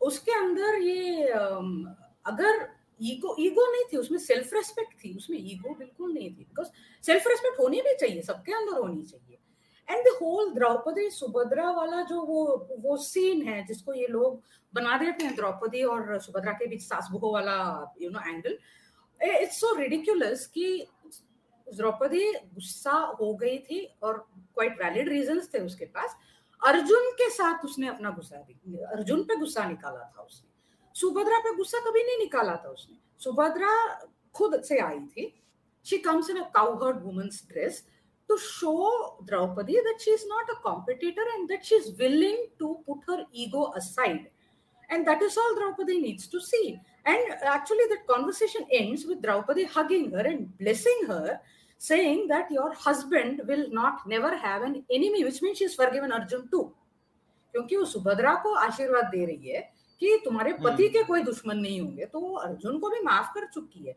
उसके 0.02 0.32
अंदर 0.32 0.82
ये 0.82 1.00
um, 1.34 1.70
अगर 2.26 2.54
ईगो 3.00 3.36
ईगो 3.40 3.66
नहीं 3.72 3.84
थी 3.92 3.98
उसमें 3.98 4.18
सेल्फ 4.20 4.54
रेस्पेक्ट 4.54 4.94
थी 5.04 5.16
उसमें 5.18 5.38
ईगो 5.40 5.74
बिल्कुल 5.80 6.14
नहीं 6.14 6.30
थी 6.30 6.44
बिकॉज़ 6.44 6.68
सेल्फ 7.04 7.28
रेस्पेक्ट 7.28 7.60
होनी 7.60 7.82
भी 7.82 7.96
चाहिए 7.96 8.22
सबके 8.22 8.54
अंदर 8.54 8.78
होनी 8.78 9.04
चाहिए। 9.04 9.27
And 9.90 10.06
the 10.06 10.16
whole 10.22 10.52
Draupadi 10.54 11.10
Subhadra 11.10 11.70
वाला 11.72 12.02
जो 12.04 12.22
वो 12.22 12.68
वो 12.80 12.98
सीन 12.98 13.42
है, 13.48 13.66
जिसको 13.68 13.94
ये 13.94 14.08
लोग 14.08 14.42
बना 14.74 14.98
देते 14.98 15.26
हैं 15.26 15.36
द्रौपदी 15.36 15.84
और 15.84 16.20
सुभद्रा 16.22 16.54
के 16.54 16.68
बीच 16.68 16.82
सास 16.82 17.08
बहू 17.12 17.32
वाला 17.34 17.58
you 18.02 18.10
know 18.10 18.20
angle 18.28 18.58
it's 19.20 19.60
so 19.60 19.74
ridiculous 19.76 20.46
कि 20.48 20.88
द्रौपदी 21.68 22.32
गुस्सा 22.34 22.92
हो 23.20 23.34
गई 23.36 23.58
थी 23.60 23.80
और 24.04 24.18
क्वाइट 24.34 24.82
वैलिड 24.82 25.10
रीजंस 25.10 25.50
थे 25.54 25.60
उसके 25.60 25.86
पास। 25.88 26.16
अर्जुन 26.62 27.10
के 27.18 27.30
साथ 27.30 27.66
उसने 27.66 27.88
अपना 27.88 28.10
गुस्सा 28.12 28.38
अर्जुन 28.92 29.24
पे 29.24 29.36
गुस्सा 29.36 29.68
निकाला 29.68 30.00
था 30.00 30.22
उसने। 30.22 30.48
सुभद्रा 30.96 31.40
पे 31.40 31.56
गुस्सा 31.56 31.80
कभी 31.88 32.04
नहीं 32.04 32.18
निकाला 32.20 32.56
था 32.64 32.70
उसने। 32.70 32.98
सुभद्रा 33.20 33.74
खुद 34.36 34.62
से 34.64 34.80
आई 34.80 35.00
थी। 35.00 35.34
She 35.86 35.98
comes 35.98 36.30
in 36.30 36.38
a 36.38 36.50
cowherd 36.56 37.04
women's 37.04 37.44
dress 37.50 37.84
to 38.29 38.39
show 38.39 39.17
Draupadi 39.27 39.75
that 39.75 40.01
she 40.01 40.11
is 40.11 40.25
not 40.27 40.45
a 40.51 40.61
competitor 40.63 41.23
and 41.37 41.49
that 41.49 41.65
she 41.65 41.75
is 41.75 41.97
willing 41.99 42.47
to 42.59 42.79
put 42.87 42.99
her 43.09 43.25
ego 43.33 43.73
aside. 43.77 44.29
And 44.91 45.07
that 45.07 45.23
is 45.23 45.37
all 45.37 45.55
Draupadi 45.57 46.01
needs 46.01 46.27
to 46.29 46.41
see. 46.41 46.79
And 47.05 47.19
actually, 47.43 47.87
that 47.91 48.07
conversation 48.07 48.67
ends 48.73 49.07
with 49.07 49.23
Draupadi 49.23 49.65
hugging 49.65 50.11
her 50.13 50.21
and 50.21 50.57
blessing 50.59 51.01
her, 51.09 51.41
saying 51.79 52.29
that 52.29 52.51
your 52.51 52.73
husband 52.75 53.43
will 53.47 53.67
not 53.71 54.07
never 54.07 54.37
have 54.37 54.63
an 54.63 54.85
enemy, 54.91 55.25
which 55.25 55.43
means 55.43 55.59
she 55.59 55.65
is 55.65 55.75
forgiven 55.75 56.13
Arjun 56.13 56.49
too. 56.51 56.73
क्योंकि 57.55 57.77
वो 57.77 57.85
सुभद्रा 57.85 58.35
को 58.43 58.55
आशीर्वाद 58.57 59.11
दे 59.13 59.25
रही 59.27 59.51
है 59.51 59.61
कि 60.01 60.21
तुम्हारे 60.25 60.53
पति 60.65 60.89
के 60.89 61.03
कोई 61.05 61.23
दुश्मन 61.23 61.57
नहीं 61.57 61.81
होंगे 61.81 62.07
तो 62.13 62.21
वो 62.21 62.35
अर्जुन 62.49 62.79
को 62.81 62.91
भी 62.91 63.01
माफ 63.05 63.31
कर 63.35 63.47
चुकी 63.55 63.87
है 63.89 63.97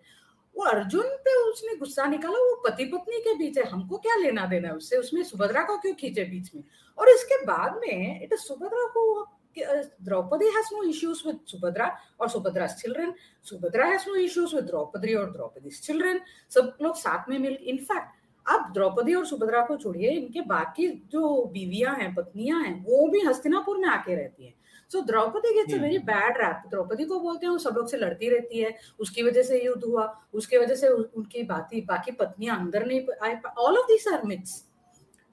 वो 0.61 0.67
अर्जुन 0.67 1.09
पे 1.25 1.35
उसने 1.43 1.75
गुस्सा 1.77 2.07
निकाला, 2.07 2.39
वो 2.39 2.63
पति 2.67 2.85
पत्नी 2.93 3.19
के 3.21 3.35
बीच 3.39 3.59
है, 3.59 3.65
हमको 3.65 3.97
क्या 3.99 4.15
लेना 4.23 4.47
देना 4.47 4.69
है 4.69 4.75
उससे 4.77 4.97
उसमें 4.97 5.23
सुभद्रा 5.25 5.63
को 5.65 5.77
क्यों 5.79 5.95
खींचे 6.01 6.25
बीच 6.25 6.55
में 6.55 6.63
और 6.99 7.09
इसके 7.09 7.45
बाद 7.47 7.81
में, 7.83 8.23
इट 8.23 8.35
सुभद्रा 8.39 8.87
को 8.97 9.27
Draupadi 9.59 10.49
has 10.55 10.69
no 10.73 10.83
issues 10.89 11.25
with 11.25 11.39
Subhadra 11.45 11.87
or 12.21 12.29
Subhadra's 12.29 12.75
children. 12.81 13.15
Subhadra 13.45 13.87
has 13.87 14.07
no 14.07 14.15
issues 14.17 14.53
with 14.53 14.69
Draupadi 14.69 15.17
or 15.17 15.27
Draupadi's 15.29 15.81
children. 15.81 16.21
सब 16.51 16.77
लोग 16.83 16.97
साथ 16.97 17.29
में 17.29 17.39
मिल 17.39 17.57
इनफैक्ट 17.65 18.19
अब 18.47 18.71
द्रौपदी 18.75 19.15
और 19.15 19.27
सुभद्रा 19.27 19.65
को 19.67 19.77
छोड़िए, 19.77 20.11
इनके 20.11 20.41
बाकी 20.43 20.89
जो 21.13 21.45
बीवियाँ 21.53 21.95
हैं, 21.97 22.15
पत्नियाँ 22.15 22.63
हैं, 22.63 22.75
वो 22.85 23.09
भी 23.09 23.21
हस्तिनापुर 23.27 23.79
में 23.79 23.89
आके 23.89 24.15
रहती 24.15 24.47
हैं 24.47 24.55
so 24.91 25.01
Draupadi 25.01 25.53
gets 25.55 25.75
a 25.75 25.79
very 25.83 25.99
bad 26.07 26.39
rap 26.39 26.63
Draupadi 26.71 27.05
को 27.05 27.21
बोलते 27.21 27.47
हैं 27.47 27.53
वो 27.53 27.59
सब 27.59 27.75
लोग 27.77 27.89
से 27.89 27.97
लड़ती 27.97 28.29
रहती 28.29 28.59
है 28.59 28.75
उसकी 29.01 29.23
वजह 29.23 29.43
से 29.43 29.63
युद्ध 29.65 29.85
हुआ 29.85 30.07
उसकी 30.35 30.57
वजह 30.59 30.75
से 30.75 30.89
उनकी 30.89 31.43
बाकी 31.53 31.81
बाकी 31.89 32.13
पत्नियाँ 32.23 32.59
अंदर 32.59 32.87
नहीं 32.87 33.01
आए 33.23 33.39
all 33.59 33.79
of 33.79 33.87
this 33.87 34.09
are 34.09 34.27
myths 34.27 34.63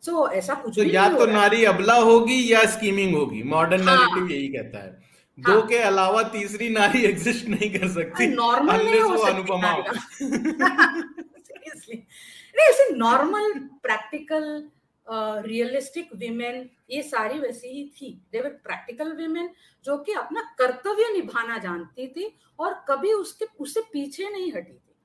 so 0.03 0.27
ऐसा 0.31 0.53
कुछ 0.53 0.75
तो 0.75 0.83
या 0.83 1.07
तो 1.09 1.25
नारी 1.25 1.63
अबला 1.65 1.95
होगी 2.01 2.39
या 2.53 2.63
स्कीमिंग 2.71 3.15
होगी 3.15 3.43
मॉडर्न 3.43 3.87
हाँ, 3.87 3.95
नैरेटिव 3.97 4.31
यही 4.31 4.47
कहता 4.47 4.83
है। 4.83 4.91
दो 5.37 5.51
हाँ, 5.51 5.67
के 5.67 5.77
अलावा 5.77 6.21
तीसरी 6.29 6.69
नारी 6.69 7.01
एग्जिस्ट 7.05 7.47
नहीं 7.47 7.69
कर 7.69 7.87
सकती 7.87 8.27
नॉर्मल 8.27 8.85
नहीं 8.85 9.01
हो 9.01 9.17
अनुपमा 9.23 9.73
सीरियसली 10.19 11.95
नहीं 12.57 12.67
ऐसे 12.67 12.89
नॉर्मल 12.95 13.53
प्रैक्टिकल 13.83 14.43
रियलिस्टिक 15.09 16.09
विमेन 16.15 16.69
ये 16.91 17.01
सारी 17.03 17.39
वैसी 17.39 17.67
ही 17.67 17.83
थी। 17.91 18.09
देवर 18.31 18.49
प्रैक्टिकल 18.63 19.11
विमेन 19.15 19.49
जो 19.85 19.97
कि 19.97 20.13
अपना 20.15 20.41
कर्तव्य 20.59 21.11
निभाना 21.13 21.57
जानती 21.59 22.07
थी 22.07 22.33
और 22.59 22.73
कभी 22.89 23.13
उसके 23.13 23.45
उससे 23.59 23.81
पीछे 23.93 24.29
नहीं 24.29 24.51
हटी 24.53 24.73
थी। 24.73 24.95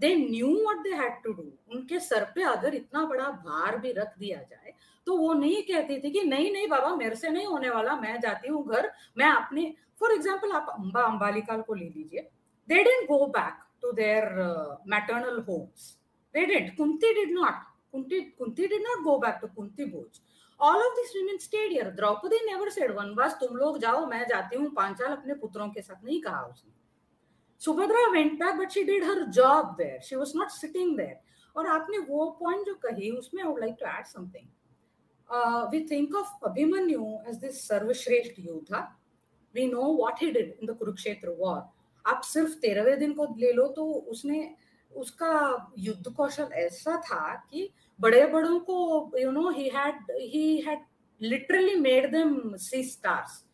They 0.00 0.14
knew 0.16 0.48
what 0.66 0.82
they 0.82 0.90
had 0.92 1.22
to 1.22 1.32
do 1.32 1.50
उनके 1.70 1.98
सर 2.00 2.24
पे 2.34 2.42
अगर 2.46 2.74
इतना 2.74 3.04
बड़ा 3.06 3.28
भार 3.44 3.78
भी 3.78 3.92
रख 3.92 4.14
दिया 4.18 4.38
जाए 4.40 4.72
तो 5.06 5.16
वो 5.16 5.32
नहीं 5.34 5.62
कहती 5.64 5.98
थी 6.00 6.10
कि 6.10 6.22
नहीं 6.22 6.50
नहीं 6.52 6.68
बाबा, 6.68 6.94
मेरे 6.96 7.16
से 7.16 7.30
नहीं 7.30 7.46
होने 7.46 7.70
वाला, 7.70 7.94
मैं 7.96 8.20
जाती 8.20 8.48
हूँ 8.48 8.64
घर, 8.66 8.90
मैं 9.18 9.26
अपने 9.26 9.74
फॉर 10.00 10.12
एग्ज़ाम्पल 10.14 10.52
आप 10.52 10.66
अम्बा 10.70 11.02
अम्बालिकाल 11.02 11.62
को 11.62 11.74
ले 11.74 11.84
लीजिए। 11.86 12.20
They 12.68 12.82
didn't 12.84 13.08
go 13.08 13.26
back 13.28 13.64
to 13.82 13.92
their 13.92 14.24
maternal 14.88 15.38
homes 15.48 15.90
they 16.34 16.44
didn't 16.46 16.76
Kunti 16.76 17.12
did 17.14 17.32
not 17.32 17.64
Kunti, 17.98 18.32
Kunti 18.38 18.68
did 18.68 18.82
not 18.82 19.04
go 19.04 19.18
back 19.18 19.40
to 19.40 19.48
Kunti 19.48 19.84
Bhoj. 19.86 20.20
All 20.60 20.80
of 20.80 20.96
these 20.96 21.12
women 21.14 21.38
stayed 21.40 21.72
here. 21.72 21.92
Draupadi 21.96 22.36
never 22.46 22.70
said 22.70 22.90
वनवास 22.96 23.38
तुम 23.40 23.56
लोग 23.56 23.78
जाओ 23.80 24.06
मैं 24.06 24.26
जाती 24.28 24.56
हूँ। 24.56 24.70
पाँच 24.74 24.98
साल 24.98 25.12
अपने 25.12 25.34
पुत्रों 25.40 25.68
के 25.70 25.82
साथ 25.82 26.04
नहीं 26.04 26.20
कहा 26.22 26.42
उसने। 26.42 26.72
Subhadra 27.60 28.06
went 28.12 28.32
back 28.40 28.54
but 28.56 28.70
she 28.72 28.82
did 28.84 29.04
her 29.04 29.22
job 29.38 29.74
there 29.78 30.00
she 30.08 30.16
was 30.16 30.32
not 30.36 30.50
sitting 30.50 30.96
there 30.96 31.16
और 31.56 31.66
आपने 31.68 31.98
वो 32.10 32.26
पॉइंट 32.40 32.66
जो 32.66 32.74
कही 32.84 33.10
उसमें 33.18 33.42
I 33.42 33.48
would 33.48 33.60
like 33.60 33.74
to 33.80 33.86
add 33.88 34.06
something 34.06 34.46
we 35.72 35.80
think 35.90 36.14
of 36.16 36.46
Abhimanyu 36.50 37.02
as 37.28 37.36
this 37.36 37.66
सर्वश्रेष्ठ 37.68 38.38
योद्धा। 38.38 38.80
We 39.54 39.66
know 39.66 39.96
what 39.96 40.22
he 40.22 40.30
did 40.32 40.54
in 40.60 40.72
the 40.72 40.76
Kurukshetra 40.78 41.34
war 41.38 41.60
आप 42.04 42.20
सिर्फ़ 42.24 42.54
तेरहवें 42.60 42.98
दिन 42.98 43.12
को 43.14 43.34
ले 43.38 43.52
लो 43.52 43.66
तो 43.76 43.84
उसने 44.14 44.48
उसका 44.92 45.32
युद्ध 45.78 46.12
कौशल 46.16 46.48
ऐसा 46.56 46.96
था 47.06 47.34
कि 47.50 47.70
बड़े 47.98 48.24
बड़ों 48.26 48.58
को 48.60 49.18
you 49.18 49.30
know 49.30 49.50
he 49.50 49.68
had 49.68 50.10
he 50.12 50.56
had 50.60 50.78
literally 51.20 51.74
made 51.76 52.10
them 52.12 52.56
see 52.56 52.82
stars 52.84 53.44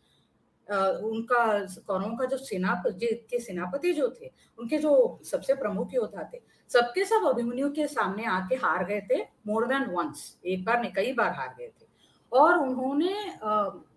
उनका, 0.67 1.59
कौरवों 1.87 2.15
का 2.17 2.25
जो 2.25 2.37
सेनापति 2.37 3.07
के 3.29 3.39
सेनापति 3.39 3.91
जो 3.93 4.07
थे, 4.11 4.31
उनके 4.57 4.77
जो 4.77 5.19
सबसे 5.25 5.53
प्रमुख 5.55 5.93
योद्धा 5.93 6.29
थे, 6.33 6.39
सबके 6.69 7.03
सब 7.05 7.25
अभिमन्यु 7.27 7.69
के 7.71 7.87
सामने 7.87 8.25
आके 8.27 8.55
हार 8.55 8.85
गए 8.85 9.01
थे 9.11 9.21
मोर 9.47 9.67
देन 9.67 9.85
वंस 9.91 10.37
एक 10.45 10.63
बार 10.65 10.81
नहीं, 10.81 10.91
कई 10.93 11.13
बार 11.13 11.31
हार 11.31 11.53
गए 11.59 11.67
थे। 11.67 11.85
और 12.31 12.57
उन्होंने 12.57 13.13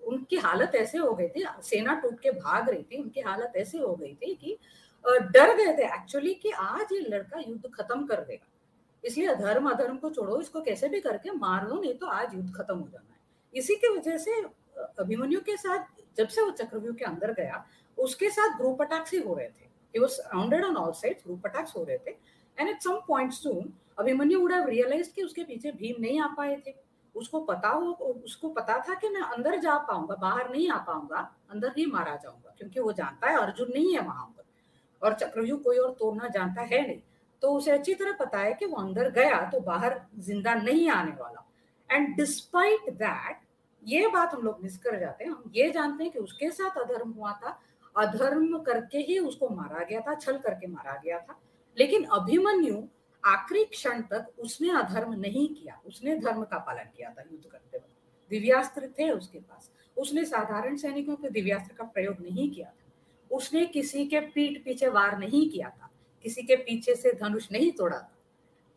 उनकी 0.09 0.37
हालत 0.39 0.75
ऐसे 0.75 0.99
हो 0.99 1.15
गई 1.15 1.29
थी, 1.29 1.45
सेना 1.63 1.95
टूट 1.95 2.21
के 2.21 2.31
भाग 2.33 2.69
रही 2.69 2.83
थी, 2.83 3.03
उनकी 3.03 3.21
हालत 3.21 3.53
ऐसे 3.57 3.79
हो 3.79 3.95
गई 3.95 4.15
थी 4.15 4.35
कि 4.35 4.59
डर 5.05 5.55
गए 5.57 5.77
थे 5.79 5.85
एक्चुअली 5.95 6.35
कि 6.35 6.51
आज 6.51 6.93
ये 6.93 7.01
लड़का 7.09 7.41
युद्ध 7.41 7.71
खत्म 7.75 8.07
कर 8.07 8.21
देगा। 8.21 8.47
इसलिए 9.05 9.27
अधर्म 9.27 9.71
अधर्म 9.71 9.97
को 9.97 10.11
छोड़ो, 10.11 10.41
इसको 10.41 10.61
कैसे 10.61 10.89
भी 10.89 11.01
करके 11.01 11.31
मार 11.31 11.69
लो 11.69 11.81
नहीं 11.81 11.95
तो 11.95 12.07
आज 12.07 12.35
युद्ध 12.35 12.55
खत्म 12.57 12.79
हो 12.79 12.89
जाना 12.89 13.13
है। 13.13 13.21
इसी 13.55 13.75
की 13.75 13.89
वजह 13.89 14.17
से 14.17 14.43
अभिमन्यु 14.99 15.41
के 15.41 15.57
साथ, 15.57 15.85
जब 16.17 16.29
से 16.29 16.43
वो 16.43 16.51
चक्रव्यूह 16.51 16.95
के 16.95 17.05
अंदर 17.05 17.33
गया, 17.33 17.65
उसके 17.99 18.31
साथ 18.31 18.59
ग्रुप 18.59 18.83
ही 18.83 19.19
हो 19.19 19.35
रहे 19.35 19.49
थे। 19.49 19.69
He 19.95 20.05
was 20.05 20.13
surrounded 20.13 20.65
on 20.65 20.77
हो 21.77 21.85
रहे 21.85 21.99
थे। 21.99 22.17
And 22.59 22.71
at 22.71 22.87
some 22.87 23.01
point 23.11 23.33
soon, 23.33 23.65
Abhimanyu 23.99 24.41
would 24.41 24.53
have 24.53 24.69
realized 24.69 25.13
कि 25.13 25.23
उसके 25.23 25.45
पीछे 25.45 25.73
भीम 25.73 26.03
नहीं 26.03 26.21
आ 26.21 26.27
पाए 26.27 26.63
थे। 26.67 26.75
उसको 27.15 27.41
पता 27.41 27.69
हो, 27.69 27.93
उसको 28.25 28.49
पता 28.49 28.79
था 28.89 28.95
कि 28.95 29.09
मैं 29.09 29.21
अंदर 29.21 29.59
जा 29.59 29.79
पाऊँगा, 29.79 30.15
बाहर 30.15 30.51
नहीं 30.51 30.69
आ 30.71 30.79
पाऊँगा, 30.79 31.37
अंदर 31.51 31.73
ही 31.79 31.87
मारा 31.87 32.17
जाऊँगा, 32.17 32.55
क्योंकि 32.59 32.81
वो 32.81 32.93
जानता 32.93 33.31
है, 33.31 33.39
अर्जुन 33.39 33.73
नहीं 33.75 33.95
है 33.95 34.01
वहाँ 34.01 34.35
पर। 34.39 34.45
और 35.07 35.15
चक्रव्यूह 35.15 35.61
कोई 35.61 35.79
और 35.79 35.93
तोड़ना 35.93 36.29
जानता 36.29 36.63
है 36.63 36.87
नहीं। 36.87 37.03
तो 37.43 37.53
उसे 37.53 37.71
अच्छी 37.71 37.95
तरह 37.95 38.13
पता 38.13 38.39
है 38.39 38.53
कि 38.55 38.67
वो 38.67 38.77
अंदर 38.77 39.11
गया 39.11 39.41
तो 39.51 39.61
बाहर 39.61 40.01
ज़िंदा 40.19 40.55
नहीं 40.55 40.89
आने 40.91 41.13
वाला। 41.13 41.45
एंड 41.91 42.17
डिस्पाइट 42.17 42.91
दैट 42.95 43.47
ये 43.83 44.07
बात 44.09 44.35
हम 44.35 44.43
लोग 44.43 44.63
मिस 44.63 44.79
कर 44.79 44.99
जाते 45.01 45.25
हैं। 45.25 45.31
हम 45.31 45.53
ये 45.55 45.71
जानते 45.71 46.05
हैं 46.05 46.13
कि 46.13 46.19
उसके 46.19 46.51
साथ 46.51 46.79
अधर्म 46.79 47.11
हुआ 47.11 47.33
था। 47.33 47.59
अधर्म 47.97 48.59
करके 48.59 48.99
ही 48.99 49.19
उसको 49.19 49.49
मारा 49.49 49.85
गया 49.85 50.01
था, 50.01 50.15
छल 50.15 50.39
करके 50.39 50.67
मारा 50.67 51.01
गया 51.05 51.19
था। 51.19 51.39
लेकिन 51.77 52.05
अभिमन्यु 52.05 52.83
आखिरी 53.25 53.65
क्षण 53.65 54.03
तक 54.03 54.27
उसने 54.39 54.71
अधर्म 54.71 55.15
नहीं 55.15 55.49
किया। 55.55 55.81
उसने 55.87 56.17
धर्म 56.17 56.43
का 56.45 56.59
पालन 56.59 56.91
किया 56.97 57.11
था 57.11 57.23
युद्ध 57.33 57.45
करते 57.45 57.77
वक्त। 57.77 58.31
दिव्यास्त्र 58.31 58.89
थे 58.99 59.11
उसके 59.11 59.39
पास। 59.39 59.71
उसने 59.97 60.25
साधारण 60.25 60.77
सैनिकों 60.77 61.17
के 61.17 61.31
दिव्यास्त्र 61.31 61.75
का 61.75 61.85
प्रयोग 61.85 62.21
नहीं 62.23 62.51
किया 62.51 62.69
था। 62.69 63.37
उसने 63.37 63.65
किसी 63.67 64.05
के 64.07 64.21
पीठ 64.21 64.65
पीछे 64.65 64.89
वार 64.89 65.19
नहीं 65.19 65.49
किया 65.51 65.71
था। 65.71 65.88
किसी 66.25 66.43
के 66.43 66.57
पीछे 66.57 66.95
से 66.95 67.13
धनुष 67.15 67.49
नहीं 67.53 67.71
तोड़ा 67.73 68.07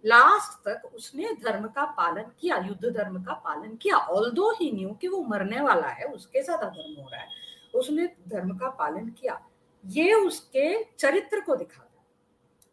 लास्ट 0.03 0.57
तक 0.65 0.91
उसने 0.95 1.33
धर्म 1.43 1.67
का 1.67 1.85
पालन 1.87 2.31
किया, 2.39 2.57
युद्ध 2.57 2.85
धर्म 2.87 3.21
का 3.23 3.33
पालन 3.35 3.75
किया। 3.75 3.97
ऑल 3.97 4.29
दो 4.31 4.49
ही 4.51 4.71
न्यू 4.71 4.89
कि 4.91 5.07
वो 5.07 5.21
मरने 5.23 5.61
वाला 5.61 5.87
है, 5.87 6.05
उसके 6.05 6.41
साथ 6.43 6.57
अधर्म 6.59 7.01
हो 7.01 7.09
रहा 7.09 7.21
है, 7.21 7.27
उसने 7.73 8.07
धर्म 8.29 8.57
का 8.57 8.69
पालन 8.71 9.09
किया। 9.11 9.39
ये 9.83 10.13
उसके 10.13 10.83
चरित्र 10.99 11.39
को 11.39 11.55
दिखाता 11.55 11.87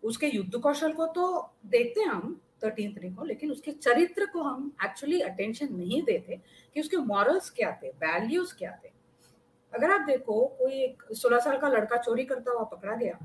उसके 0.02 0.26
युद्ध 0.26 0.58
कौशल 0.58 0.92
को 0.92 1.06
तो 1.06 1.50
देखते 1.66 2.00
हैं 2.00 2.08
हम 2.08 2.40
थर्टीन 2.64 3.14
को, 3.14 3.24
लेकिन 3.24 3.50
उसके 3.50 3.72
चरित्र 3.72 4.26
को 4.26 4.42
हम 4.42 4.70
एक्चुअली 4.84 5.20
अटेंशन 5.20 5.74
नहीं 5.74 6.02
देते 6.02 6.40
कि 6.76 6.80
उसके 6.80 6.96
मॉरल्स 6.96 7.50
क्या 7.50 7.70
थे 7.82 7.88
वैल्यूज़ 7.88 8.54
क्या 8.54 8.70
थे। 8.84 8.90
अगर 9.72 9.90
आप 9.90 10.00
देखो, 10.00 10.44
कोई 10.58 10.72
एक 10.74 11.02
सोलह 11.12 11.38
साल 11.38 11.58
का 11.58 11.68
लड़का 11.68 11.96
चोरी 11.96 12.24
करता 12.24 12.52
हुआ 12.52 12.64
पकड़ा 12.66 12.94
गया 12.94 13.18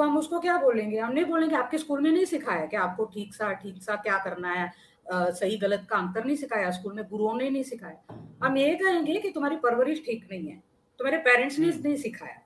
तो 0.00 0.04
हम 0.04 0.16
उसको 0.18 0.38
क्या 0.40 0.56
बोलेंगे? 0.58 0.98
हम 0.98 1.12
नहीं 1.12 1.24
बोलेंगे 1.24 1.56
आपके 1.56 1.78
स्कूल 1.78 2.00
में 2.00 2.10
नहीं 2.10 2.24
सिखाया 2.24 2.66
कि 2.66 2.76
आपको 2.76 3.04
ठीक 3.04 3.34
सा 3.34 3.52
ठीक 3.52 3.82
सा 3.82 3.96
क्या 3.96 4.16
करना 4.18 4.52
है? 4.52 4.72
आ, 5.06 5.30
सही 5.30 5.56
गलत 5.58 5.86
का 5.90 5.96
अंतर 5.96 6.24
नहीं 6.24 6.36
सिखाया 6.36 6.70
स्कूल 6.70 6.92
में 6.94 7.04
गुरुओं 7.10 7.34
ने 7.38 7.48
नहीं 7.50 7.62
सिखाया। 7.62 8.16
हम 8.42 8.56
ये 8.56 8.74
कहेंगे 8.74 9.18
कि 9.20 9.30
तुम्हारी 9.30 9.56
परवरिश 9.56 10.02
ठीक 10.06 10.26
नहीं 10.30 10.46
है 10.48 10.56
तुम्हारे 11.00 11.18
पेरेंट्स 11.18 11.58
ने 11.58 11.66
हम्म। 11.66 11.82
नहीं 11.84 11.96
सिखाया। 11.96 12.40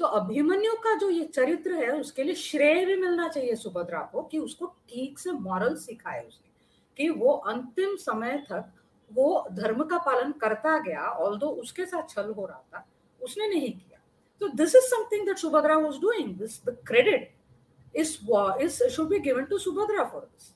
तो 0.00 0.06
अभिमन्यु 0.18 0.74
का 0.84 0.94
जो 0.94 1.10
ये 1.10 1.24
चरित्र 1.34 1.74
है 1.74 1.90
उसके 1.90 2.22
लिए 2.22 2.34
श्रेय 2.34 2.84
भी 2.86 2.96
मिलना 2.96 3.28
चाहिए 3.28 3.54
सुभद्रा 3.54 4.00
को 4.12 4.22
कि 4.22 4.38
उसको 4.38 4.66
ठीक 4.88 5.18
से 5.18 5.32
मॉरल 5.46 5.76
सिखाए 5.76 6.24
उसने 6.26 6.50
कि 6.96 7.08
वो 7.20 7.32
अंतिम 7.52 7.94
समय 7.96 8.36
तक 8.50 8.72
वो 9.10 9.28
धर्म 9.52 9.84
का 9.84 9.98
पालन 10.06 10.32
करता 10.40 10.78
गया 10.78 11.08
ऑल 11.20 11.38
उसके 11.38 11.86
साथ 11.86 12.10
छल 12.10 12.32
हो 12.32 12.46
रहा 12.46 12.62
था 12.74 12.86
उसने 13.20 13.48
नहीं 13.48 13.72
किया। 13.72 13.87
तो 14.40 14.48
this 14.56 14.74
is 14.76 14.84
something 14.90 15.26
that 15.26 15.38
Subhadra 15.38 15.76
was 15.78 16.00
doing 16.00 16.34
this 16.38 16.60
the 16.66 16.76
credit 16.86 17.32
is 17.94 18.18
is 18.62 18.82
should 18.88 19.08
be 19.08 19.18
given 19.20 19.44
to 19.44 19.58
Subhadra 19.58 20.04
for 20.04 20.22
this 20.22 20.52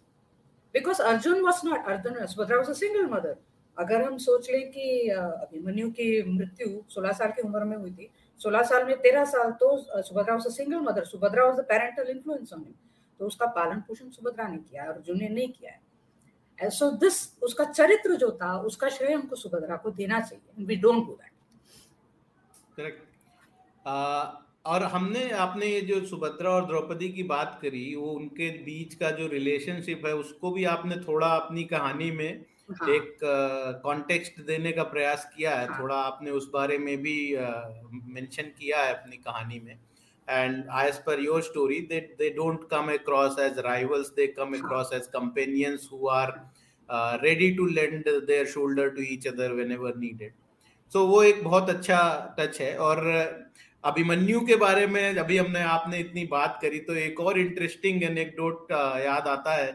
because 0.74 1.02
Arjun 1.02 1.40
was 1.42 1.66
not 1.68 1.86
Arjun 1.86 2.26
Subhadra 2.26 2.56
was 2.56 2.70
a 2.70 2.74
single 2.74 3.06
mother 3.10 3.36
अगर 3.78 4.02
हम 4.02 4.16
सोच 4.18 4.50
लें 4.50 4.70
कि 4.70 5.08
अभिमन्यु 5.10 5.90
की 5.90 6.22
मृत्यु 6.28 6.68
सोलह 6.88 7.12
साल 7.12 7.30
की 7.32 7.42
उम्र 7.42 7.64
में 7.64 7.76
हुई 7.76 7.90
थी, 7.90 8.08
सोलह 8.40 8.62
साल 8.62 8.84
में 8.86 8.96
तेरह 9.02 9.24
साल 9.26 9.50
तो 9.60 9.76
Subhadra 10.02 10.34
was 10.34 10.46
a 10.46 10.50
single 10.52 10.80
mother 10.82 11.04
Subhadra 11.04 11.44
was 11.44 11.56
the 11.56 11.64
parental 11.68 12.10
influence 12.10 12.52
on 12.52 12.60
him 12.60 12.74
तो 13.20 13.26
उसका 13.26 13.46
पालन 13.56 13.80
पोषण 13.88 14.10
सुभद्रा 14.10 14.48
ने 14.48 14.56
किया, 14.58 14.84
अर्जुन 14.84 15.18
ने 15.18 15.28
नहीं 15.28 15.48
किया 15.50 15.72
है। 16.58 16.70
सो 16.70 16.90
दिस 16.98 17.16
उसका 17.42 17.64
चरित्र 17.66 18.14
जो 18.16 18.30
था, 18.42 18.56
उसका 18.60 18.88
श्रेय 18.88 19.14
हमको 19.14 19.36
सुभद्रा 19.36 19.76
को 19.76 19.90
देना 19.92 20.20
चाहिए. 20.20 20.64
We 20.66 20.76
don't 20.76 21.06
do 21.06 21.12
that 21.12 21.30
correct 22.76 23.11
और 23.86 24.82
हमने 24.82 25.28
आपने 25.36 25.66
ये 25.66 25.80
जो 25.80 26.00
सुभद्रा 26.06 26.50
और 26.50 26.66
द्रौपदी 26.66 27.08
की 27.08 27.22
बात 27.30 27.58
करी 27.62 27.94
वो 27.94 28.10
उनके 28.10 28.50
बीच 28.64 28.94
का 28.94 29.10
जो 29.10 29.26
रिलेशनशिप 29.26 30.06
है 30.06 30.14
उसको 30.14 30.50
भी 30.50 30.64
आपने 30.72 30.96
थोड़ा 30.96 31.26
अपनी 31.26 31.64
कहानी 31.64 32.10
में 32.10 32.44
हाँ। 32.72 32.88
एक 32.88 33.18
कॉन्टेक्स्ट 33.82 34.40
uh, 34.40 34.46
देने 34.46 34.72
का 34.72 34.82
प्रयास 34.82 35.24
किया 35.36 35.54
है। 35.56 35.66
हाँ। 35.68 35.80
थोड़ा 35.80 35.96
आपने 35.96 36.30
उस 36.30 36.50
बारे 36.52 36.78
में 36.78 36.96
भी 37.02 37.16
मेंशन 37.36 38.42
uh, 38.42 38.58
किया 38.58 38.82
है 38.82 38.94
अपनी 38.94 39.16
कहानी 39.16 39.60
में। 39.60 39.78
And 40.28 40.64
as 40.80 40.98
per 41.04 41.20
your 41.20 41.42
story 41.42 41.80
they 41.90 42.00
they 42.18 42.30
don't 42.30 42.68
come 42.70 42.92
across 42.92 43.38
as 43.40 43.58
rivals 43.66 44.08
they 44.16 44.26
come 44.26 44.54
across 44.54 44.90
as 44.94 45.06
companions 45.12 45.88
who 45.92 46.08
are 46.08 46.32
ready 47.22 47.50
to 47.56 47.66
lend 47.66 48.04
their 48.26 48.46
shoulder 48.46 48.90
to 48.90 49.02
each 49.02 49.26
other 49.28 49.52
when 49.52 49.72
needed 49.98 50.32
so 50.92 51.06
वो 51.06 51.22
एक 51.22 51.42
बहुत 51.44 51.70
अच्छा 51.70 52.00
touch 52.38 52.60
है। 52.60 52.76
और 52.78 53.00
अभिमन्यु 53.84 54.40
के 54.46 54.56
बारे 54.56 54.86
में 54.86 55.18
अभी 55.18 55.36
हमने 55.38 55.60
आपने 55.68 55.98
इतनी 55.98 56.24
बात 56.26 56.58
करी 56.62 56.78
तो 56.80 56.94
एक 56.96 57.20
और 57.20 57.38
इंटरेस्टिंग 57.38 58.02
एनेक्डोट 58.02 58.70
याद 58.72 59.28
आता 59.28 59.54
है 59.54 59.70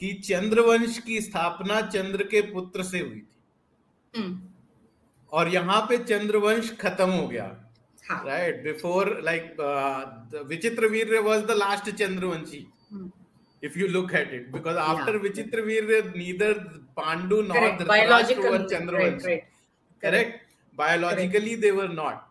कि 0.00 0.12
चंद्रवंश 0.24 0.98
की 0.98 1.20
स्थापना 1.20 1.80
चंद्र 1.88 2.24
के 2.24 2.40
पुत्र 2.52 2.82
से 2.84 3.00
हुई 3.00 3.20
थी। 3.20 4.24
और 5.32 5.48
यहाँ 5.48 5.80
पे 5.88 5.96
चंद्रवंश 5.98 6.70
खत्म 6.80 7.10
हो 7.10 7.26
गया। 7.28 7.44
Right 8.24 8.62
before 8.64 9.20
like 9.24 9.56
Vichitravirya 10.88 11.18
was 11.20 11.44
the 11.46 11.56
last 11.58 11.90
Chandravanshi. 11.92 12.66
If 13.62 13.78
you 13.78 13.88
look 13.88 14.14
at 14.14 14.32
it 14.34 14.50
because 14.52 14.76
after 14.78 15.16
Vichitravirya 15.62 16.12
neither 16.16 16.52
Pandu 16.96 17.40
not 17.42 17.82
north 17.82 18.66
Chandravansh. 18.70 19.24
Correct 20.02 20.40
biologically 20.78 21.56
they were 21.58 21.88
not 21.92 22.24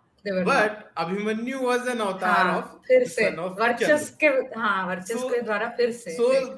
Abhimanyu 0.97 1.61
was 1.61 1.87
an 1.87 2.01
avatar 2.01 2.45
हाँ, 2.45 2.57
of 2.57 2.63
फिर 2.87 3.07
से 3.07 3.29
वर्चस 3.35 4.09
के 4.23 4.27
हाँ 4.59 4.87
वर्चस 4.87 5.19
So- 5.19 5.29
के 5.33 5.41
द्वारा 5.41 5.69
फिर 5.77 5.91
से 5.91 6.15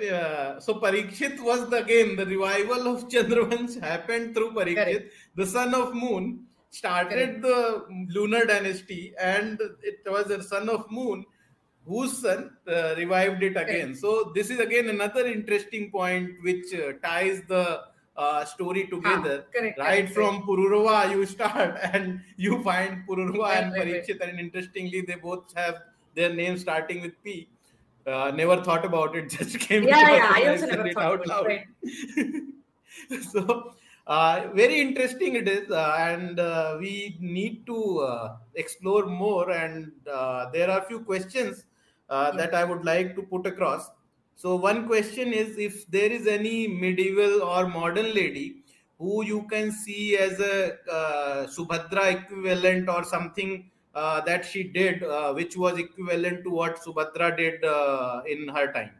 uh, 0.09 0.59
so 0.59 0.75
Parikshit 0.75 1.39
was 1.39 1.69
the, 1.69 1.77
again 1.77 2.15
the 2.15 2.25
revival 2.25 2.87
of 2.87 3.07
Chandravansh 3.09 3.79
happened 3.81 4.35
through 4.35 4.51
Parikshit 4.51 4.75
Correct. 4.75 5.11
the 5.35 5.45
son 5.45 5.73
of 5.73 5.93
started 6.69 7.41
the 7.41 7.85
lunar 8.13 8.45
dynasty 8.45 9.13
and 9.19 9.59
it 9.81 9.99
was 10.05 10.25
the 10.25 10.43
son 10.43 10.69
of 10.69 10.89
moon 10.91 11.25
whose 11.85 12.17
son 12.21 12.51
uh, 12.67 12.93
revived 12.97 13.41
it 13.41 13.55
again 13.55 13.95
so 13.95 14.31
this 14.35 14.49
is 14.49 14.59
again 14.59 14.89
another 14.89 15.25
interesting 15.25 15.89
point 15.91 16.29
which 16.43 16.73
uh, 16.73 16.91
ties 17.01 17.41
the 17.47 17.81
uh, 18.17 18.43
story 18.45 18.87
together. 18.87 19.45
correct, 19.55 19.79
right 19.79 20.07
correct, 20.07 20.13
from 20.13 20.41
pururava 20.43 21.09
you 21.11 21.25
start 21.25 21.77
and 21.93 22.21
you 22.37 22.61
find 22.63 23.07
pururava 23.07 23.49
Right, 23.49 23.63
and 23.63 23.73
right, 23.73 24.05
right. 24.09 24.21
and 24.29 24.39
interestingly 24.39 25.01
they 25.01 25.15
both 25.15 25.53
have 25.55 25.81
their 26.15 26.33
names 26.33 26.61
starting 26.61 27.01
with 27.01 27.21
p. 27.23 27.49
Uh, 28.05 28.31
never 28.31 28.63
thought 28.63 28.85
about 28.85 29.15
it 29.15 29.29
just 29.37 29.59
came 29.59 29.83
yeah 29.83 30.15
yeah 30.15 30.31
I 30.33 30.47
also 30.47 30.65
never 30.67 30.91
thought 30.93 31.03
out 31.03 31.25
about 31.25 31.43
loud. 31.43 31.51
it 31.83 32.53
so 33.31 33.73
uh, 34.07 34.47
very 34.53 34.79
interesting 34.79 35.35
it 35.35 35.47
is 35.47 35.69
uh, 35.69 35.95
and 35.99 36.39
uh, 36.39 36.77
we 36.79 37.17
need 37.19 37.65
to 37.65 37.99
uh, 37.99 38.37
explore 38.55 39.05
more 39.05 39.51
and 39.51 39.91
uh, 40.11 40.49
there 40.51 40.69
are 40.71 40.79
a 40.81 40.85
few 40.85 41.01
questions 41.01 41.65
uh, 42.09 42.31
that 42.31 42.53
i 42.55 42.63
would 42.63 42.85
like 42.85 43.15
to 43.15 43.21
put 43.23 43.45
across 43.45 43.89
so 44.43 44.55
one 44.55 44.79
question 44.87 45.33
is 45.33 45.57
if 45.57 45.85
there 45.95 46.11
is 46.17 46.27
any 46.27 46.67
medieval 46.67 47.41
or 47.43 47.67
modern 47.67 48.13
lady 48.19 48.45
who 48.99 49.23
you 49.31 49.41
can 49.53 49.71
see 49.71 50.17
as 50.17 50.39
a 50.39 50.57
uh, 50.99 51.47
subhadra 51.55 52.05
equivalent 52.17 52.87
or 52.89 53.03
something 53.03 53.69
uh, 53.95 54.21
that 54.21 54.45
she 54.45 54.63
did 54.63 55.03
uh, 55.03 55.33
which 55.33 55.57
was 55.57 55.77
equivalent 55.79 56.43
to 56.45 56.55
what 56.61 56.79
subhadra 56.85 57.35
did 57.41 57.65
uh, 57.65 58.21
in 58.35 58.47
her 58.59 58.71
time 58.71 58.91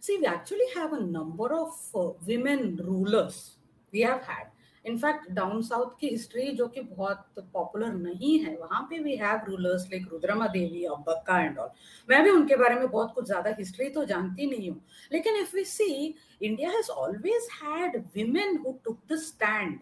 See, 0.00 0.16
we 0.16 0.24
actually 0.24 0.68
have 0.74 0.94
a 0.94 1.00
number 1.00 1.52
of 1.54 1.74
uh, 1.94 2.12
women 2.26 2.80
rulers. 2.82 3.58
We 3.92 4.00
have 4.00 4.22
had. 4.22 4.46
In fact 4.86 5.30
down 5.30 5.62
south 5.62 5.90
की 6.00 6.08
history 6.08 6.52
जो 6.52 6.66
कि 6.66 6.80
बहुत 6.80 7.24
popular 7.52 7.92
नहीं 7.92 8.38
है 8.38 8.56
वहाँ 8.56 8.86
पे 8.90 8.98
we 8.98 9.16
have 9.16 9.40
rulers 9.48 9.82
like 9.92 10.06
Rudrama 10.12 10.46
Devi 10.46 10.84
Abbakka 10.84 11.40
and 11.40 11.58
all 11.58 11.68
मैं 12.08 12.22
भी 12.24 12.30
उनके 12.30 12.56
बारे 12.56 12.74
में 12.74 12.90
बहुत 12.90 13.12
कुछ 13.14 13.26
ज़्यादा 13.26 13.54
हिस्ट्री 13.58 13.88
तो 13.88 14.04
जानती 14.04 14.46
नहीं 14.50 14.70
हूँ। 14.70 14.80
लेकिन 15.12 15.36
if 15.36 15.56
we 15.56 15.64
see 15.64 16.14
India 16.42 16.70
has 16.70 16.90
always 16.90 17.48
had 17.62 18.04
women 18.14 18.56
who. 18.66 18.72
Took 18.84 18.98
the 19.12 19.16
stand 19.16 19.78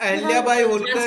Ahilya 0.00 0.40
Bai 0.40 0.62
Holkar 0.62 1.06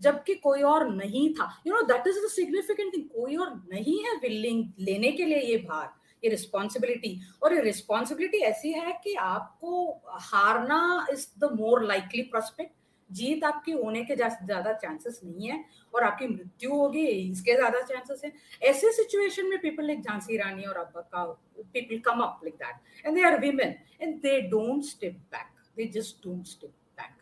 जबकि 0.00 0.34
कोई 0.44 0.62
और 0.62 0.88
नहीं 0.90 1.28
था। 1.34 1.48
You 1.66 1.74
know 1.74 1.82
that 1.86 2.06
is 2.06 2.18
the 2.24 2.28
significant 2.30 2.92
thing 2.94 3.04
कोई 3.14 3.36
और 3.36 3.54
नहीं 3.72 3.98
है 4.04 4.16
विलिंग 4.22 4.64
लेने 4.80 5.12
के 5.12 5.24
लिए 5.24 5.40
ये 5.40 5.56
भार, 5.68 5.88
ये 6.22 6.30
रिस्पॉन्सिबिलिटी 6.30 7.18
और 7.42 7.54
ये 7.54 7.60
रिस्पॉन्सिबिलिटी 7.62 8.38
ऐसी 8.46 8.72
है 8.72 8.92
कि 9.04 9.14
आपको 9.14 9.88
हारना 10.22 11.06
is 11.12 11.26
the 11.40 11.50
more 11.54 11.84
likely 11.86 12.22
prospect 12.30 12.72
जीत 13.10 13.44
आपकी 13.44 13.72
होने 13.72 14.02
के 14.04 14.16
ज़्यादा 14.16 14.72
चांसेस 14.72 15.20
नहीं 15.24 15.48
है 15.48 15.64
और 15.94 16.04
आपकी 16.04 16.26
मृत्यु 16.28 16.70
होगी, 16.70 17.04
इसके 17.06 17.54
ज़्यादा 17.54 17.80
चांसेस 17.82 18.20
है। 18.24 18.32
ऐसे 18.70 18.92
सिचुएशन 18.92 19.46
में 19.50 19.58
पीपल 19.60 19.86
लाइक 19.86 20.02
झांसी 20.02 20.36
रानी 20.36 20.64
और 20.64 20.76
Abbakka 21.14 21.24
people 21.72 21.98
come 22.06 22.20
up 22.22 22.40
like 22.44 22.54
that 22.56 23.06
and 23.06 23.16
they 23.16 23.22
are 23.22 23.40
women 23.42 23.74
and 24.00 24.22
they 24.22 24.36
don't 24.52 24.84
step 24.84 25.16
back. 25.30 25.50
They 25.76 25.86
just 25.88 26.22
don't 26.22 26.46
step 26.46 26.70
back. 26.96 27.16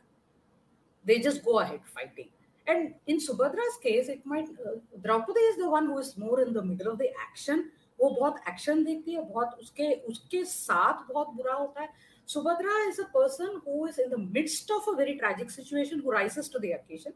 They 1.07 1.19
just 1.21 1.45
go 1.45 1.59
ahead 1.61 1.81
fighting. 1.95 2.29
and 2.68 2.94
in 3.08 3.18
subhadra's 3.20 3.78
case 3.84 4.10
it 4.10 4.26
might 4.26 4.50
uh, 4.66 4.76
draupadi 5.06 5.40
is 5.52 5.58
the 5.58 5.70
one 5.70 5.88
who 5.88 5.98
is 6.00 6.18
more 6.18 6.42
in 6.42 6.54
the 6.54 6.62
middle 6.62 6.92
of 6.92 6.98
the 6.98 7.10
action 7.30 7.72
वो 8.00 8.10
बहुत 8.10 8.36
action 8.50 8.84
देखती 8.84 9.14
है 9.14 9.22
बहुत 9.26 9.60
उसके 9.62 9.92
उसके 10.12 10.44
साथ 10.46 11.04
बहुत 11.10 11.28
बुरा 11.36 11.54
होता 11.54 11.82
है 11.82 11.90
Subhadra 12.30 12.78
is 12.88 13.00
a 13.00 13.04
person 13.14 13.60
who 13.68 13.88
is 13.88 14.00
in 14.00 14.10
the 14.10 14.20
midst 14.36 14.72
of 14.72 14.90
a 14.90 14.92
very 14.98 15.14
tragic 15.20 15.52
situation 15.52 16.00
who 16.06 16.12
rises 16.12 16.50
to 16.54 16.60
the 16.60 16.72
occasion 16.76 17.14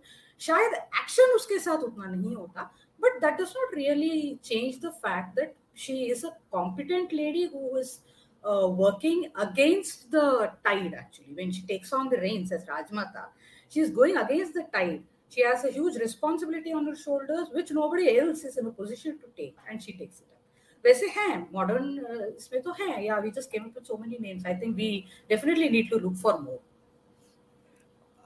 शायद 0.47 0.73
एक्शन 0.73 1.33
उसके 1.35 1.59
साथ 1.59 1.83
उतना 1.87 2.05
नहीं 2.11 2.35
होता 2.35 2.69
but 2.99 3.19
that 3.21 3.41
does 3.41 3.53
not 3.57 3.75
really 3.75 4.35
change 4.43 4.79
the 4.85 4.91
fact 5.05 5.35
that 5.39 5.55
she 5.85 5.97
is 6.05 6.23
a 6.25 6.29
competent 6.51 7.13
lady 7.13 7.45
who 7.55 7.77
is 7.79 7.97
uh, 8.43 8.67
working 8.67 9.29
against 9.35 10.09
the 10.11 10.51
tide 10.65 10.93
actually 10.93 11.33
when 11.39 11.51
she 11.51 11.61
takes 11.71 11.91
on 11.91 12.09
the 12.09 12.17
reins 12.17 12.51
as 12.57 12.65
rajmata 12.65 13.23
she 13.71 13.81
is 13.85 13.89
going 13.89 14.17
against 14.17 14.53
the 14.53 14.63
tide 14.75 15.01
she 15.32 15.42
has 15.42 15.64
a 15.64 15.70
huge 15.70 15.96
responsibility 15.98 16.72
on 16.72 16.86
her 16.86 16.96
shoulders 16.96 17.48
which 17.52 17.70
nobody 17.72 18.18
else 18.18 18.44
is 18.44 18.56
in 18.56 18.66
a 18.66 18.72
position 18.72 19.18
to 19.18 19.30
take 19.36 19.56
and 19.68 19.82
she 19.82 19.92
takes 19.94 20.20
it 20.20 20.26
up. 20.26 20.38
वैसे 20.84 21.06
हैं 21.16 21.34
modern 21.52 21.88
इसमें 22.36 22.62
तो 22.62 22.72
हैं 22.78 23.02
या 23.02 23.18
we 23.18 23.30
just 23.30 23.50
came 23.50 23.64
up 23.64 23.74
with 23.74 23.84
so 23.86 23.96
many 23.98 24.16
names 24.20 24.46
I 24.46 24.54
think 24.62 24.74
we 24.76 24.88
definitely 25.30 25.68
need 25.70 25.90
to 25.90 25.98
look 25.98 26.14
for 26.22 26.38
more 26.40 26.58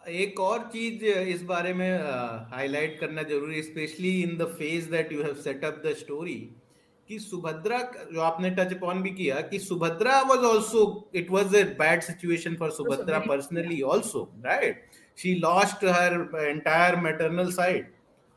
एक 0.02 0.40
और 0.40 0.62
चीज़ 0.72 1.04
इस 1.04 1.42
बारे 1.44 1.72
में 1.74 1.90
हाईलाइट 2.52 2.98
करना 3.00 3.22
ज़रूरी 3.30 3.62
specially 3.62 4.20
in 4.22 4.36
the 4.36 4.46
phase 4.58 4.90
that 4.90 5.12
you 5.12 5.22
have 5.22 5.34
set 5.42 5.64
up 5.64 5.82
the 5.86 5.94
story 5.98 6.38
कि 7.10 7.18
सुभद्रा 7.20 7.78
जो 8.12 8.20
आपने 8.22 8.50
टच 8.50 8.72
अपॉन 8.74 9.02
भी 9.02 9.10
किया 9.14 9.40
कि 9.50 9.58
Subhadra 9.58 10.20
was 10.28 10.44
also 10.44 10.84
it 11.16 11.30
was 11.30 11.54
a 11.56 11.64
bad 11.78 12.00
situation 12.02 12.56
for 12.60 12.70
Subhadra 12.78 13.18
personally 13.26 13.80
also 13.92 14.22
right 14.46 14.95
she 15.16 15.40
lost 15.40 15.82
her 15.82 16.48
entire 16.48 16.96
maternal 16.96 17.50
side. 17.50 17.88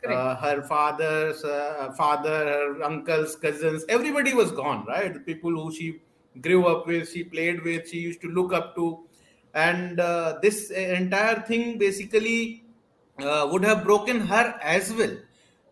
Uh, 0.08 0.34
her 0.38 0.64
father's 0.64 1.44
uh, 1.44 1.94
father, 1.98 2.46
her 2.46 2.84
uncles, 2.84 3.36
cousins, 3.36 3.84
everybody 3.90 4.34
was 4.34 4.50
gone, 4.50 4.86
right? 4.88 5.14
The 5.14 5.20
people 5.20 5.52
who 5.52 5.74
she 5.74 6.00
grew 6.40 6.66
up 6.68 6.88
with, 6.88 7.12
she 7.12 7.26
played 7.26 7.62
with, 7.64 7.90
she 7.90 7.98
used 7.98 8.22
to 8.22 8.30
look 8.30 8.54
up 8.54 8.76
to. 8.76 9.02
And 9.54 10.00
uh, 10.00 10.40
this 10.42 10.72
entire 10.72 11.42
thing 11.42 11.78
basically 11.78 12.64
uh, 13.20 13.50
would 13.52 13.66
have 13.66 13.84
broken 13.84 14.22
her 14.22 14.58
as 14.64 14.94
well. 14.94 15.18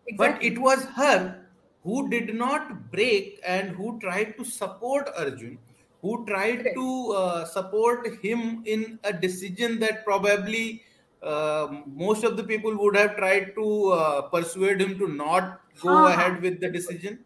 Exactly. 0.06 0.16
But 0.18 0.42
it 0.42 0.58
was 0.58 0.84
her 0.84 1.46
who 1.82 2.10
did 2.10 2.34
not 2.34 2.90
break 2.90 3.40
and 3.46 3.70
who 3.70 3.98
tried 3.98 4.36
to 4.36 4.44
support 4.44 5.08
Arjun, 5.16 5.58
who 6.02 6.26
tried 6.26 6.68
to 6.74 7.12
uh, 7.12 7.44
support 7.46 8.06
him 8.22 8.62
in 8.66 8.98
a 9.04 9.12
decision 9.12 9.78
that 9.80 10.04
probably 10.04 10.82
uh, 11.21 11.67
most 11.85 12.23
of 12.23 12.37
the 12.37 12.43
people 12.43 12.75
would 12.77 12.95
have 12.95 13.15
tried 13.15 13.55
to 13.55 13.91
uh, 13.91 14.21
persuade 14.23 14.81
him 14.81 14.97
to 14.99 15.07
not 15.07 15.61
go 15.81 15.89
हाँ, 15.89 16.13
ahead 16.13 16.33
हाँ. 16.33 16.41
with 16.41 16.59
the 16.59 16.69
decision. 16.69 17.19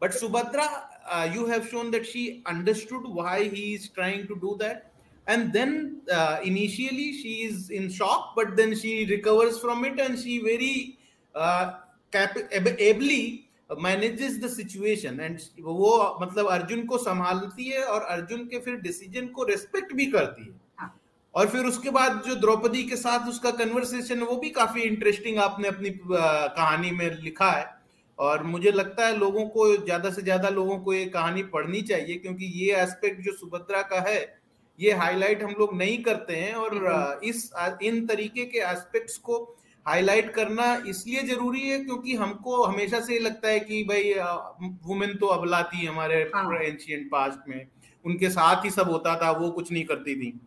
But 0.00 0.12
Subhadra, 0.12 0.66
uh, 1.10 1.30
you 1.32 1.46
have 1.46 1.68
shown 1.68 1.90
that 1.92 2.06
she 2.06 2.42
understood 2.46 3.02
why 3.04 3.44
he 3.44 3.74
is 3.74 3.88
trying 3.88 4.26
to 4.26 4.36
do 4.36 4.56
that. 4.60 4.90
And 5.26 5.52
then 5.52 6.02
uh, 6.12 6.40
initially 6.44 7.12
she 7.14 7.44
is 7.44 7.70
in 7.70 7.88
shock, 7.90 8.34
but 8.36 8.56
then 8.56 8.74
she 8.76 9.06
recovers 9.06 9.58
from 9.58 9.84
it 9.84 9.98
and 9.98 10.18
she 10.18 10.42
very 10.42 10.98
uh, 11.34 11.74
cap- 12.10 12.36
ab- 12.52 12.76
ably 12.80 13.40
manages 13.80 14.38
the 14.40 14.48
situation 14.50 15.20
and 15.20 15.38
वो 15.64 16.18
मतलब 16.22 16.46
अर्जुन 16.46 16.84
को 16.86 16.98
संभालती 16.98 17.64
है 17.64 17.84
और 17.84 18.02
अर्जुन 18.02 18.44
के 18.48 18.58
फिर 18.60 18.76
decision 18.80 19.26
को 19.26 19.44
respect 19.44 19.92
भी 19.92 20.06
करती 20.06 20.42
है 20.42 20.50
हाँ. 20.50 20.67
और 21.35 21.47
फिर 21.47 21.65
उसके 21.65 21.89
बाद 21.91 22.21
जो 22.25 22.35
द्रौपदी 22.37 22.83
के 22.83 22.95
साथ 22.97 23.27
उसका 23.29 23.51
कन्वर्सेशन 23.53 24.21
वो 24.21 24.35
भी 24.37 24.49
काफ़ी 24.51 24.81
इंटरेस्टिंग 24.83 25.37
आपने 25.39 25.67
अपनी 25.67 25.89
कहानी 25.99 26.91
में 26.91 27.09
लिखा 27.13 27.51
है। 27.51 27.67
और 28.19 28.43
मुझे 28.45 28.71
लगता 28.71 29.05
है 29.07 29.17
लोगों 29.17 29.45
को 29.49 29.65
ज़्यादा 29.75 30.09
से 30.11 30.21
ज़्यादा 30.21 30.49
लोगों 30.51 30.77
को 30.79 30.93
ये 30.93 31.05
कहानी 31.09 31.43
पढ़नी 31.51 31.81
चाहिए 31.83 32.15
क्योंकि 32.17 32.45
ये 32.55 32.75
एस्पेक्ट 32.77 33.21
जो 33.25 33.31
सुभद्रा 33.33 33.81
का 33.83 33.99
है 34.09 34.19
ये 34.79 34.91
हाईलाइट 34.93 35.43
हम 35.43 35.55
लोग 35.59 35.77
नहीं 35.77 36.01
करते 36.03 36.35
हैं। 36.35 36.53
और 36.55 37.21
इस 37.23 37.49
इन 37.83 38.05
तरीके 38.07 38.45
के 38.45 38.59
एस्पेक्ट्स 38.65 39.17
को 39.19 39.37
हाईलाइट 39.85 40.33
करना 40.33 40.65
इसलिए 40.87 41.21
ज़रूरी 41.23 41.61
है 41.61 41.79
क्योंकि 41.79 42.15
हमको 42.15 42.63
हमेशा 42.63 42.99
से 43.01 43.19
लगता 43.19 43.47
है 43.49 43.59
कि 43.61 43.83
भाई 43.83 44.13
वुमेन 44.87 45.15
तो 45.17 45.27
अबला 45.29 45.61
थी 45.63 45.85
हमारे 45.85 46.21
एंशियंट 46.21 47.01
हाँ। 47.03 47.09
पास्ट 47.11 47.49
में। 47.49 47.65
उनके 48.05 48.29
साथ 48.29 48.65
ही 48.65 48.69
सब 48.71 48.89
होता 48.89 49.15
था 49.21 49.31
वो 49.33 49.49
कुछ 49.51 49.71
नहीं 49.71 49.83
करती 49.85 50.15
थी। 50.15 50.39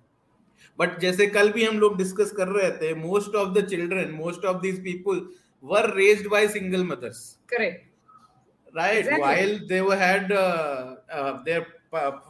बट 0.80 1.00
जैसे 1.00 1.28
कल 1.28 1.52
भी 1.52 1.66
हम 1.66 1.80
लोग 1.80 1.98
डिस्कस 1.98 2.32
कर 2.38 2.48
रहे 2.48 2.72
थे 2.82 2.94
most 2.96 3.36
of 3.36 3.54
the 3.58 3.66
children 3.70 4.12
most 4.22 4.46
of 4.46 4.62
these 4.62 4.80
people 4.84 5.28
were 5.64 5.94
raised 5.96 6.28
by 6.32 6.48
single 6.48 6.84
mothers 6.94 7.26
correct 7.54 7.86
right 8.78 8.98
exactly. 9.00 9.22
while 9.22 9.60
they 9.68 9.82
were 9.82 9.98
had 9.98 10.32
uh, 10.32 10.96
uh, 11.12 11.44
their 11.44 11.66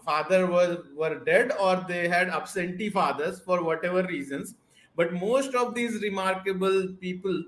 father 0.05 0.45
was 0.47 0.77
were 0.95 1.19
dead 1.25 1.51
or 1.59 1.83
they 1.88 2.07
had 2.07 2.29
absentee 2.29 2.89
fathers 2.89 3.39
for 3.39 3.63
whatever 3.63 4.03
reasons 4.03 4.55
but 4.95 5.13
most 5.13 5.55
of 5.55 5.73
these 5.75 6.01
remarkable 6.01 6.88
people 7.01 7.43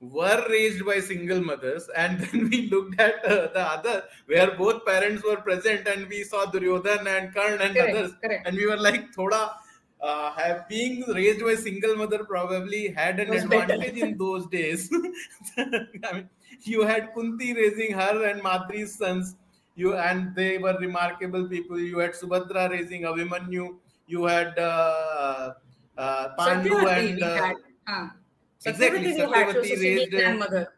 were 0.00 0.46
raised 0.50 0.84
by 0.84 1.00
single 1.00 1.40
mothers 1.40 1.88
and 1.96 2.20
then 2.20 2.50
we 2.50 2.68
looked 2.70 3.00
at 3.00 3.24
uh, 3.24 3.48
the 3.54 3.60
other 3.60 4.02
where 4.26 4.50
both 4.56 4.84
parents 4.84 5.24
were 5.24 5.36
present 5.36 5.88
and 5.88 6.06
we 6.08 6.22
saw 6.22 6.44
duryodhan 6.46 7.06
and 7.06 7.34
karn 7.34 7.60
and 7.60 7.74
correct, 7.74 7.96
others 7.96 8.12
correct. 8.22 8.46
and 8.46 8.56
we 8.56 8.66
were 8.66 8.76
like 8.76 9.12
thoda 9.14 9.50
uh, 10.01 10.31
have 10.33 10.67
being 10.67 11.03
raised 11.07 11.41
by 11.41 11.55
single 11.55 11.95
mother 11.95 12.23
probably 12.23 12.89
had 12.89 13.19
an 13.19 13.33
advantage 13.33 13.97
in 13.97 14.17
those 14.17 14.47
days. 14.47 14.89
I 15.57 16.13
mean, 16.13 16.29
you 16.61 16.81
had 16.81 17.13
Kunti 17.13 17.53
raising 17.53 17.93
her 17.93 18.25
and 18.25 18.41
Madri's 18.41 18.97
sons. 18.97 19.35
You 19.75 19.95
and 19.95 20.35
they 20.35 20.57
were 20.57 20.77
remarkable 20.79 21.47
people. 21.47 21.79
You 21.79 21.99
had 21.99 22.13
Subhadra 22.13 22.69
raising 22.69 23.03
Avimanyu. 23.03 23.75
You 24.07 24.25
had 24.25 24.57
uh, 24.59 25.53
uh, 25.97 26.27
Pandu 26.37 26.87
and 26.87 27.23
uh, 27.23 27.53
huh. 27.87 28.07
exactly 28.65 29.13
Satyavati 29.13 29.81
raised 29.81 30.11
grandmother. 30.11 30.73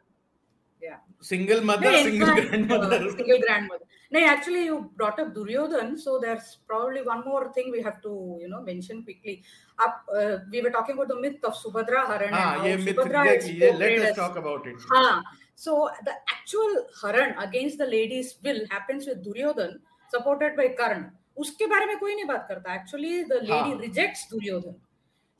Yeah, 0.81 0.97
single 1.21 1.61
mother, 1.61 1.91
no, 1.91 2.03
single 2.03 2.27
fact, 2.27 2.49
grandmother, 2.49 2.95
uh, 2.95 3.11
single 3.15 3.39
grandmother. 3.39 3.85
No, 4.13 4.19
actually, 4.23 4.65
you 4.65 4.91
brought 4.95 5.19
up 5.19 5.29
Duryodhan, 5.35 5.97
so 5.99 6.19
there's 6.19 6.57
probably 6.67 7.01
one 7.01 7.23
more 7.25 7.51
thing 7.53 7.71
we 7.71 7.81
have 7.81 7.99
to, 8.01 8.11
you 8.39 8.47
know, 8.47 8.61
mention 8.61 9.03
quickly. 9.03 9.41
Up, 9.79 10.03
uh, 10.15 10.37
we 10.51 10.61
were 10.61 10.69
talking 10.69 10.95
about 10.95 11.07
the 11.07 11.19
myth 11.19 11.43
of 11.43 11.55
Subhadra 11.55 12.05
Haran. 12.09 12.29
Ah, 12.31 12.63
yeah, 12.63 12.75
myth, 12.75 12.99
exactly. 13.05 13.53
Yeah, 13.53 13.75
let 13.75 13.97
us 13.99 14.15
talk 14.15 14.35
about 14.35 14.67
it. 14.67 14.75
Ah, 14.91 15.21
so 15.55 15.89
the 16.05 16.13
actual 16.35 16.85
Haran 17.01 17.35
against 17.39 17.79
the 17.79 17.87
lady's 17.87 18.35
will 18.43 18.61
happens 18.69 19.07
with 19.07 19.25
Duryodhan, 19.25 19.79
supported 20.09 20.55
by 20.55 20.69
Karna. 20.79 21.11
उसके 21.37 21.65
बारे 21.67 21.85
में 21.85 21.97
कोई 21.99 22.15
नहीं 22.15 22.25
बात 22.25 22.45
करता 22.49 22.73
actually 22.75 23.23
the 23.29 23.39
lady 23.43 23.79
rejects 23.81 24.27
Duryodhan 24.31 24.75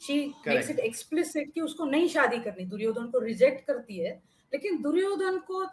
she 0.02 0.16
makes 0.48 0.70
it 0.70 0.80
explicit 0.80 1.52
कि 1.54 1.62
उसको 1.62 1.86
नहीं 1.86 2.08
शादी 2.14 2.40
करनी 2.46 2.66
दुर्योधन 2.72 3.06
को 3.12 3.20
रिजेक्ट 3.26 3.66
करती 3.68 4.00
है 4.00 4.14
लेकिन 4.54 4.82
दुर्योधन 4.82 5.38
को 5.50 5.62
है 5.62 5.68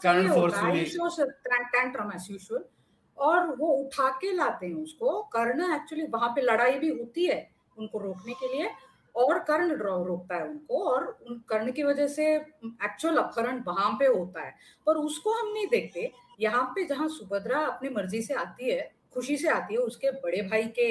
टैंट्रम 1.78 2.12
एज 2.14 2.26
यूजुअल 2.30 2.62
और 3.20 3.54
वो 3.56 3.72
उठा 3.74 4.08
के 4.20 4.32
लाते 4.32 4.66
हैं 4.66 4.74
उसको। 4.74 5.20
कर्ण 5.32 5.74
एक्चुअली 5.74 6.06
वहाँ 6.06 6.28
पे 6.28 6.40
लड़ाई 6.42 6.78
भी 6.78 6.88
होती 6.88 7.26
है 7.26 7.48
उनको 7.76 7.98
रोकने 7.98 8.34
के 8.34 8.52
लिए 8.54 8.70
और 9.14 9.38
कर्ण 9.40 9.76
रोकता 9.76 10.36
है 10.36 10.48
उनको 10.48 10.82
और 10.84 11.06
उन 11.28 11.40
कर्ण 11.48 11.72
की 11.72 11.82
वजह 11.82 12.06
से 12.06 12.34
एक्चुअल 12.34 13.16
अपहरण 13.16 13.62
वहाँ 13.66 13.90
पे 13.98 14.06
होता 14.06 14.42
है। 14.42 14.54
पर 14.86 14.96
उसको 14.96 15.32
हम 15.32 15.52
नहीं 15.52 15.66
देखते। 15.66 16.10
यहाँ 16.40 16.64
पे 16.74 16.84
जहाँ 16.84 17.08
सुभद्रा 17.08 17.60
अपनी 17.60 17.88
मर्ज़ी 17.88 18.22
से 18.22 18.34
आती 18.34 18.70
है, 18.70 18.90
खुशी 19.14 19.36
से 19.36 19.48
आती 19.48 19.74
है 19.74 19.80
उसके 19.80 20.10
बड़े 20.12 20.42
भाई 20.42 20.64
के 20.78 20.86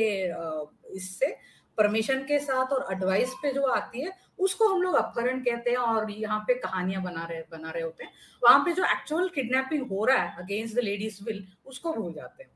इससे 0.96 1.36
परमिशन 1.80 2.20
के 2.24 2.40
साथ 2.40 2.74
और 2.74 2.86
एडवाइस 2.94 3.34
पे 3.42 3.52
जो 3.54 3.66
आती 3.72 4.02
है 4.02 4.12
उसको 4.40 4.68
हम 4.68 4.82
लोग 4.82 4.96
अपहरण 4.96 5.40
कहते 5.42 5.70
हैं 5.70 5.78
और 5.78 6.12
यहाँ 6.12 6.40
पे 6.48 6.54
कहानियाँ 6.60 7.02
बना 7.04 7.26
रहे 7.26 7.42
बना 7.52 7.72
रहे 7.72 7.84
होते 7.84 8.04
हैं। 8.04 8.12
वहाँ 8.42 8.60
पे 8.66 8.72
जो 8.74 8.84
एक्चुअल 8.86 9.28
किडनैपिंग 9.36 9.90
हो 9.90 10.06
रहा 10.06 10.24
है 10.24 10.44
अगेंस्ट 10.44 10.76
द 10.76 10.84
लेडीज़ 10.84 11.24
विल 11.24 11.46
उसको 11.66 11.94
भूल 11.94 12.14
जाते 12.14 12.44
हैं 12.44 12.50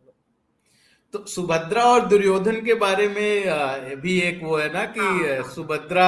तो 1.13 1.24
सुभद्रा 1.28 1.84
और 1.86 2.05
दुर्योधन 2.07 2.55
के 2.65 2.74
बारे 2.74 3.07
में 3.07 4.01
भी 4.01 4.19
एक 4.19 4.39
वो 4.43 4.57
है 4.57 4.71
ना 4.74 4.86
कि 4.93 4.99
हाँ। 4.99 5.43
Subhadra 5.49 6.07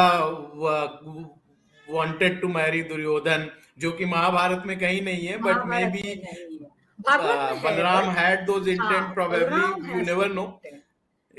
wanted 1.88 2.40
to 2.42 2.48
marry 2.48 2.82
Duryodhan 2.84 3.50
जो 3.80 3.92
कि 3.92 4.06
महाभारत 4.06 4.64
में 4.66 4.78
कहीं 4.80 5.02
नहीं 5.02 5.28
है 5.28 5.38
but 5.38 5.66
may 5.66 5.86
be 5.88 6.14
Balram 7.00 8.10
had 8.12 8.46
those 8.46 8.68
intent 8.70 9.14
probably 9.14 9.92
you 9.92 10.02
never 10.02 10.32
know 10.34 10.46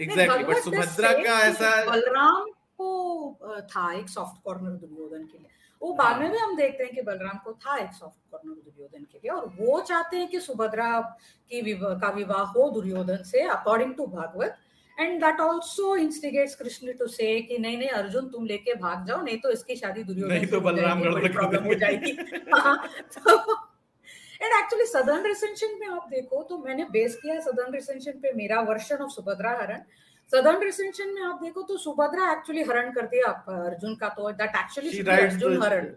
exactly 0.01 0.45
but 0.45 0.57
Subhadra 0.65 1.13
का 1.13 1.39
ऐसा 1.41 1.85
बलराम 1.85 2.51
को 2.79 3.63
था 3.71 3.93
एक 3.93 4.09
सॉफ्ट 4.09 4.43
कॉर्नर 4.45 4.71
दुर्योधन 4.71 5.25
के 5.25 5.39
लिए। 5.39 5.51
वो 5.83 5.93
बाद 5.95 6.21
में 6.21 6.31
भी 6.33 6.39
हम 6.39 6.57
देखते 6.57 6.85
हैं 6.85 6.95
कि 6.95 7.03
बलराम 7.03 7.39
को 7.45 7.53
था 7.53 7.77
एक 7.79 7.93
सॉफ्ट 7.93 8.19
कॉर्नर 8.31 8.55
दुर्योधन 8.55 9.05
के 9.05 9.19
लिए 9.19 9.31
और 9.31 9.47
वो 9.61 9.81
चाहते 9.81 10.17
हैं 10.17 10.29
कि 10.29 10.41
सुभद्रा 10.41 11.01
की 11.51 11.75
का 12.01 12.11
विवाह 12.11 12.43
हो 12.53 12.71
दुर्योधन 12.71 13.23
से 13.23 13.41
according 13.41 13.95
to 13.95 14.07
Bhagavat. 14.07 14.57
And 15.01 15.21
that 15.25 15.41
also 15.41 15.97
instigates 15.97 16.55
Krishna 16.55 16.93
to 16.93 17.07
say 17.07 17.41
कि 17.41 17.59
नहीं 17.59 17.79
नहीं 17.79 17.89
अर्जुन 17.89 18.29
तुम 18.29 18.47
लेके 18.47 18.75
भाग 18.75 19.07
जाओ 19.07 19.23
नहीं 19.23 19.39
तो 19.39 19.51
इसकी 19.51 19.77
शादी 19.77 20.03
दुर्योधन 20.05 20.35
नहीं 20.35 20.47
तो 20.47 20.61
बलराम 20.61 20.99
हो 21.67 21.75
जाएगी। 21.75 22.13
एंड 24.43 24.53
एक्चुअली 24.59 24.87
सदर्न 24.87 25.27
रिसेंशन 25.27 25.79
में 25.81 25.87
आप 25.89 26.09
देखो 26.11 26.43
तो 26.49 26.59
मैंने 26.65 26.85
बेस 26.97 27.17
किया 27.23 27.39
सदर्न 27.41 27.75
रिसेंशन 27.75 28.19
पे 28.23 28.33
मेरा 28.43 28.61
वर्षन 28.71 29.03
ऑफ़ 29.05 29.11
सुभद्रा 29.13 29.53
हरण 29.63 29.83
सदर्न 30.31 30.63
रिसेंशन 30.65 31.15
में 31.15 31.23
आप 31.23 31.41
देखो 31.43 31.63
तो 31.63 31.77
सुभद्रा 31.79 32.33
एक्चुअली 32.33 32.63
हरण 32.71 32.93
करती 32.93 33.17
है 33.17 33.23
आप 33.29 33.47
अर्जुन 33.51 33.95
का 34.03 34.09
तो 34.19 34.31
दैट 34.43 34.57
एक्चुअली 34.65 34.99
अर्जुन 35.21 35.63
हरण 35.63 35.95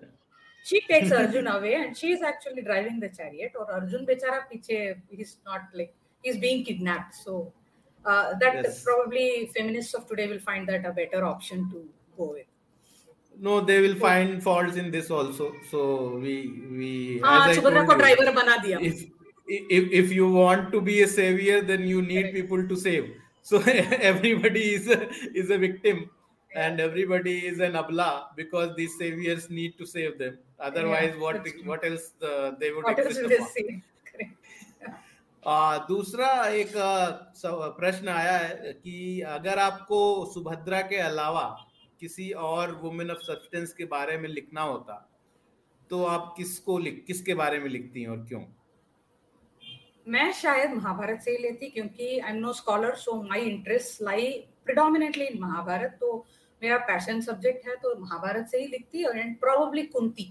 she 0.65 0.81
takes 0.81 1.11
Arjun 1.11 1.47
away 1.47 1.75
and 1.75 1.97
she 1.97 2.11
is 2.11 2.21
actually 2.21 2.61
driving 2.61 2.99
the 2.99 3.09
chariot 3.09 3.53
or 3.59 3.65
Arjun 3.75 4.05
बेचारा 4.05 4.39
पीछे 4.49 4.79
he's 5.11 5.37
not 5.45 5.61
like 5.73 5.93
he's 6.23 6.37
being 6.37 6.63
kidnapped 6.65 7.15
so 7.15 7.53
uh, 8.05 8.33
that 8.41 8.55
yes. 8.55 8.83
probably 8.83 9.49
feminists 9.55 9.93
of 9.93 10.05
today 10.07 10.27
will 10.27 10.45
find 10.49 10.67
that 10.67 10.85
a 10.85 10.91
better 10.91 11.23
option 11.25 11.69
to 11.71 11.85
go 12.17 12.31
with 12.33 12.48
no 13.41 13.61
they 13.61 13.79
will 13.81 13.95
find 13.95 14.43
faults 14.43 14.75
in 14.75 14.91
this 14.91 15.09
also 15.09 15.53
so 15.71 16.17
we 16.23 16.35
we 16.79 17.21
हाँ 17.23 17.55
को 17.55 17.95
driver 17.95 18.31
बना 18.35 18.57
दिया 18.65 18.79
if, 18.79 19.05
if 19.47 19.91
if 20.03 20.11
you 20.11 20.31
want 20.31 20.71
to 20.71 20.81
be 20.81 21.01
a 21.01 21.07
savior 21.07 21.61
then 21.61 21.87
you 21.87 22.01
need 22.01 22.31
people 22.33 22.67
to 22.67 22.75
save 22.75 23.11
so 23.41 23.61
everybody 24.11 24.65
is 24.75 24.87
a, 24.87 25.09
is 25.33 25.49
a 25.49 25.57
victim 25.57 26.09
and 26.55 26.79
everybody 26.79 27.37
is 27.51 27.59
an 27.59 27.75
abla 27.75 28.29
because 28.35 28.75
these 28.75 28.97
saviors 28.97 29.49
need 29.49 29.77
to 29.77 29.85
save 29.85 30.17
them 30.19 30.37
otherwise 30.59 31.13
yeah, 31.15 31.21
what 31.21 31.47
what 31.65 31.85
else 31.85 32.11
uh, 32.23 32.51
they 32.59 32.71
would 32.71 32.83
what 32.83 32.99
exist 32.99 33.39
else 33.39 33.55
दूसरा 35.87 36.29
एक 36.53 36.71
प्रश्न 37.79 38.07
आया 38.07 38.37
है 38.37 38.73
कि 38.83 39.21
अगर 39.27 39.59
आपको 39.59 39.99
सुभद्रा 40.33 40.81
के 40.91 40.95
अलावा 40.95 41.45
किसी 42.01 42.29
और 42.31 42.71
वुमेन 42.83 43.11
ऑफ़ 43.11 43.19
सब्सटेंस 43.23 43.73
के 43.73 43.85
बारे 43.87 44.17
में 44.17 44.29
लिखना 44.29 44.61
होता 44.61 45.05
तो 45.91 46.03
आप 46.05 46.33
किसको 46.37 46.77
लिख, 46.77 47.03
किसके 47.07 47.33
बारे 47.33 47.59
में 47.59 47.69
लिखती 47.69 48.01
हैं 48.01 48.09
और 48.09 48.25
क्यों? 48.25 48.41
मैं 50.07 50.31
शायद 50.33 50.73
महाभारत 50.73 51.21
से 51.21 51.31
ही 51.31 51.37
लेती, 51.37 51.69
क्योंकि 51.69 52.19
I 52.19 52.31
am 52.31 52.37
no 52.37 52.53
scholar 52.53 52.95
so 52.95 53.21
my 53.23 53.41
interest 53.41 54.01
lie 54.01 54.31
predominantly 54.65 55.25
in 55.25 55.39
Mahabharat 55.41 55.97
तो 56.01 56.25
मेरा 56.61 56.77
पैशन 56.85 57.21
सब्जेक्ट 57.21 57.67
है 57.67 57.75
तो 57.75 57.95
महाभारत 57.99 58.47
से 58.51 58.59
ही 58.59 58.67
लिखती 58.67 59.03
एंड 59.03 59.35
प्रोबेबली 59.39 59.83
कुंती। 59.87 60.23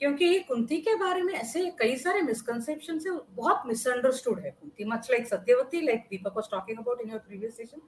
क्योंकि 0.00 0.38
कुंती 0.40 0.80
के 0.80 0.94
बारे 0.94 1.22
में 1.22 1.32
ऐसे 1.34 1.64
कई 1.78 1.96
सारे 1.96 2.20
मिसकंसेप्शन 2.22 3.00
है, 3.06 3.18
बहुत 3.30 3.62
मिसअंडरस्टूड 3.66 4.40
है 4.40 4.50
Kunti 4.50 4.84
much 4.84 5.10
like 5.10 5.26
Satyavati 5.26 5.80
like 5.80 6.06
Deepak 6.10 6.36
was 6.36 6.50
talking 6.50 6.78
about 6.78 7.00
in 7.00 7.10
your 7.10 7.20
previous 7.20 7.56
session 7.56 7.80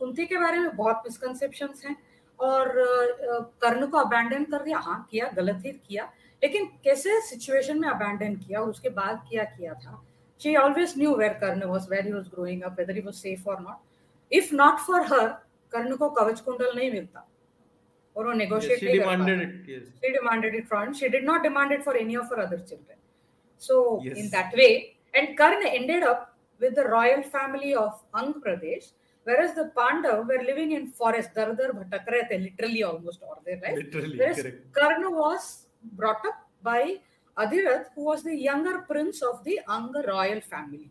Kunti 0.00 0.26
के 0.26 0.38
बारे 0.38 0.58
में 0.58 0.76
बहुत 0.76 1.02
मिसकंसेप्शन 1.06 1.74
हैं 1.84 1.96
और 2.38 2.72
कर्ण 3.62 3.86
को 3.86 3.98
अबैंडन 3.98 4.44
कर 4.44 4.62
दिया। 4.62 4.78
हाँ 4.78 5.06
किया 5.10 5.30
गलत 5.36 5.62
ही 5.66 5.72
किया 5.88 6.04
लेकिन 6.42 6.66
कैसे 6.84 7.20
सिचुएशन 7.22 7.80
में 7.80 7.88
अबैंडन 7.88 8.34
किया 8.36 8.60
और 8.60 8.70
उसके 8.70 8.88
बाद 8.90 9.24
क्या 9.28 9.44
किया 9.46 9.74
था? 9.74 10.02
She 10.40 10.54
always 10.56 10.94
knew 10.98 11.14
where 11.16 11.32
Karna 11.40 11.64
was 11.64 11.88
where 11.90 12.06
he 12.06 12.12
was 12.12 12.28
growing 12.30 12.62
up 12.62 12.78
whether 12.78 12.94
he 12.94 13.00
was 13.00 13.16
safe 13.16 13.48
और 13.50 13.60
not 13.60 14.34
if 14.34 14.54
not 14.54 14.78
for 14.86 15.02
her 15.12 15.28
Karna 15.72 15.96
को 15.96 16.08
कवच 16.10 16.40
कुंडल 16.40 16.76
नहीं 16.76 16.90
मिलता। 16.92 17.28
और 18.16 18.26
वो 18.26 18.32
नेगोशिएट 18.32 18.82
नहीं 18.82 18.98
कर 18.98 19.04
she 20.00 20.08
demanded 20.12 20.54
it 20.54 20.66
from 20.68 20.92
she 20.92 21.08
did 21.08 21.24
not 21.24 21.42
demanded 21.42 21.82
for 21.82 21.96
any 21.96 22.16
of 22.16 22.34
her 22.34 22.40
other 22.40 22.58
children 22.60 22.98
so 23.62 23.76
in 24.06 24.28
that 24.28 24.56
way 24.56 24.66
and 25.14 25.36
Karna 25.38 25.66
ended 25.66 26.04
up 26.04 26.28
with 26.60 26.74
the 26.74 26.86
royal 26.88 27.22
family 27.36 27.72
of 27.74 28.18
Anga 28.18 28.34
Pradesh 28.42 28.92
whereas 29.24 29.54
the 29.54 29.70
Pandav 29.76 30.26
were 30.26 30.42
living 30.44 30.72
in 30.72 30.86
forest, 30.88 31.34
dar 31.34 31.54
dar 31.54 31.72
bhatak 31.72 32.06
rahe 32.14 32.36
literally 32.42 32.82
almost 32.82 33.22
or 33.22 33.38
their 33.44 33.60
right? 33.60 33.76
Literally, 33.76 34.18
whereas 34.18 34.42
correct. 34.42 34.72
Karna 34.72 35.10
was 35.10 35.66
brought 35.92 36.24
up 36.26 36.48
by 36.62 36.96
Adhirath, 37.38 37.86
who 37.94 38.04
was 38.04 38.22
the 38.22 38.36
younger 38.36 38.80
prince 38.80 39.22
of 39.22 39.42
the 39.44 39.60
Anga 39.68 40.04
royal 40.06 40.40
family. 40.40 40.90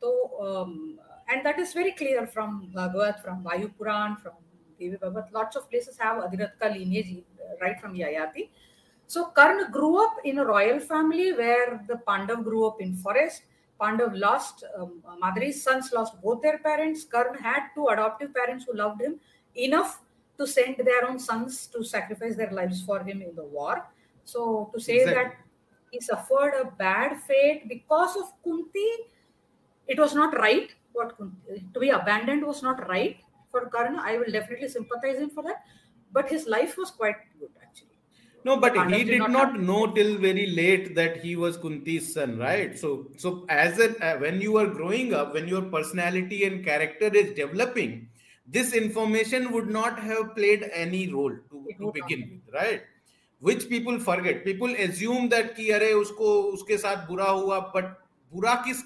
So, 0.00 0.10
um, 0.40 0.98
and 1.28 1.44
that 1.44 1.58
is 1.58 1.72
very 1.72 1.92
clear 1.92 2.26
from 2.26 2.70
Bhagavat, 2.74 3.22
from 3.22 3.42
Vayu 3.42 3.74
Puran, 3.76 4.16
from 4.16 4.32
Devi 4.78 4.96
Bhagavad. 4.96 5.32
Lots 5.32 5.56
of 5.56 5.70
places 5.70 5.96
have 5.98 6.22
adhirathka 6.22 6.72
lineage 6.72 7.24
right 7.60 7.80
from 7.80 7.94
Yayati. 7.94 8.50
So 9.06 9.26
Karna 9.26 9.70
grew 9.70 10.02
up 10.02 10.16
in 10.24 10.38
a 10.38 10.44
royal 10.44 10.80
family 10.80 11.32
where 11.32 11.84
the 11.88 12.00
Pandav 12.06 12.44
grew 12.44 12.66
up 12.66 12.80
in 12.80 12.94
forest. 12.94 13.42
Pandav 13.80 14.18
lost, 14.18 14.64
um, 14.78 15.02
Madri's 15.20 15.62
sons 15.62 15.92
lost 15.92 16.20
both 16.22 16.42
their 16.42 16.58
parents. 16.58 17.04
Karna 17.04 17.40
had 17.40 17.68
two 17.74 17.88
adoptive 17.88 18.34
parents 18.34 18.64
who 18.66 18.76
loved 18.76 19.00
him 19.00 19.18
enough 19.56 20.00
to 20.38 20.46
send 20.46 20.76
their 20.76 21.08
own 21.08 21.18
sons 21.18 21.66
to 21.68 21.84
sacrifice 21.84 22.36
their 22.36 22.50
lives 22.50 22.82
for 22.82 23.00
him 23.00 23.22
in 23.22 23.34
the 23.34 23.44
war. 23.44 23.86
So 24.24 24.70
to 24.74 24.80
say 24.80 24.98
exactly. 24.98 25.14
that 25.14 25.36
he 25.90 26.00
suffered 26.00 26.54
a 26.60 26.70
bad 26.76 27.20
fate 27.22 27.68
because 27.68 28.16
of 28.16 28.32
Kunti, 28.42 28.88
it 29.86 29.98
was 29.98 30.14
not 30.14 30.36
right. 30.38 30.70
What 30.92 31.16
Kunti, 31.16 31.64
to 31.72 31.80
be 31.80 31.90
abandoned 31.90 32.44
was 32.44 32.62
not 32.62 32.88
right 32.88 33.18
for 33.50 33.66
Karna. 33.66 34.00
I 34.02 34.18
will 34.18 34.30
definitely 34.32 34.68
sympathize 34.68 35.18
him 35.18 35.30
for 35.30 35.42
that. 35.44 35.64
But 36.12 36.28
his 36.28 36.46
life 36.46 36.76
was 36.76 36.90
quite 36.90 37.16
good 37.38 37.50
actually. 37.62 37.93
No, 38.45 38.57
but 38.57 38.75
he 38.75 38.83
did, 38.97 39.07
did 39.07 39.19
not, 39.19 39.31
not 39.31 39.59
know 39.59 39.87
till 39.87 40.17
very 40.17 40.47
late 40.47 40.95
that 40.95 41.17
he 41.21 41.35
was 41.35 41.57
Kunti's 41.57 42.13
son, 42.13 42.37
right? 42.37 42.77
So, 42.79 43.07
so 43.17 43.45
as 43.49 43.79
a 43.79 43.89
uh, 44.03 44.17
when 44.19 44.39
you 44.39 44.57
are 44.57 44.67
growing 44.67 45.13
up, 45.13 45.33
when 45.33 45.47
your 45.47 45.63
personality 45.63 46.45
and 46.45 46.63
character 46.63 47.07
is 47.07 47.33
developing, 47.33 48.07
this 48.47 48.73
information 48.73 49.51
would 49.51 49.67
not 49.69 49.99
have 49.99 50.35
played 50.35 50.69
any 50.73 51.11
role 51.11 51.35
to, 51.51 51.67
to 51.79 51.91
begin 51.91 52.29
with, 52.31 52.53
right? 52.53 52.81
Which 53.39 53.67
people 53.67 53.99
forget. 53.99 54.45
People 54.45 54.73
assume 54.87 55.27
that 55.29 55.55
कि 55.57 55.69
अरे 55.71 55.91
उसको 55.93 56.31
उसके 56.53 56.77
साथ 56.77 57.07
बुरा 57.07 57.29
हुआ, 57.29 57.59
but 57.73 57.91
बुरा 58.31 58.55
किस 58.65 58.81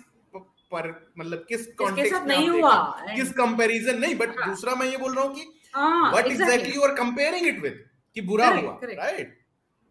पर 0.73 0.89
मतलब 1.19 1.45
किस 1.49 1.65
कॉन्टेक्स्ट 1.79 2.13
में 2.13 2.35
नहीं 2.35 2.49
हुआ 2.49 2.75
किस 3.15 3.31
कंपैरिजन 3.39 3.99
नहीं 3.99 4.15
बट 4.15 4.29
दूसरा 4.45 4.75
मैं 4.75 4.87
ये 4.89 4.97
बोल 4.97 5.15
रहा 5.15 5.25
हूँ 5.25 5.35
कि 5.35 5.45
what 5.75 6.27
exactly 6.27 6.75
you 6.75 6.81
are 6.81 6.93
comparing 6.95 7.47
it 7.47 7.61
with 7.63 7.83
कि 8.15 8.21
बुरा 8.29 8.47
हुआ 8.47 8.79
राइट 8.83 9.36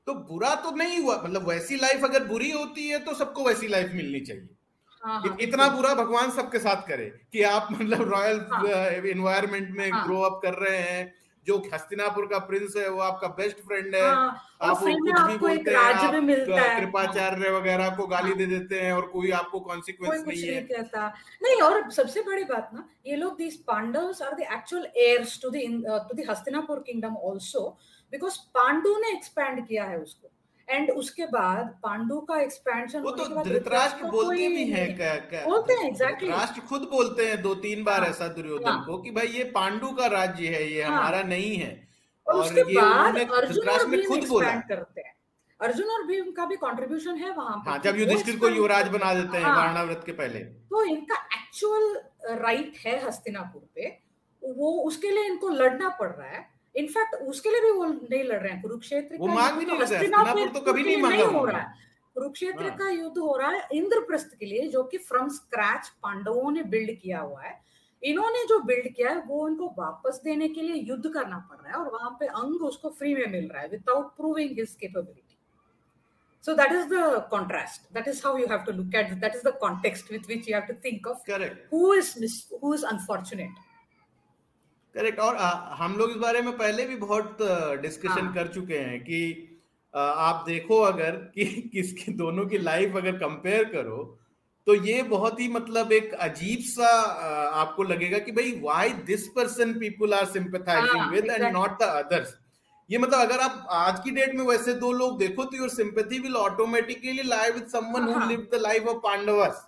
तो 0.08 0.14
बुरा 0.26 0.53
तो 0.55 0.72
नहीं 0.76 0.99
हुआ। 0.99 1.22
मतलब 1.24 1.47
वैसी 1.49 1.76
लाइफ 1.76 2.03
अगर 2.03 2.24
बुरी 2.24 2.51
होती 2.51 2.88
है 2.88 2.99
तो 2.99 3.14
सबको 3.16 3.43
वैसी 3.43 3.68
लाइफ 3.68 3.91
मिलनी 3.93 4.20
चाहिए। 4.22 4.49
हाँ, 5.03 5.20
हाँ, 5.22 5.38
इतना 5.41 5.68
बुरा 5.70 5.93
भगवान 5.95 6.32
सबके 6.32 6.60
साथ 6.60 6.88
करे 6.88 7.05
कि 7.32 7.43
आप 7.45 7.68
मतलब 7.72 8.10
रॉयल 8.10 9.05
इन्वायरमेंट 9.12 9.68
हाँ, 9.70 9.78
में 9.78 10.03
ग्रो 10.05 10.22
अप 10.22 10.39
कर 10.43 10.53
रहे 10.60 10.78
हैं। 10.80 11.14
जो 11.47 11.58
हस्तिनापुर 11.74 12.26
का 12.26 12.38
प्रिंस 12.47 12.74
है 12.78 12.88
वो 12.89 12.99
आपका 13.01 13.28
बेस्ट 13.36 13.58
फ्रेंड 13.68 13.95
है। 13.95 14.01
हाँ, 14.01 14.41
आप 14.62 14.80
कुछ 14.80 14.93
भी 15.28 15.38
बोलते 15.38 15.72
हैं 15.72 16.80
कृपाचार्य 16.80 17.51
वगैरह 17.51 17.89
को 17.95 18.08
गाली 18.08 18.34
दे 18.34 18.45
देते 18.45 18.80
हैं 18.80 18.91
और 18.93 19.05
कोई 19.08 19.32
आपको 19.32 19.60
कॉन्सिक्वेंस 19.60 20.24
नहीं 20.28 20.41
है। 20.43 20.62
कहता। 20.64 21.08
नहीं 21.43 21.62
और 21.62 21.89
सबसे 21.91 22.22
बड़ी 22.22 22.43
बात 22.43 22.70
ना 22.74 22.88
ये 23.08 23.16
लोग 23.16 23.38
this 23.38 23.55
Pandavs 23.64 24.22
are 24.22 24.34
the 24.34 24.47
actual 24.53 24.88
heirs 24.97 25.39
to 25.41 25.49
the 25.49 25.55
to 26.10 26.18
the 26.18 26.26
Hastinapur 26.30 26.84
kingdom 26.88 27.16
also 27.30 27.64
because 28.12 28.38
Pandu 28.53 28.97
ने 28.97 29.12
एक्सपैंड 29.18 29.68
किया 29.68 29.84
है 29.84 29.99
उसको। 29.99 30.30
एंड 30.70 30.91
उसके 30.91 31.26
बाद 31.26 31.80
पांडु 31.84 32.20
का 32.20 32.39
एक्सपेंशन 32.41 33.01
वो 33.01 33.12
तो 33.12 33.43
धृतराष्ट्र 33.43 34.05
बोलते 34.05 34.47
भी 34.47 34.66
है 34.72 34.86
क्या, 34.93 35.16
क्या 35.16 35.45
बोलते 35.45 35.74
हैं 35.74 35.88
एग्जैक्टली 35.88 36.30
राष्ट्र 36.30 36.62
खुद 36.62 36.82
बोलते 36.82 37.28
हैं 37.28 37.41
दो 37.41 37.55
तीन 37.55 37.84
बार 37.84 38.01
हाँ, 38.01 38.10
ऐसा 38.10 38.28
दुर्योधन 38.28 38.70
हाँ, 38.70 38.86
को 38.86 38.97
कि 38.97 39.12
भाई 39.12 39.28
ये 39.28 39.43
पांडु 39.43 39.91
का 39.91 40.08
राज्य 40.08 40.47
है 40.47 40.74
ये 40.74 40.84
हाँ, 40.84 40.97
हमारा 40.97 41.22
नहीं 41.22 41.55
है। 41.58 41.88
और, 42.28 42.36
उसके 42.36 42.64
बाद 42.64 43.18
अर्जुन 43.18 43.70
और 43.70 43.86
भीम 43.88 44.08
खुद 44.08 44.28
बोला। 44.28 44.51
करते 44.51 45.01
हैं। 45.01 45.16
अर्जुन 45.62 45.89
और 45.89 46.03
भीम 46.03 46.32
का 46.32 46.45
भी 46.45 46.55
कंट्रीब्यूशन 46.55 47.16
है 47.16 47.32
वहाँ 47.32 47.64
हाँ, 47.68 47.78
जब 47.78 47.97
युधिष्ठिर 47.97 48.38
को 48.38 48.49
युवराज 48.49 48.88
बना 48.88 49.14
देते 49.14 49.38
हैं 49.38 49.43
हाँ, 49.43 49.55
वारणाव्रत 49.55 50.03
के 50.05 50.12
पहले। 50.12 50.39
तो 50.39 50.84
इनका 50.84 51.16
एक्चुअल 51.16 52.01
राइट 52.38 52.78
है 52.86 53.08
हस्तिनापुर 53.08 53.68
पे। 53.76 53.99
वो 54.47 54.72
उसके 54.72 55.12
लिए 55.12 55.26
इनको 55.26 55.49
लड़ना 55.49 55.89
पड़ 55.89 56.12
रहा 56.12 56.28
है। 56.28 56.57
इनफैक्ट 56.76 57.15
उसके 57.15 57.49
लिए 57.49 57.61
भी 57.61 57.72
वो 57.72 57.86
नहीं 57.86 58.24
लड़ 58.24 58.39
रहे 58.41 58.51
हैं। 58.51 58.61
कुरुक्षेत्र 58.61 59.18
वो 59.20 59.28
मांग 59.28 59.57
भी 59.57 59.65
नहीं 59.65 59.80
हस्तिनापुर 59.82 60.49
तो 60.49 60.59
कभी 60.72 60.84
नहीं 60.84 61.01
मांगा 61.01 61.26
हो 61.26 61.45
रहा 61.45 61.61
है। 61.61 61.86
कुरुक्षेत्र 62.15 62.63
हाँ। 62.63 62.78
का 62.78 62.89
युद्ध 62.89 63.18
हो 63.18 63.36
रहा 63.38 63.49
है 63.51 63.68
इंद्रप्रस्थ 63.74 64.38
के 64.39 64.45
लिए 64.45 64.68
जो 64.68 64.84
कि 64.84 64.97
फ्रॉम 64.97 65.30
स्क्रैच 65.30 65.88
पांडवों 66.03 66.51
ने 66.51 66.63
बिल्ड 66.63 66.91
किया 67.01 67.20
हुआ 67.20 67.41
है। 67.43 67.59
इन्होंने 68.03 68.43
जो 68.47 68.59
बिल्ड 68.63 68.93
किया 68.95 69.09
है 69.09 69.22
वो 69.28 69.47
इनको 69.49 69.68
वापस 69.78 70.22
देने 70.24 70.47
के 70.47 70.61
लिए 70.61 70.82
युद्ध 70.89 71.13
करना 71.13 71.38
पड़ 71.51 71.57
रहा 71.57 71.72
है 71.72 71.86
और 71.86 71.91
वहाँ 71.93 72.09
पे 72.20 72.28
अंग 72.41 72.61
उसको 72.63 72.89
फ्री 72.99 73.13
में 73.15 73.28
मिल 73.32 73.47
रहा 73.53 73.61
है 73.61 73.68
without 73.70 74.15
proving 74.18 74.59
his 74.59 74.76
capability 74.82 75.24
so 76.43 76.53
that 76.55 76.72
is 76.72 76.86
the 76.89 77.26
contrast. 77.32 77.88
That 77.95 78.05
is 78.07 78.20
how 78.24 78.38
you 78.38 78.47
have 78.47 78.63
to 78.65 78.74
look 78.76 78.93
at 78.93 79.09
it 79.13 79.20
that 79.22 79.34
is 79.38 79.41
the 79.47 79.51
context 79.63 80.11
with 80.11 80.28
which 80.28 80.45
you 80.47 80.53
have 80.55 80.68
to 80.68 80.76
think 80.86 81.07
of 81.11 81.18
Correct. 81.26 81.57
who 81.72 81.82
is 81.93 82.11
who 82.61 82.74
is 82.76 82.84
unfortunate 82.91 83.57
correct 84.97 85.19
और 85.19 85.35
आ, 85.35 85.49
हम 85.75 85.95
लोग 85.95 86.11
इस 86.11 86.17
बारे 86.17 86.41
में 86.41 86.57
पहले 86.57 86.85
भी 86.85 86.95
बहुत 86.95 87.37
डिस्कशन 87.81 88.25
हाँ. 88.25 88.33
कर 88.33 88.47
चुके 88.47 88.77
हैं 88.77 88.99
कि 88.99 89.19
आ, 89.93 90.01
आप 90.01 90.43
देखो 90.47 90.79
अगर 90.81 91.11
कि 91.35 91.45
किसकी 91.73 92.13
दोनों 92.13 92.45
की 92.45 92.57
लाइफ 92.57 92.95
अगर 92.97 93.11
कंपेयर 93.17 93.63
करो 93.63 93.99
तो 94.67 94.75
ये 94.75 95.03
बहुत 95.03 95.39
ही 95.39 95.47
मतलब 95.47 95.91
एक 95.91 96.13
अजीब 96.13 96.59
सा 96.61 96.87
आपको 97.61 97.83
लगेगा 97.83 98.17
कि 98.19 98.31
भाई 98.31 98.51
why 98.51 98.89
this 98.89 99.27
person 99.27 99.73
people 99.73 100.13
are 100.13 100.25
sympathizing 100.25 101.11
with 101.11 101.29
and 101.29 101.45
not 101.53 101.79
the 101.79 101.83
others 101.83 102.33
ये 102.89 102.97
मतलब 102.97 103.19
अगर 103.19 103.39
आप 103.39 103.67
आज 103.71 103.99
की 103.99 104.11
डेट 104.11 104.35
में 104.35 104.43
वैसे 104.45 104.73
दो 104.73 104.91
लोग 104.91 105.17
देखो 105.19 105.43
तो 105.43 105.57
your 105.57 105.69
sympathy 105.69 106.19
will 106.19 106.35
automatically 106.35 107.23
lie 107.23 107.51
with 107.51 107.67
someone 107.67 108.13
who. 108.13 108.29
Lived 108.29 108.51
the 108.51 108.61
life 108.61 108.87
of 108.87 108.97
Pandavas 108.97 109.66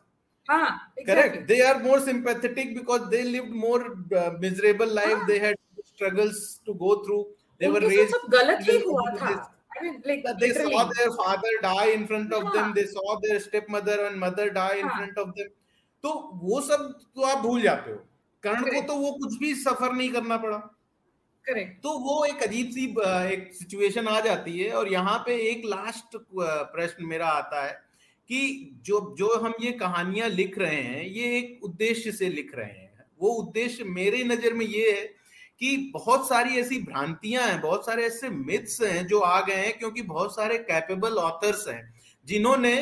Ah, 0.50 0.88
exactly. 0.98 1.06
Correct. 1.06 1.48
They 1.48 1.62
are 1.62 1.80
more 1.80 2.00
sympathetic 2.00 2.74
because 2.76 3.10
they 3.10 3.24
lived 3.24 3.52
more 3.52 3.98
uh, 4.18 4.32
miserable 4.40 4.88
life. 4.88 5.20
Ah. 5.22 5.26
They 5.28 5.40
had 5.40 5.56
struggles 5.86 6.60
to 6.66 6.74
go 6.74 7.04
through. 7.04 7.28
They 7.60 7.70
were 7.70 7.82
raised. 7.82 8.14
सब 8.16 8.28
गलत 8.32 8.66
ही 8.70 8.78
हुआ 8.88 9.06
था. 9.20 9.32
I 9.78 9.84
mean, 9.84 10.02
like 10.06 10.24
they 10.40 10.48
literally. 10.48 10.74
saw 10.74 10.84
their 10.96 11.12
father 11.12 11.54
die 11.62 11.92
in 11.92 12.08
front 12.08 12.34
of 12.34 12.52
them. 12.54 12.74
They 12.74 12.86
saw 12.88 13.20
their 13.22 13.40
stepmother 13.40 14.06
and 14.08 14.20
mother 14.20 14.50
die 14.50 14.78
in 14.78 14.90
front 14.90 15.18
of 15.18 15.36
them. 15.36 15.52
तो 16.04 16.12
वो 16.42 16.62
सब 16.62 16.84
तो 17.16 17.22
आप 17.22 17.38
भूल 17.44 17.62
जाते 17.62 17.92
हो 17.92 17.98
कर्ण 18.44 18.74
को 18.74 18.82
तो 18.88 18.96
वो 18.96 19.12
कुछ 19.24 19.38
भी 19.40 19.54
सफ़र 19.64 19.94
नहीं 19.94 20.12
करना 20.12 20.38
पड़ा 20.44 20.58
करेक्ट 21.46 21.82
तो 21.84 21.98
वो 22.00 22.24
एक 22.26 22.44
अजीब 22.44 22.70
सी 22.72 22.86
एक 23.34 23.50
सिचुएशन 23.54 24.08
आ 24.08 24.20
जाती 24.22 24.58
है 24.60 24.72
और 24.80 24.92
यहाँ 24.92 25.18
पे 25.26 25.36
एक 25.50 25.66
लास्ट 25.66 26.18
प्रश्न 26.34 27.06
मेरा 27.06 27.28
आता 27.28 27.66
है 27.66 27.74
कि 28.30 28.80
जो 28.86 29.00
जो 29.18 29.34
हम 29.40 29.54
ये 29.62 29.72
कहानियाँ 29.74 30.30
लिख 30.30 30.58
रहे 30.58 30.82
हैं 30.82 31.06
ये 31.06 31.38
एक 31.38 31.64
उद्देश्य 31.64 32.12
से 32.12 32.30
लिख 32.30 32.56
रहे 32.56 32.66
हैं। 32.66 33.06
वो 33.22 33.30
उद्देश्य 33.36 33.84
मेरे 33.86 34.24
नज़र 34.24 34.54
में 34.54 34.66
ये 34.66 34.92
है 34.92 35.06
कि 35.62 35.76
बहुत 35.94 36.28
सारी 36.30 36.60
ऐसी 36.60 36.80
भ्रांतियाँ 36.82 37.48
हैं 37.48 37.60
बहुत 37.62 37.86
सारे 37.86 38.06
ऐसे 38.06 38.30
मिथ्स 38.30 38.82
हैं 38.82 39.06
जो 39.08 39.20
आ 39.20 39.40
गए 39.42 39.56
हैं 39.56 39.78
क्योंकि 39.80 40.02
बहुत 40.04 40.36
सारे 40.36 40.58
कैपेबल 40.60 41.18
ऑथर्स 41.20 41.68
हैं 41.68 41.82
जिन्होंने 42.28 42.76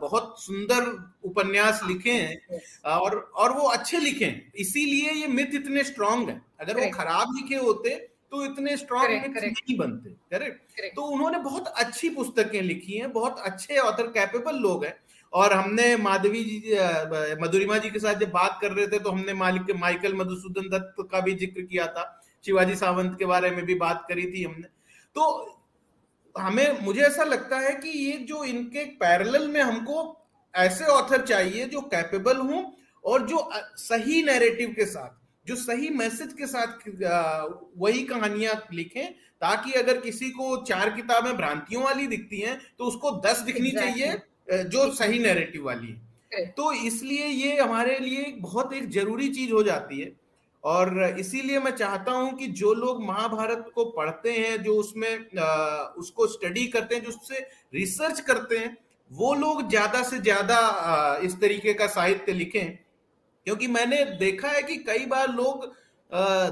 बहुत 0.00 0.34
सुंदर 0.40 0.86
उपन्यास 1.24 1.80
लिखे 1.88 2.12
हैं 2.12 2.60
और 2.84 3.16
और 3.34 3.52
वो 3.52 3.66
अच्छे 3.68 3.98
लिखे 3.98 4.24
हैं। 4.24 4.52
इसीलिए 4.56 5.12
ये 5.12 5.26
मिथ 5.28 5.54
इतने 5.54 5.84
स्ट्रांग 5.84 6.28
हैं। 6.28 6.40
अगर 6.60 6.80
वो 6.80 6.90
खराब 6.90 7.34
लिखे 7.36 7.56
होते 7.56 7.90
तो 8.34 8.44
इतने 8.44 8.76
स्ट्रॉन्ग 8.76 9.36
नहीं 9.36 9.76
बनते 9.78 10.10
करेक्ट 10.32 10.94
तो 10.96 11.02
उन्होंने 11.06 11.38
बहुत 11.40 11.66
अच्छी 11.78 12.08
पुस्तकें 12.10 12.60
लिखी 12.62 12.96
हैं 12.96 13.12
बहुत 13.12 13.38
अच्छे 13.44 13.76
ऑथर 13.78 14.06
कैपेबल 14.12 14.56
लोग 14.60 14.84
हैं। 14.84 14.94
और 15.32 15.52
हमने 15.52 15.96
माधवी 15.98 16.42
जी 16.44 16.74
मधुरिमा 17.42 17.78
जी 17.78 17.90
के 17.90 17.98
साथ 17.98 18.14
जब 18.16 18.30
बात 18.32 18.58
कर 18.62 18.72
रहे 18.72 18.86
थे 18.86 18.98
तो 18.98 19.10
हमने 19.10 19.34
मालिक 19.34 19.70
माइकल 19.76 20.14
मधुसूदन 20.14 20.68
दत्त 20.70 21.02
का 21.12 21.20
भी 21.20 21.34
ज़िक्र 21.36 21.62
किया 21.62 21.86
था। 21.88 22.04
शिवाजी 22.44 22.74
सावंत 22.76 23.16
के 23.18 23.26
बारे 23.26 23.50
में 23.50 23.64
भी 23.64 23.74
बात 23.76 24.04
करी 24.08 24.26
थी 24.32 24.44
हमने। 24.44 24.68
तो 25.16 25.22
हमें 26.34 26.80
मुझे 26.82 27.02
ऐसा 27.02 27.24
लगता 27.24 27.58
है 27.58 27.74
कि 27.76 27.88
ये 27.90 28.16
जो 28.28 28.44
इनके 28.46 28.84
पैरेलल 29.00 29.48
में 29.48 29.60
हमको 29.62 30.06
ऐसे 30.54 30.84
ऑथर 30.92 31.26
चाहिए 31.26 31.66
जो 31.66 31.80
कैपेबल 31.90 32.36
हों 32.38 32.62
और 33.04 33.26
जो 33.28 33.48
सही 33.78 34.22
नैरेटिव 34.22 34.74
के 34.76 34.84
साथ 34.86 35.22
जो 35.46 35.56
सही 35.56 35.88
मैसेज 35.92 36.32
के 36.32 36.46
साथ 36.46 36.88
वही 37.78 38.02
कहानियाँ 38.04 38.54
लिखें 38.72 39.12
ताकि 39.42 39.72
अगर 39.74 40.00
किसी 40.00 40.30
को 40.30 40.56
चार 40.64 40.90
किताबें 40.90 41.36
भ्रांतियों 41.36 41.82
वाली 41.84 42.06
दिखती 42.06 42.40
हैं 42.40 42.58
तो 42.78 42.84
उसको 42.84 43.10
दस 43.26 43.40
दिखनी 43.42 43.70
चाहिए 43.72 44.16
जो 44.66 44.90
सही 44.94 45.18
नैरेटिव 45.18 45.64
वाली 45.64 45.86
है। 45.88 46.46
तो 46.48 46.72
इसलिए 46.72 47.26
ये 47.26 47.56
हमारे 47.58 47.98
लिए 47.98 48.24
बहुत 48.40 48.72
एक 48.72 48.88
ज़रूरी 48.90 49.28
चीज़ 49.30 49.52
हो 49.52 49.62
जाती 49.62 50.00
है। 50.00 50.12
और 50.64 51.16
इसीलिए 51.20 51.58
मैं 51.60 51.70
चाहता 51.72 52.12
हूँ 52.12 52.32
कि 52.36 52.46
जो 52.58 52.72
लोग 52.74 53.02
महाभारत 53.04 53.70
को 53.74 53.84
पढ़ते 53.96 54.32
हैं 54.32 54.62
जो 54.62 54.74
उसमें 54.76 55.10
उसको 55.98 56.26
स्टडी 56.26 56.66
करते 56.68 56.94
हैं 56.94 57.02
जो 57.02 57.10
उससे 57.10 57.38
रिसर्च 57.74 58.20
करते 58.22 58.58
हैं 58.58 58.76
वो 59.10 59.34
लोग 59.34 59.68
ज़्यादा 59.68 60.02
से 60.02 60.18
ज़्यादा 60.20 60.58
इस 61.24 61.34
तरीके 61.40 61.74
का 61.74 61.86
साहित्य 61.88 62.32
लिखें। 62.32 62.78
क्योंकि 63.46 63.66
मैंने 63.68 64.04
देखा 64.18 64.48
है 64.48 64.62
कि 64.62 64.76
कई 64.86 65.06
बार 65.06 65.32
लोग 65.32 65.66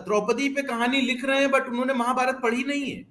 द्रौपदी 0.05 0.49
पे 0.49 0.63
कहानी 0.63 1.01
लिख 1.01 1.25
रहे 1.25 1.41
हैं 1.41 1.51
बट 1.51 1.69
उन्होंने 1.69 1.95
महाभारत 1.95 2.41
पढ़ी 2.43 2.65
नहीं 2.65 2.91
है। 2.91 3.05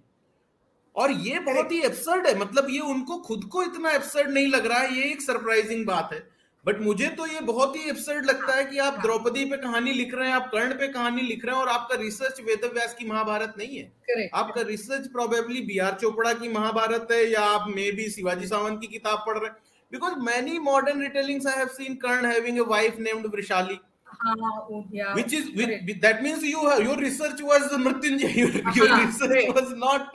और 0.95 1.11
ये 1.11 1.39
बहुत 1.39 1.71
ही 1.71 1.81
एब्सर्ड 1.81 2.27
है। 2.27 2.37
मतलब 2.39 2.67
ये 2.69 2.79
उनको 2.89 3.17
खुद 3.17 3.43
को 3.43 3.63
इतना 3.63 3.91
एब्सर्ड 3.91 4.29
नहीं 4.29 4.47
लग 4.47 4.65
रहा 4.65 4.79
है 4.79 4.93
ये 4.95 5.03
एक 5.03 5.21
सरप्राइजिंग 5.21 5.85
बात 5.85 6.09
है। 6.13 6.19
बट 6.65 6.81
मुझे 6.81 7.07
तो 7.09 7.25
ये 7.27 7.39
बहुत 7.41 7.75
ही 7.75 7.89
एब्सर्ड 7.89 8.25
लगता 8.25 8.55
है 8.55 8.65
कि 8.65 8.77
आप 8.77 8.93
हाँ। 8.93 9.01
द्रौपदी 9.01 9.45
पे 9.45 9.57
कहानी 9.57 9.93
लिख 9.93 10.13
रहे 10.13 10.27
हैं 10.27 10.35
आप 10.35 10.49
कर्ण 10.51 10.73
पे 10.73 10.87
कहानी 10.87 11.21
लिख 11.21 11.45
रहे 11.45 11.55
हैं 11.55 11.61
और 11.61 11.69
आपका 11.69 11.95
रिसर्च 11.95 12.41
वेद 12.41 12.65
व्यास 12.73 12.93
की 12.93 13.05
महाभारत 13.05 13.53
नहीं 13.57 13.77
है। 13.77 14.29
आपका 14.35 14.61
research 14.61 15.07
probably 15.07 15.61
B 15.61 15.77
R 15.79 15.97
Chopra 16.01 16.33
की 16.33 16.49
महाभारत 16.49 17.07
है 17.11 17.23
या 17.31 17.41
आप 17.41 17.65
मे 17.69 17.91
बी 17.91 18.09
शिवाजी 18.09 18.47
सावंत 18.47 18.81
की 18.81 18.87
किताब 18.87 19.23
पढ़ 19.27 19.37
रहे 19.37 19.49
हैं। 19.49 19.55
Because 19.92 20.22
many 20.22 20.58
modern 20.60 21.02
retellings 21.02 21.46
I 21.46 21.58
have 21.58 21.68
seen 21.74 21.94
Karna 22.06 22.32
having 22.32 22.58
a 22.60 22.68
wife 22.68 22.98
named 23.00 23.34
Vrishali 23.34 23.78
हाँ 24.16 24.52
वो 24.70 24.78
yeah, 24.92 25.14
which 25.14 25.32
is 25.32 25.48
correct. 25.50 25.88
which, 25.88 26.00
that 26.02 26.22
means 26.22 26.44
you 26.44 26.60
have, 26.66 26.82
your 26.82 26.96
research 26.98 27.40
was 27.42 27.72
mrityunjay 27.80 28.30
your, 28.34 28.50
your 28.76 28.88
हाँ, 28.88 29.00
research 29.00 29.32
correct. 29.32 29.54
was 29.54 29.72
not 29.76 30.14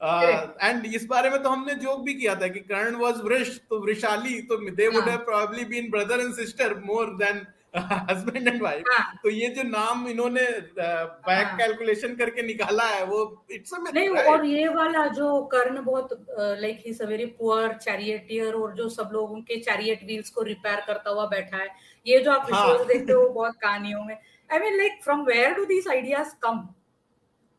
and 0.00 0.84
इस 0.86 1.06
बारे 1.06 1.30
में 1.30 1.42
तो 1.42 1.50
हमने 1.50 1.74
joke 1.74 2.00
भी 2.00 2.12
किया 2.14 2.34
था 2.40 2.48
कि 2.48 2.60
कर्ण 2.62 2.96
वाज 2.96 3.20
वृष 3.22 3.48
तो 3.70 3.78
वृशाली 3.80 4.40
तो 4.42 4.56
दे 4.70 4.88
वुड 4.88 5.02
हाँ। 5.02 5.10
Have 5.10 5.18
probably 5.20 5.64
been 5.64 5.90
brother 5.90 6.20
and 6.20 6.34
sister 6.34 6.74
more 6.84 7.14
than 7.22 7.44
husband 7.75 8.47
and 8.47 8.61
wife 8.61 8.83
हाँ। 8.89 9.19
तो 9.23 9.29
ये 9.29 9.47
जो 9.49 9.63
नाम 9.63 10.07
इन्होंने 10.07 10.41
बैक 10.41 11.45
हाँ। 11.45 11.57
कैलकुलेशन 11.57 12.15
करके 12.15 12.41
निकाला 12.41 12.83
है 12.85 13.03
वो 13.05 13.21
इट्स 13.51 13.73
अ 13.73 13.77
नहीं 13.85 14.09
और 14.09 14.45
ये 14.45 14.67
वाला 14.69 15.05
जो 15.11 15.41
कर्ण 15.53 15.83
बहुत 15.83 16.25
like 16.39 16.83
he 16.87 17.05
very 17.05 17.25
poor 17.39 17.73
charioteer 17.75 18.53
और 18.53 18.73
जो 18.75 18.89
सब 18.89 19.09
लोगों 19.13 19.41
के 19.41 19.59
चैरियट 19.61 20.03
व्हील्स 20.03 20.29
को 20.29 20.41
रिपेयर 20.43 20.83
करता 20.87 21.09
हुआ 21.09 21.25
बैठा 21.27 21.57
है 21.57 21.69
ये 22.05 22.19
जो 22.19 22.31
आप 22.31 22.53
हाँ। 22.53 22.85
देखते 22.85 23.13
हो 23.13 23.27
बहुत 23.29 23.55
कहानियों 23.61 24.03
में 24.03 24.15
I 24.15 24.59
mean 24.59 24.77
like 24.77 25.03
from 25.03 25.25
where 25.25 25.53
do 25.53 25.65
these 25.65 25.87
ideas 25.87 26.35
come 26.43 26.67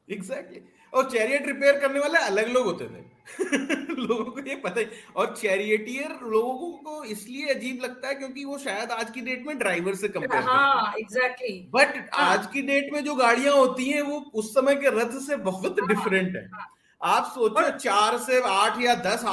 exactly 0.08 0.62
और 0.92 1.10
चैरियट 1.10 1.46
रिपेयर 1.46 1.80
करने 1.80 2.00
वाले 2.00 2.18
अलग 2.24 2.48
लोग 2.48 2.66
होते 2.66 2.84
थे 2.86 3.02
लोगों 3.40 4.24
को 4.24 4.40
ये 4.48 4.54
पता 4.54 4.80
ही 4.80 4.86
और 5.16 5.34
चैरियटियर 5.36 6.18
लोगों 6.24 6.70
को 6.78 7.02
इसलिए 7.04 7.54
अजीब 7.54 7.82
लगता 7.84 8.08
है 8.08 8.14
क्योंकि 8.14 8.44
वो 8.44 8.58
शायद 8.58 8.90
आज 8.90 9.10
की 9.10 9.20
डेट 9.20 9.46
में 9.46 9.56
ड्राइवर 9.58 9.94
से 9.94 10.08
कंपेयर 10.08 10.42
हाँ। 10.42 10.92
एग्जैक्टली 10.98 11.58
बट 11.70 11.96
हाँ। 12.12 12.26
आज 12.28 12.46
की 12.46 12.62
डेट 12.62 12.92
में 12.92 13.02
जो 13.04 13.14
गाड़ियाँ 13.14 13.54
होती 13.56 13.88
हैं 13.90 14.02
वो 14.02 14.18
उस 14.34 14.54
समय 14.54 14.76
के 14.76 14.90
रथ 15.00 15.18
से 15.20 15.36
बहुत 15.42 15.80
हाँ, 15.80 15.88
डिफरेंट 15.88 16.36
है। 16.36 16.48
हाँ। 16.52 16.70
आप 17.00 17.32
सोचो 17.34 17.62
और- 17.62 17.76
चार 17.78 18.18
से 18.18 18.40
आठ 18.48 18.80
या 18.80 18.94
दस 19.04 19.24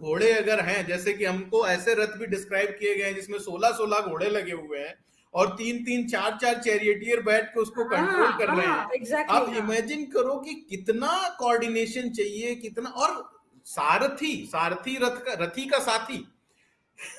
घोड़े 0.00 0.32
अगर 0.32 0.60
हैं 0.60 0.86
जैसे 0.86 1.12
कि 1.12 1.24
हमको 1.24 1.66
ऐसे 1.68 1.94
रथ 1.94 2.18
भी 2.18 2.26
डिस्क्राइब 2.26 2.76
किए 2.80 2.94
गए 2.94 3.04
हैं 3.04 3.14
जिसमें 3.14 3.38
सोलह 3.38 3.70
सोलह 3.72 4.00
घोड़े 4.00 4.28
लगे 4.30 4.52
हुए 4.52 4.78
हैं 4.78 4.94
और 5.34 5.48
तीन 5.48 5.82
तीन 5.84 6.06
चार 6.08 6.38
चार 6.42 6.54
चैरियटियर 6.60 7.20
बैठ 7.22 7.48
के 7.48 7.60
उसको 7.60 7.84
कंट्रोल 7.84 8.30
कर 8.38 8.54
रहे 8.54 8.66
हैं 8.66 8.94
एग्जैक्टली 8.94 9.36
आप 9.36 9.54
इमेजिन 9.56 10.04
करो 10.04 10.36
कि 10.36 10.54
कितना 10.70 11.16
कोऑर्डिनेशन 11.38 12.10
चाहिए 12.10 12.54
कितना 12.54 12.90
और 12.90 13.10
सारथी 13.68 14.34
सारथी 14.46 14.96
रथ 15.02 15.22
का 15.24 15.44
रथी 15.44 15.66
का 15.68 15.78
साथी। 15.80 16.26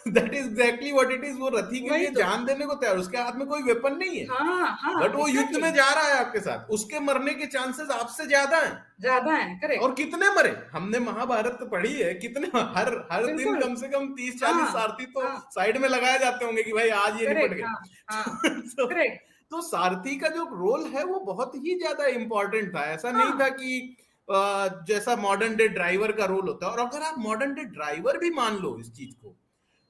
That 0.07 0.33
is 0.33 0.45
exactly 0.45 0.91
what 0.91 1.11
it 1.11 1.23
is 1.23 1.35
वो 1.37 1.49
रथी 1.49 1.79
के 1.79 1.97
लिए 1.97 2.07
तो। 2.07 2.19
जान 2.19 2.43
देने 2.45 2.65
को 2.65 2.73
तैयार 2.75 2.97
उसके 2.97 3.17
हाथ 3.17 3.35
में 3.35 3.45
कोई 3.47 3.61
वेपन 3.63 3.95
नहीं 3.97 4.17
है। 4.19 4.25
हाँ 4.27 4.65
हाँ 4.81 4.93
बट 5.03 5.15
वो 5.15 5.27
युद्ध 5.27 5.55
में 5.55 5.73
जा 5.73 5.87
रहा 5.91 6.03
है 6.03 6.17
आपके 6.19 6.39
साथ। 6.39 6.69
उसके 6.69 6.99
मरने 6.99 7.33
के 7.33 7.45
चांसेस 7.47 7.89
आपसे 7.91 8.25
ज़्यादा 8.25 8.57
हैं। 8.57 8.73
ज़्यादा 9.01 9.33
है 9.33 9.55
करेक्ट 9.61 9.83
और 9.83 9.93
कितने 9.95 10.29
मरे? 10.31 10.55
हमने 10.73 10.99
महाभारत 10.99 11.55
तो 11.59 11.65
पढ़ी 11.67 11.93
है 11.93 12.13
कितने 12.15 12.47
हर 12.47 12.93
हर 13.11 13.25
दिन 13.27 13.59
कम 13.61 13.75
से 13.75 13.87
कम 13.87 14.07
तीस 14.13 14.39
चालीस 14.39 14.61
हाँ, 14.61 14.73
सारथी 14.73 15.05
तो 15.05 15.21
हाँ। 15.21 15.49
साइड 15.51 15.77
में 15.77 15.89
लगाए 15.89 16.19
जाते 16.19 16.45
होंगे 16.45 16.63
कि 16.63 16.73
भाई 16.73 16.89
आज 16.97 17.21
ये 17.21 17.33
निपट 17.33 17.53
गए। 17.53 17.63
हाँ 18.09 18.23
तो, 18.45 18.87
तो 19.51 19.61
सारथी 19.61 20.15
का 20.15 20.27
जो 20.29 20.43
रोल 20.55 20.85
है 20.95 21.03
वो 21.05 21.19
बहुत 21.25 21.55
ही 21.55 21.77
ज़्यादा 21.79 22.05
इंपॉर्टेंट 22.17 22.75
था। 22.75 22.85
ऐसा 22.91 23.11
नहीं 23.11 23.29
हाँ। 23.29 23.39
था 23.39 23.49
कि 23.51 23.95
जैसा 24.31 25.15
मॉडर्न 25.15 25.55
डे 25.55 25.67
ड्राइवर 25.67 26.11
का 26.11 26.25
रोल 26.25 26.47
होता 26.47 26.65
है 26.65 26.71
और 26.71 26.79
अगर 26.79 27.03
आप 27.03 27.15
मॉडर्न 27.19 27.53
डे 27.53 27.63
ड्राइवर 27.71 28.17
भी 28.17 28.29
मान 28.31 28.57
लो 28.57 28.77
इस 28.79 28.91
चीज़ 28.93 29.13
को 29.13 29.35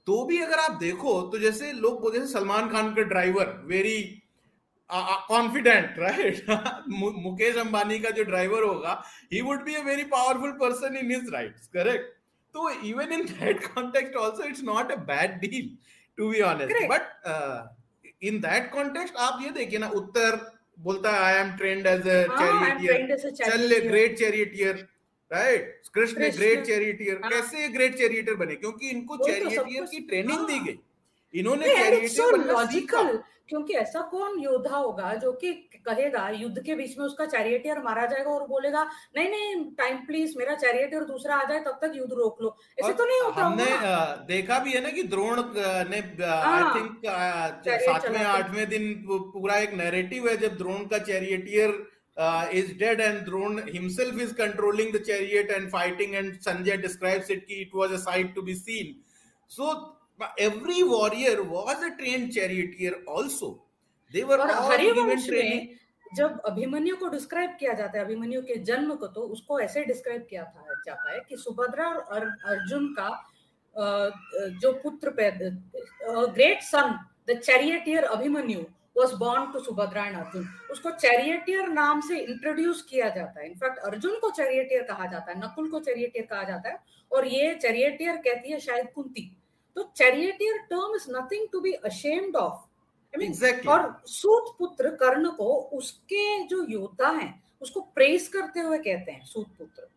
तो 0.08 0.24
भी 0.26 0.38
अगर 0.42 0.60
आप 0.60 0.78
देखो 0.80 1.22
तो 1.32 1.40
जैसे 1.40 1.72
लोग 1.76 2.02
बोलते 2.02 2.18
हैं 2.18 2.26
सलमान 2.28 2.70
खान 2.70 2.94
का 2.96 3.02
driver 3.06 3.50
very 3.66 4.00
confident 4.90 6.00
right 6.00 6.50
Mukesh 6.90 7.58
Ambani 7.58 8.00
का 8.00 8.10
जो 8.10 8.24
ड्राइवर 8.24 8.64
होगा 8.64 9.02
he 9.34 9.42
would 9.42 9.64
be 9.64 9.76
a 9.76 9.84
very 9.84 10.04
powerful 10.14 10.52
person 10.62 10.96
in 10.98 11.12
his 11.12 11.30
rights 11.34 11.68
correct 11.68 12.18
तो 12.56 12.70
even 12.86 13.12
in 13.14 13.26
that 13.26 13.66
context 13.66 14.18
also 14.18 14.44
it's 14.44 14.64
not 14.64 14.92
a 14.92 14.96
bad 15.08 15.40
deal 15.42 15.70
to 16.18 16.30
be 16.30 16.42
honest 16.44 16.88
but 16.90 18.24
in 18.24 18.40
that 18.40 18.72
context 18.72 19.16
आप 19.20 19.40
ये 19.44 19.50
देखिए 19.52 19.80
ना 19.80 19.90
उत्तर 19.96 20.40
बोलता 20.80 21.12
है 21.12 21.20
I 21.20 21.42
am 21.42 21.52
trained 21.58 21.88
as 21.88 22.08
a 22.08 22.22
charioteer 22.40 23.16
चल 23.32 23.62
ले 23.62 23.80
great 23.80 24.18
charioteer 24.18 24.88
right 25.32 25.82
Krishna 25.94 26.30
great 26.32 26.66
charioteer 26.66 27.20
हाँ। 27.24 27.32
कैसे 27.32 27.68
ग्रेट 27.70 27.96
चैरिटियर 27.96 28.36
बने? 28.36 28.56
क्योंकि 28.56 28.90
इनको 28.90 29.18
वही 29.18 29.40
तो 29.40 29.50
चैरिटियर 29.50 29.84
की 29.86 30.00
ट्रेनिंग 30.00 30.48
दी 30.48 30.56
हाँ। 30.56 30.66
गई। 30.66 30.80
इन्होंने 31.34 31.74
नहीं 31.90 32.08
so 32.10 32.30
logical, 32.46 33.18
क्योंकि 33.50 33.74
ऐसा 33.74 34.02
कौन 34.12 34.40
योद्धा 34.40 34.76
होगा 34.76 35.14
जो 35.16 35.32
कि 35.34 35.52
कहेगा 35.86 36.28
युद्ध 36.30 36.62
के 36.66 36.76
बीच 36.76 36.98
में 36.98 37.06
उसका 37.06 37.26
चैरियटियर 37.26 37.80
मारा 37.84 38.06
जाएगा 38.06 38.32
और 38.32 38.46
बोलेगा 38.48 38.84
नहीं 39.18 39.30
नहीं 39.30 39.64
टाइम 39.76 39.98
प्लीज़ 40.08 40.38
मेरा 40.38 40.56
चैरियटियर 40.56 41.04
दूसरा 41.04 41.36
आ 41.36 41.44
जाए 41.50 41.60
तब 41.60 41.80
तक 41.84 41.94
युद्ध 41.96 42.14
रोक 42.14 42.42
लो। 42.42 42.56
ऐसे 42.80 42.94
तो 42.94 43.06
नहीं 43.06 43.22
होता 43.22 43.46
हमने 43.46 43.66
देखा 44.28 44.60
भी 44.60 44.72
है 44.72 44.82
ना 44.84 44.90
कि 44.90 45.04
द्रोण 45.04 45.42
ने 45.90 45.98
आई 45.98 46.30
हाँ, 46.30 46.76
थिंक 46.76 47.02
सातवें 47.82 48.24
आठवें 48.24 48.70
दिन 48.70 48.94
पूरा 49.08 49.58
एक 49.58 49.74
नैरेटिव 49.74 50.28
है 50.30 50.38
जब 50.38 50.58
द्रोण 50.58 50.86
का 50.86 50.98
charioteer 51.10 51.78
is 52.60 52.74
dead 52.80 53.02
and 53.02 53.20
Drona 53.26 53.62
himself 53.70 54.22
is 54.22 54.34
controlling 54.36 54.94
the 54.94 55.04
chariot 55.04 55.52
and 55.52 55.70
fighting 55.72 56.16
and 56.16 56.34
Sanjay 56.50 56.78
describes 56.88 57.32
it 57.32 57.46
कि 57.48 57.62
it 57.62 57.72
was 57.76 57.92
a 57.92 57.98
sight 58.06 58.34
to 58.36 58.42
be 58.42 58.56
seen 58.56 58.96
so 60.22 60.50
every 60.50 60.84
warrior 60.94 61.36
was 61.52 61.84
a 61.84 61.92
trained 61.92 62.32
charioteer 62.38 62.94
also. 63.16 63.60
They 64.16 64.28
were 64.30 64.40
और 64.40 64.52
all 64.52 64.78
given 64.78 65.26
training. 65.30 65.68
जब 66.16 66.40
अभिमन्यु 66.40 66.96
को 66.96 67.08
describe 67.08 67.58
किया 67.60 67.74
जाता 67.74 68.00
है 68.00 68.06
अभिमन्यु 68.06 68.42
के 68.42 68.56
जन्म 68.56 68.96
को 68.96 69.08
तो 69.08 69.22
उसको 69.22 69.60
ऐसे 69.60 69.86
डिस्क्राइब 69.86 70.28
किया 70.30 70.44
था 70.44 70.82
जाता 70.86 71.12
है 71.12 71.20
कि 71.30 71.38
सुभद्रा 71.38 71.88
और 71.88 72.22
अर- 72.22 72.44
अर्जुन 72.46 72.96
का 73.00 73.30
जो 74.50 74.74
पुत्र 74.74 75.10
great 76.34 76.62
son 76.62 77.00
the 77.30 77.40
charioteer 77.40 78.04
Abhimanyu 78.04 78.60
was 79.00 79.12
born 79.12 79.54
to 79.56 79.64
Subhadra 79.64 80.06
and 80.06 80.18
Arjun. 80.18 80.48
उसको 80.72 80.92
चैरियटियर 80.92 81.68
नाम 81.68 82.02
से 82.02 82.20
इंट्रोड्यूस 82.20 82.82
किया 82.82 83.10
जाता 83.10 83.40
है. 83.40 83.48
इनफैक्ट 83.48 83.78
अर्जुन 83.78 84.20
को 84.20 84.30
चैरियटियर 84.30 84.84
कहा 84.84 85.06
जाता 85.06 85.32
है 85.32 85.40
नकुल 85.40 85.70
को 85.70 85.80
चैरियटियर 85.80 86.26
कहा 86.26 86.44
जाता 86.44 86.70
है 86.70 86.80
और 87.12 87.28
ये 87.28 87.56
चैरियटियर 87.56 88.16
कहती 88.16 88.52
है 88.52 88.60
शायद 88.60 88.88
कुंती। 88.96 89.39
तो 89.76 89.84
charioteer 89.98 90.58
term 90.70 90.96
is 90.96 91.06
nothing 91.12 91.48
to 91.52 91.60
be 91.62 91.72
ashamed 91.86 92.36
of. 92.38 92.66
I 93.14 93.20
mean 93.20 93.32
Exactly. 93.32 93.68
और 93.68 93.94
सूत 94.08 94.56
पुत्र 94.60 94.90
कर्ण 94.96 95.30
को 95.38 95.54
उसके 95.78 96.26
जो 96.48 96.66
योद्धा 96.70 97.10
हैं 97.12 97.32
उसको 97.62 97.82
प्रेस 97.96 98.28
करते 98.34 98.60
हुए 98.60 98.78
कहते 98.78 99.12
हैं 99.12 99.26
सूत 99.26 99.48
पुत्र। 99.58 99.88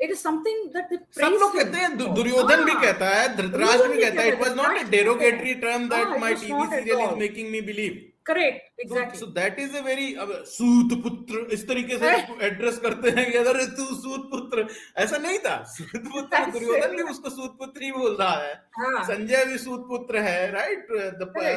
इट 0.00 0.10
इज़ 0.10 0.18
समथिंग 0.18 0.68
दैट 0.74 0.94
सब 1.18 1.36
लोग 1.40 1.56
कहते 1.56 1.78
हैं 1.78 2.14
दुर्योधन 2.14 2.64
भी 2.64 2.72
कहता 2.74 3.08
है 3.08 3.26
धृतराष्ट्र 3.36 3.88
भी 3.88 4.00
कहता 4.00 4.22
है 4.22 4.28
it 4.28 4.40
was 4.40 4.56
not 4.56 4.78
a 4.78 4.82
derogatory 4.90 5.54
term 5.54 5.80
हाँ, 5.82 5.88
that 5.88 6.20
my 6.20 6.34
TV 6.34 6.66
serial 6.70 7.00
is 7.00 7.14
making 7.18 7.50
me 7.50 7.60
believe 7.68 8.00
correct 8.26 8.71
so 8.82 8.96
exactly 8.96 9.26
that 9.32 9.58
is 9.58 9.76
a 9.76 9.80
very 9.80 10.06
सूत 10.50 10.92
पुत्र 11.02 11.46
इस 11.52 11.66
तरीके 11.68 11.98
से 11.98 12.10
एड्रेस 12.46 12.78
करते 12.78 13.10
हैं 13.10 13.30
कि 13.32 13.38
अगर 13.38 13.64
तू 13.76 13.84
सूत 13.94 14.28
पुत्र। 14.30 14.66
ऐसा 14.96 15.16
नहीं 15.16 15.38
था। 15.38 15.56
सूत 15.72 16.08
पुत्र 16.12 16.44
दुर्योधन 16.50 16.96
भी 16.96 17.02
उसको 17.02 17.30
सूत 17.30 17.56
पुत्र 17.58 17.82
ही 17.82 17.90
बोल 17.92 18.16
रहा 18.20 18.34
है। 18.36 18.52
हाँ। 18.78 19.02
संजय 19.04 19.44
भी 19.44 19.58
सूत 19.58 19.84
पुत्र 19.88 20.18
है 20.18 20.50
right 20.52 20.86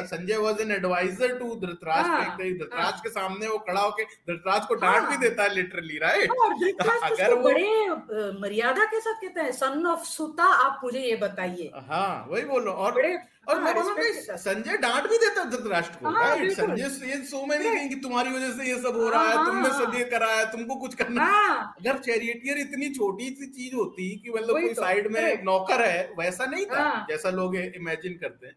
Sanjay 0.06 0.36
was 0.36 0.60
an 0.60 0.70
adviser 0.72 1.36
to 1.38 1.54
Dhritarashtra 1.56 2.10
हाँ, 2.10 2.36
धृतराष्ट्र 2.36 2.80
हाँ। 2.80 3.00
के 3.02 3.08
सामने 3.10 3.48
वो 3.48 3.58
खड़ा 3.58 3.80
होके 3.80 4.04
धृतराष्ट्र 4.04 4.66
को 4.68 4.74
डांट 4.74 5.02
हाँ। 5.02 5.10
भी 5.10 5.16
देता 5.28 5.42
है 5.42 5.54
लिटरली 5.54 5.98
राइट 5.98 6.30
अगर 6.30 7.34
वो- 7.34 7.44
बड़े 7.44 8.30
मर्यादा 8.40 8.84
के 8.84 9.00
साथ 9.00 9.20
कहते 9.22 9.40
हैं 9.40 9.52
सन 9.52 9.86
ऑफ़ 9.86 10.04
सुता 10.06 10.44
आप 10.66 10.80
मुझे 10.84 11.00
ये 11.00 11.16
बताइए। 11.16 11.70
हाँ 11.88 12.26
वही 12.30 12.44
बोल। 12.44 12.68
और 12.68 13.02
और 13.48 13.60
हाँ। 13.62 14.36
संजय 14.36 14.76
डांट 14.76 15.06
भी 15.08 15.16
देता 15.18 15.40
है 15.40 15.50
धृतराष्ट्र 15.50 15.96
को 15.96 16.10
हाँ, 16.10 16.28
राइट। 16.28 16.52
संजय 16.52 16.88
से 17.16 17.24
सो 17.26 17.44
मैंने. 17.46 17.70
नहीं 17.70 17.88
कि 17.88 17.96
तुम्हारी 18.02 18.30
वजह 18.30 18.50
से 18.52 18.68
ये 18.68 18.76
सब 18.82 18.96
हो 18.96 19.08
रहा 19.08 19.22
है 19.22 19.36
हाँ, 19.36 19.46
तुमने 19.46 19.68
सब 19.78 19.94
ये 19.94 20.04
करा 20.10 20.32
है 20.34 20.44
तुमको 20.52 20.74
कुछ 20.76 20.94
करना 20.94 21.24
हाँ। 21.24 21.74
अगर 21.80 21.98
चैरियटियर 22.00 22.58
इतनी 22.58 22.88
छोटी 22.94 23.30
सी 23.30 23.46
चीज़ 23.48 23.74
होती 23.74 24.14
कि 24.16 24.30
मतलब 24.30 24.52
कोई 24.52 24.68
तो, 24.68 24.82
साइड 24.82 25.10
में 25.12 25.20
correct. 25.20 25.44
नौकर 25.44 25.84
है 25.86 26.12
वैसा 26.18 26.46
नहीं 26.46 26.66
था 26.66 26.82
हाँ। 26.82 27.06
जैसा 27.10 27.30
लोग 27.30 27.56
इमेजिन 27.56 28.18
करते 28.22 28.46
हैं। 28.46 28.54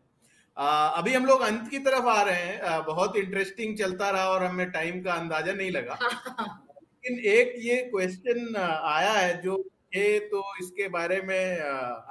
अभी 0.58 1.14
हम 1.14 1.26
लोग 1.26 1.42
अंत 1.42 1.68
की 1.72 1.80
तरफ़ 1.80 2.08
आ 2.10 2.22
रहे 2.22 2.36
हैं 2.36 2.84
बहुत 2.86 3.18
इंटरेस्टिंग 3.18 3.78
चलता 3.78 4.10
रहा 4.10 4.30
और 4.30 4.44
हमें 4.44 4.70
टाइम 4.72 5.02
का 5.04 5.14
अंदाज़ा 5.14 5.54
नहीं 5.54 5.72
लगा। 5.72 5.98
लेकिन 6.02 7.20
एक 7.32 7.54
ये 7.66 7.76
क्वेश्चन 7.92 8.56
आया 8.58 9.12
है 9.12 9.42
जो 9.42 9.58
ये 9.96 10.20
तो 10.32 10.44
इसके 10.62 10.88
बारे 10.90 11.22
में 11.22 11.60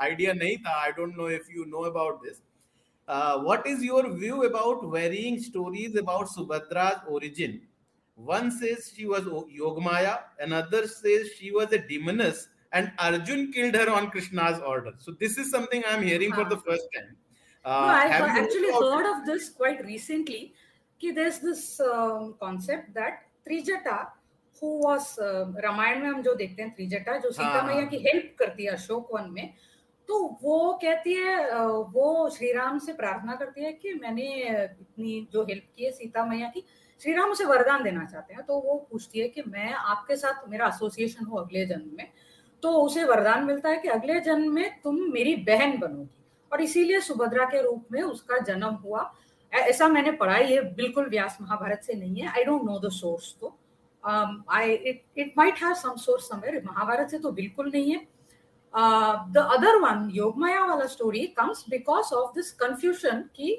आइडिया 0.03 0.33
नहीं 0.35 0.57
था। 0.59 0.81
I 0.83 0.93
don't 0.93 1.17
know 1.17 1.29
if 1.31 1.51
you 1.57 1.65
know 1.69 1.83
about 1.91 2.23
this 2.25 2.37
What 3.44 3.68
is 3.68 3.84
your 3.84 4.08
view 4.24 4.40
about 4.50 4.84
varying 4.94 5.38
stories 5.50 5.98
about 5.98 6.28
Subhadra's 6.36 7.12
origin 7.18 7.62
one 8.18 8.50
says 8.56 8.88
she 8.96 9.06
was 9.12 9.28
yogmaya 9.60 10.14
another 10.46 10.82
says 10.90 11.30
she 11.38 11.48
was 11.54 11.72
a 11.78 11.80
demoness 11.88 12.42
and 12.80 12.92
arjun 13.06 13.42
killed 13.56 13.78
her 13.80 13.88
on 13.94 14.10
krishna's 14.16 14.60
order 14.72 14.94
so 15.06 15.14
this 15.24 15.38
is 15.44 15.50
something 15.56 15.88
i'm 15.92 16.04
hearing 16.10 16.36
for 16.40 16.46
the 16.52 16.60
हाँ. 16.60 16.66
first 16.68 16.90
time 16.98 17.12
Uh, 17.66 17.70
no, 17.70 17.88
I 17.88 18.40
actually 18.40 18.72
heard 18.74 19.10
of 19.10 19.26
this 19.26 19.50
quite 19.50 19.84
recently. 19.86 20.54
Ki 21.00 21.12
there's 21.12 21.40
this 21.40 21.80
um, 21.80 22.36
concept 22.40 22.94
that 22.94 23.24
Trijata, 23.48 24.08
who 24.62 24.80
was 24.82 25.18
uh, 25.18 25.46
Ramayana 25.64 26.02
में 26.02 26.10
हम 26.10 26.22
जो 26.24 26.34
देखते 26.36 26.62
हैं 26.62 26.74
त्रिजटा 26.76 27.18
जो 27.24 27.32
सीता 27.32 27.62
मैया 27.64 27.86
की 27.92 27.98
help 28.04 28.36
करती 28.40 28.66
है 28.66 28.72
अशोक 28.72 29.10
वन 29.14 29.30
में 29.32 29.54
तो 30.09 30.19
वो 30.43 30.73
कहती 30.83 31.15
है 31.15 31.55
वो 31.93 32.29
श्री 32.31 32.53
राम 32.53 32.79
से 32.79 32.93
प्रार्थना 32.93 33.35
करती 33.35 33.65
है 33.65 33.73
कि 33.73 33.93
मैंने 33.95 34.27
इतनी 34.61 35.27
जो 35.33 35.43
हेल्प 35.45 35.65
की 35.77 35.85
है 35.85 35.91
सीता 35.93 36.25
मैया 36.25 36.49
की 36.49 36.65
श्री 37.01 37.15
राम 37.15 37.31
उसे 37.31 37.45
वरदान 37.45 37.83
देना 37.83 38.05
चाहते 38.05 38.35
हैं। 38.35 38.45
तो 38.45 38.59
वो 38.61 38.77
पूछती 38.91 39.21
है 39.21 39.29
कि 39.29 39.43
मैं 39.47 39.73
आपके 39.73 40.17
साथ, 40.17 40.49
मेरा 40.49 40.67
एसोसिएशन 40.69 41.25
हो 41.25 41.37
अगले 41.39 41.67
जन्म 41.67 41.97
में 41.97 42.09
तो 42.63 42.73
उसे 42.83 43.05
वरदान 43.05 43.45
मिलता 43.45 43.69
है 43.69 43.77
कि 43.79 43.89
अगले 43.89 44.21
जन्म 44.21 44.55
में 44.55 44.81
तुम 44.85 45.01
मेरी 45.13 45.35
बहन 45.45 45.79
बनोगी। 45.79 46.25
और 46.53 46.61
इसीलिए 46.63 47.01
सुभद्रा 47.01 47.45
के 47.45 47.63
रूप 47.63 47.87
में 47.93 48.03
उसका 48.03 48.39
जन्म 48.39 48.75
हुआ। 48.85 49.13
ऐसा 49.53 49.89
मैंने 49.89 50.13
पढ़ा, 50.13 50.37
ये 50.37 50.61
बिल्कुल 50.61 51.09
व्यास 51.09 51.39
महाभारत 51.41 51.83
से 51.83 51.95
नहीं 51.95 52.21
है। 52.23 52.29
I 52.29 52.45
don't 52.45 52.63
know 52.65 52.79
the 52.79 52.91
source 52.93 53.35
तो। 53.41 53.57
I 54.05 54.73
it 54.73 55.03
it 55.19 55.33
might 55.39 55.63
have 55.63 55.75
some 55.75 55.97
source 55.99 56.29
somewhere 56.29 56.63
Mahabharat 56.67 57.11
से 57.11 57.19
तो 57.19 57.31
बिल्कुल 57.33 57.71
नहीं 57.75 57.93
है। 57.93 58.07
द 59.33 59.47
अदर 59.53 59.77
वन 59.79 60.09
योगमाया 60.15 60.65
वाला 60.67 60.87
story 60.87 61.27
comes 61.39 61.65
because 61.71 62.15
of 62.15 62.35
this 62.35 62.51
confusion 62.61 63.23
की 63.37 63.55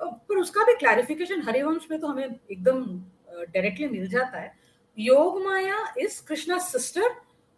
uh, 0.00 0.12
पर 0.28 0.38
उसका 0.38 0.64
भी 0.64 0.74
क्लैरिफिकेशन 0.74 1.42
हरिवंश 1.42 1.86
में 1.90 1.98
तो 2.00 2.06
हमें 2.06 2.24
एकदम 2.24 2.84
डायरेक्टली 3.32 3.86
uh, 3.86 3.92
मिल 3.92 4.08
जाता 4.08 4.38
है 4.38 4.52
Yogmaya 5.44 5.84
is 5.98 6.22
Krishna 6.28 6.58
sister 6.62 7.14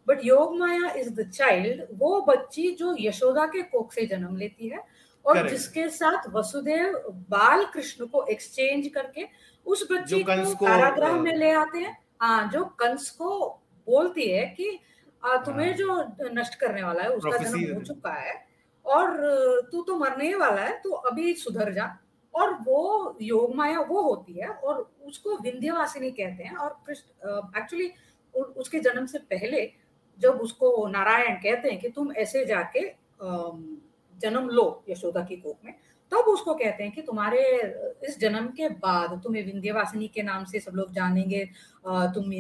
but 0.07 0.21
Yogmaya 0.59 0.91
is 0.93 1.11
the 1.13 1.31
child 1.31 1.83
वो 1.99 2.21
बच्ची 2.29 2.71
जो 2.79 2.95
यशोदा 3.01 3.47
के 3.47 3.63
कोख 3.65 3.93
से 3.93 4.07
जन्म 4.07 4.37
लेती 4.37 4.69
है 4.69 4.85
और 5.25 5.35
Correct. 5.35 5.51
जिसके 5.51 5.89
साथ 5.91 6.29
वसुदेव 6.31 7.03
बाल 7.31 7.65
कृष्ण 7.65 8.07
को 8.07 8.25
एक्सचेंज 8.31 8.89
करके 8.95 9.27
उस 9.67 9.87
बच्ची 9.93 10.23
को 10.23 10.55
कारागृह 10.57 11.13
में 11.21 11.35
ले 11.37 11.51
आते 11.53 11.79
हैं 11.79 11.97
हाँ 12.23 12.49
जो 12.53 12.65
कंस 12.81 13.09
को 13.11 13.39
बोलती 13.87 14.29
है 14.31 14.45
कि 14.51 14.79
तुम्हें 15.23 15.67
हाँ। 15.67 15.77
जो 15.77 16.31
नष्ट 16.31 16.55
करने 16.55 16.83
वाला 16.83 17.03
है 17.03 17.09
उसका 17.11 17.37
जन्म 17.37 17.75
हो 17.75 17.83
चुका 17.83 18.13
है 18.13 18.35
और 18.87 19.17
तू 19.73 19.83
तो 19.83 19.97
मरने 19.99 20.35
वाला 20.35 20.63
है 20.63 20.77
तो 20.83 20.91
अभी 21.11 21.35
सुधर 21.35 21.73
जा 21.73 21.97
और 22.35 22.53
वो 22.63 23.17
योग 23.23 23.55
माया 23.57 23.81
वो 23.81 24.03
होती 24.03 24.41
है 24.41 24.49
और 24.49 24.91
उसको 25.07 25.37
विंध्यवासिनी 25.43 26.11
कहते 26.11 26.45
हैं 26.45 26.57
और 26.57 26.77
एक्चुअली 27.57 27.91
उसके 28.35 28.79
जन्म 28.81 29.07
से 29.07 29.19
पहले 29.31 29.71
जब 30.19 30.41
उसको 30.41 30.87
नारायण 30.89 31.35
कहते 31.37 31.71
हैं 31.71 31.79
कि 31.81 31.89
तुम 31.89 32.13
ऐसे 32.17 32.45
जाके 32.45 32.89
जन्म 34.21 34.49
लो 34.49 34.67
यशोदा 34.89 35.23
की 35.25 35.37
कोख 35.37 35.65
में 35.65 35.75
तब 36.13 36.29
उसको 36.29 36.55
कहते 36.55 36.85
हैं 36.85 36.93
कि 36.93 37.03
तुम्हारे 37.03 37.43
इस 38.09 38.19
जन्म 38.21 38.47
के 38.57 38.69
बाद 38.79 39.21
तुम्हें 39.25 39.45
विंध्यवासिनी 39.45 40.09
के 40.09 40.23
नाम 40.23 40.45
से 40.45 40.61
सब 40.61 40.73
लोग 40.75 40.93
जानेंगे 40.93 41.45
तुम 41.87 42.33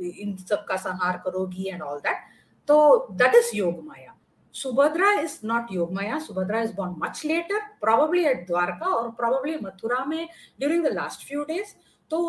इन 0.00 0.36
सब 0.38 0.64
का 0.64 0.76
संहार 0.78 1.20
करोगी 1.24 1.68
एंड 1.68 1.82
ऑल 1.82 1.98
दैट 2.00 2.24
तो 2.68 2.78
that 3.12 3.34
is 3.34 3.56
Yog 3.56 3.84
Maya 3.86 4.16
Subhadra 4.54 5.12
is 5.20 5.38
not 5.44 5.72
Yog 5.72 5.92
Maya 5.94 6.18
Subhadra 6.18 6.60
is 6.62 6.72
born 6.74 6.94
much 6.98 7.22
later 7.24 7.60
probably 7.80 8.24
at 8.26 8.46
Dwarka 8.46 8.86
और 8.86 9.10
प्रोबेबली 9.20 9.56
मथुरा 9.62 10.04
में 10.04 10.28
during 10.60 10.84
the 10.86 10.92
last 10.92 11.26
few 11.28 11.44
days 11.44 11.74
तो 12.10 12.26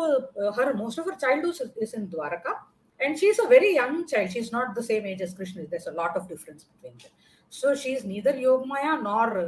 her 0.58 0.72
most 0.74 1.00
of 1.00 1.08
her 1.08 1.16
child 1.16 1.46
is 1.82 1.96
in 1.96 2.06
Dwarka 2.08 2.60
and 3.00 3.16
she 3.16 3.28
is 3.30 3.40
a 3.40 3.48
very 3.48 3.76
young 3.76 4.04
child 4.04 4.30
she 4.30 4.38
is 4.38 4.50
not 4.54 4.78
the 4.78 4.84
same 4.84 5.06
age 5.06 5.22
age 5.22 5.34
Krishna 5.36 5.66
is 5.72 5.88
a 5.88 5.92
lot 5.92 6.16
of 6.16 6.28
difference 6.28 6.62
between 6.62 6.96
there 6.96 7.10
so 7.52 7.74
she 7.74 7.92
is 7.92 8.06
neither 8.06 8.38
Yog 8.38 8.66
Maya 8.66 8.96
nor 8.98 9.40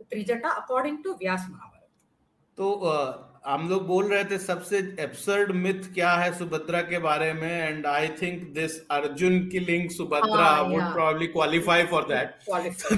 Trijata 0.00 0.50
according 0.50 1.02
to 1.04 1.14
Vyasa 1.14 1.46
Mahabharata 1.50 1.76
तो 2.58 2.68
uh, 2.82 3.27
हम 3.46 3.68
लोग 3.68 3.86
बोल 3.86 4.08
रहे 4.08 4.24
थे 4.24 4.38
सबसे 4.38 4.78
absurd 5.00 5.50
myth 5.56 5.92
क्या 5.94 6.10
है 6.12 6.32
सुभद्रा 6.38 6.80
के 6.82 6.98
बारे 6.98 7.32
में 7.32 7.50
and 7.50 7.86
I 7.86 8.08
think 8.22 8.42
this 8.54 8.78
Arjun 8.90 9.38
killing 9.48 9.88
Subhadra 9.90 10.50
would 10.62 10.82
probably 10.92 11.26
qualify 11.26 11.84
for 11.92 12.08
that 12.08 12.34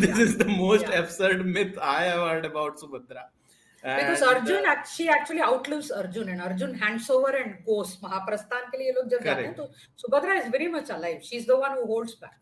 this 0.06 0.18
is 0.20 0.36
the 0.38 0.46
most 0.48 0.90
absurd 1.00 1.42
myth 1.56 1.78
I 1.92 2.08
have 2.08 2.26
heard 2.28 2.46
about 2.46 2.78
Subhadra. 2.80 3.30
Because 3.84 4.24
Arjun 4.24 4.74
she 4.86 5.08
actually 5.08 5.42
outlives 5.42 5.90
Arjun 6.02 6.28
and 6.28 6.42
Arjun 6.42 6.74
hands 6.82 7.10
over 7.10 7.36
and 7.36 7.54
goes 7.64 7.98
Mahaprasthan 8.04 8.70
के 8.70 8.78
लिए 8.78 8.92
लोग 8.92 9.08
जब 9.08 9.24
जाते 9.24 9.42
हैं 9.42 9.54
तो 9.54 9.70
Subhadra 10.04 10.34
is 10.34 10.48
very 10.52 10.68
much 10.68 10.90
alive 10.90 11.20
she 11.24 11.36
is 11.36 11.46
the 11.48 11.60
one 11.64 11.78
who 11.78 11.92
holds 11.92 12.16
back 12.20 12.38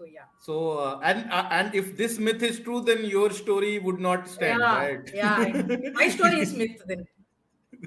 So 0.00 0.04
yeah. 0.04 0.24
So 0.40 0.78
uh, 0.78 1.00
and 1.02 1.30
uh, 1.32 1.48
and 1.50 1.74
if 1.74 1.96
this 1.96 2.18
myth 2.18 2.42
is 2.42 2.60
true, 2.60 2.80
then 2.82 3.04
your 3.06 3.30
story 3.30 3.78
would 3.78 3.98
not 3.98 4.28
stand, 4.28 4.60
yeah, 4.60 4.74
right? 4.78 5.12
Yeah, 5.14 5.92
my 6.00 6.08
story 6.08 6.40
is 6.40 6.52
myth 6.54 6.82
then. 6.86 7.06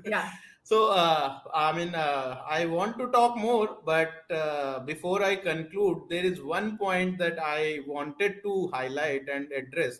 Yeah 0.05 0.31
so 0.63 0.91
uh, 0.91 1.39
i 1.53 1.71
mean 1.71 1.93
uh, 1.95 2.41
i 2.47 2.65
want 2.65 2.97
to 2.97 3.07
talk 3.07 3.37
more 3.37 3.77
but 3.85 4.11
uh, 4.31 4.79
before 4.79 5.23
i 5.23 5.35
conclude 5.35 5.97
there 6.09 6.25
is 6.25 6.41
one 6.41 6.77
point 6.77 7.17
that 7.17 7.39
i 7.39 7.79
wanted 7.87 8.41
to 8.43 8.69
highlight 8.73 9.27
and 9.29 9.51
address 9.51 9.99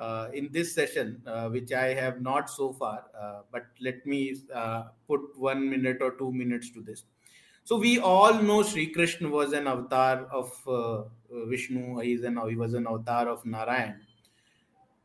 uh, 0.00 0.28
in 0.32 0.48
this 0.50 0.74
session, 0.74 1.20
uh, 1.26 1.48
which 1.50 1.72
I 1.72 1.92
have 1.92 2.22
not 2.22 2.48
so 2.48 2.72
far, 2.72 3.04
uh, 3.20 3.40
but 3.52 3.66
let 3.82 4.06
me 4.06 4.34
put 5.06 5.20
one 5.36 5.68
minute 5.68 5.98
or 6.00 6.12
two 6.12 6.32
minutes 6.32 6.70
to 6.70 6.80
this. 6.80 7.04
So 7.64 7.76
we 7.76 7.98
all 7.98 8.32
know 8.32 8.62
Sri 8.62 8.86
Krishna 8.86 9.28
was 9.28 9.52
an 9.52 9.66
avatar 9.66 10.24
of 10.32 10.50
Vishnu. 11.30 11.98
He 11.98 12.14
is 12.14 12.24
an 12.24 12.40
he 12.48 12.56
was 12.56 12.72
an 12.72 12.86
avatar 12.86 13.28
of 13.28 13.44
Narayan. 13.44 14.00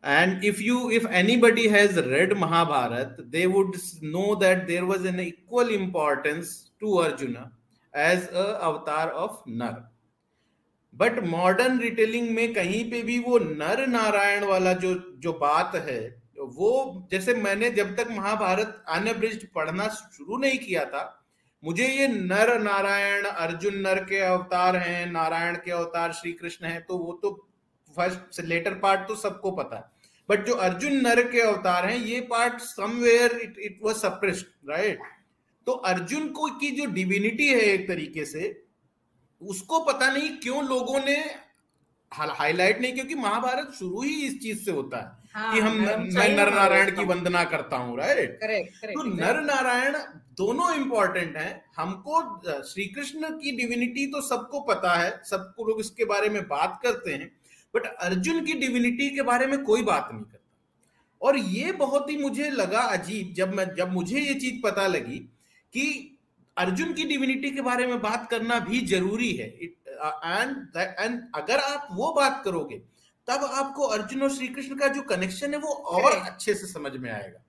And 0.06 0.44
if 0.44 0.62
you 0.62 0.92
if 0.92 1.06
anybody 1.08 1.68
has 1.68 1.96
read 1.98 2.38
Mahabharat, 2.38 3.32
they 3.32 3.48
would 3.48 3.76
know 4.04 4.36
that 4.36 4.68
there 4.68 4.86
was 4.86 5.04
an 5.04 5.20
equal 5.20 5.70
importance 5.70 6.70
to 6.80 7.00
Arjuna 7.00 7.52
as 7.94 8.28
a 8.30 8.46
avatar 8.64 9.10
of 9.12 9.42
Nar. 9.48 9.76
But 10.94 11.18
modern 11.28 11.80
retelling 11.80 12.30
में 12.36 12.54
कहीं 12.54 12.84
पे 12.92 13.02
भी 13.04 13.18
वो 13.20 13.38
नर 13.40 13.86
नारायण 13.88 14.44
वाला 14.48 14.72
जो 14.84 14.94
जो 15.24 15.32
बात 15.42 15.76
है 15.88 16.00
वो 16.60 16.70
जैसे 17.12 17.34
मैंने 17.36 17.70
जब 17.72 17.96
तक 17.96 18.12
महाभारत 18.12 18.84
अनब्रिज 18.96 19.46
पढ़ना 19.56 19.88
शुरू 19.88 20.38
नहीं 20.38 20.58
किया 20.60 20.86
था 20.94 21.04
मुझे 21.64 21.88
ये 21.88 22.08
नर 22.08 22.58
नारायण 22.62 23.26
अर्जुन 23.26 23.76
नर 23.82 24.04
के 24.06 24.20
अवतार 24.22 24.76
हैं 24.78 25.06
नारायण 25.12 25.56
के 25.66 25.72
अवतार 25.72 26.14
श्री 26.14 26.32
कृष्ण 26.34 26.66
हैं 26.66 26.82
तो 26.86 26.98
वो 26.98 27.14
तो 27.22 27.34
फ़र्स्ट 27.96 28.42
लेटर 28.46 28.74
पार्ट 28.80 29.08
तो 29.08 29.16
सबको 29.16 29.52
पता 29.60 29.76
है 29.76 29.95
बट 30.30 30.46
जो 30.46 30.54
अर्जुन 30.54 30.94
नर 31.02 31.22
के 31.32 31.42
अवतार 31.42 31.86
हैं 31.86 31.98
ये 31.98 32.22
part 32.22 32.60
somewhere 32.60 33.40
it 33.42 33.58
it 33.60 33.80
was 33.84 33.96
suppressed 33.96 34.70
right 34.70 35.00
तो 35.68 35.72
अर्जुन 35.72 36.28
को 36.30 36.50
की 36.50 36.72
जो 36.72 36.86
डिविनिटी 36.86 37.48
है 37.48 37.62
एक 37.62 37.88
तरीके 37.88 38.26
से 38.26 38.64
उसको 39.42 39.80
पता 39.80 40.12
नहीं 40.14 40.30
क्यों 40.38 40.68
लोगों 40.68 41.00
ने 41.00 41.18
हाईलाइट 42.12 42.82
नहीं 42.82 42.94
क्योंकि 42.94 43.16
महाभारत 43.16 43.72
शुरू 43.80 44.02
ही 44.02 44.14
इस 44.26 44.42
चीज़ 44.42 44.64
से 44.66 44.72
होता 44.72 44.98
है 44.98 45.24
हाँ, 45.34 45.54
कि 45.54 45.60
हम 45.60 45.74
मैं 45.74 46.30
नर 46.36 46.54
नारायण 46.54 46.96
की 46.96 47.04
वंदना 47.04 47.44
करता 47.44 47.78
हूँ 47.78 47.98
राइट 47.98 48.40
तो 48.86 49.04
नर 49.04 49.42
नारायण 49.42 49.98
दोनों 50.38 50.74
इंपॉर्टेंट 50.76 51.38
हैं। 51.38 51.66
हमको 51.78 52.22
श्री 52.64 52.86
कृष्ण 52.86 53.30
की 53.30 53.56
डिविनिटी 53.58 54.06
तो 54.08 54.22
सबको 54.22 54.60
पता 54.60 54.94
है 54.94 55.10
सबको 55.26 55.66
लोग 55.66 55.80
इसके 55.80 56.06
बारे 56.06 56.30
में 56.30 56.48
बात 56.48 56.80
करते 56.84 57.14
हैं 57.14 57.32
बट 57.76 57.86
अर्जुन 57.86 58.46
की 58.46 58.54
डिविनिटी 58.54 59.10
के 59.10 59.22
बारे 59.22 59.48
में 59.48 59.64
कोई 59.64 59.82
बात 59.84 60.10
नहीं 60.14 60.24
करता। 60.24 60.44
और 61.22 61.38
ये 61.38 61.72
बहुत 61.72 62.10
ही 62.10 62.18
मुझे 62.18 62.50
लगा 62.50 62.80
अजीब 62.80 63.34
जब 63.34 63.56
मैं 63.56 63.66
जब 63.76 63.94
मुझे 63.94 64.20
ये 64.20 64.34
चीज़ 64.34 64.62
पता 64.64 64.88
लगी 64.88 65.18
कि 65.74 66.12
अर्जुन 66.58 66.94
की 66.94 67.04
डिविनिटी 67.04 67.50
के 67.52 67.62
बारे 67.62 67.88
में 67.88 68.02
बात 68.02 68.28
करना 68.32 68.60
भी 68.60 68.80
ज़रूरी 68.88 69.32
है। 69.32 69.48
एंड 69.48 70.78
एंड 70.78 71.22
uh, 71.22 71.28
अगर 71.36 71.58
आप 71.58 71.88
वो 71.92 72.14
बात 72.14 72.42
करोगे 72.46 72.78
तब 73.28 73.44
आपको 73.54 73.84
अर्जुन 73.88 74.22
और 74.22 74.30
श्री 74.32 74.48
कृष्ण 74.48 74.76
का 74.76 74.88
जो 74.88 75.02
कनेक्शन 75.02 75.54
है 75.54 75.60
वो 75.60 75.70
और 75.70 76.12
अच्छे 76.12 76.54
से 76.54 76.68
समझ 76.68 76.92
में 76.92 77.10
आएगा। 77.12 77.44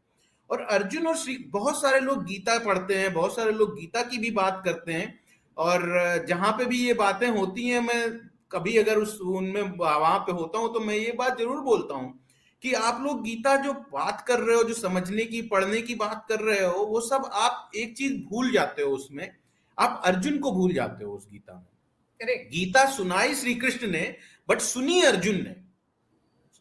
और 0.51 0.61
अर्जुन 0.61 1.07
और 1.07 1.16
श्री 1.16 1.37
बहुत 1.49 1.81
सारे 1.83 2.01
लोग 2.01 2.24
गीता 2.24 2.59
पढ़ते 2.59 2.95
हैं 2.95 3.12
बहुत 3.12 3.37
सारे 3.37 3.53
लोग 3.53 3.74
गीता 3.79 4.03
की 4.03 4.18
भी 4.18 4.31
बात 4.31 4.62
करते 4.64 4.93
हैं 4.93 5.20
और 5.57 5.81
uh, 5.81 6.29
जहाँ 6.29 6.53
पे 6.53 6.64
भी 6.64 6.87
ये 6.87 6.95
बातें 6.95 7.29
होती 7.29 7.68
हैं 7.68 7.81
मैं 7.81 8.03
कभी 8.51 8.77
अगर 8.77 8.99
उस 8.99 9.19
उनमें 9.21 9.63
वहाँ 9.79 10.19
पे 10.19 10.33
होता 10.33 10.59
हूँ 10.59 10.73
तो 10.75 10.81
मैं 10.81 10.95
ये 10.95 11.13
बात 11.13 11.39
ज़रूर 11.39 11.61
बोलता 11.61 11.95
हूँ 11.95 12.19
कि 12.63 12.73
आप 12.73 13.01
लोग 13.03 13.23
गीता 13.23 13.57
जो 13.57 13.73
बात 13.93 14.25
कर 14.29 14.41
रहे 14.41 14.57
हो 14.57 14.63
जो 14.65 14.75
समझने 14.75 15.25
की 15.25 15.41
पढ़ने 15.43 15.81
की 15.83 15.95
बात 15.95 16.25
कर 16.29 16.41
रहे 16.41 16.65
हो 16.65 16.85
वो 16.85 17.01
सब 17.01 17.31
आप 17.35 17.71
एक 17.77 17.97
चीज़ 17.97 18.15
भूल 18.25 18.51
जाते 18.53 18.83
हो 18.83 18.91
उसमें। 18.91 19.31
आप 19.79 20.01
अर्जुन 20.05 20.39
को 20.39 20.53
भूल 20.53 20.73
जाते 20.73 21.05
हो 21.05 21.13
उस 21.13 21.29
गीता 21.33 21.55
में। 21.55 22.49
गीता 22.51 22.85
सुनाई 22.91 23.35
श्री 23.35 23.55
कृष्ण 23.55 23.91
ने 23.91 24.17
बट 24.49 24.61
सुनी 24.61 25.01
अर्जुन 25.03 25.37
ने। 25.37 25.55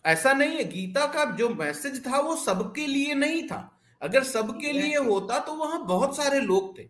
ऐसा 0.06 0.34
नहीं 0.34 0.58
है 0.58 0.64
गीता 0.64 1.06
का 1.06 1.26
जो 1.36 1.50
मैसेज 1.50 2.06
था 2.08 2.20
वो 2.20 2.36
सबके 2.36 2.88
लिए 2.88 3.14
नहीं 3.14 3.48
था। 3.48 3.62
अगर 4.02 4.24
सबके 4.24 4.72
लिए 4.72 4.98
होता 4.98 5.40
तो 5.40 5.54
वहाँ 5.54 5.86
बहुत 5.86 6.18
सारे 6.18 6.40
लोग 6.42 6.78
थे। 6.78 6.84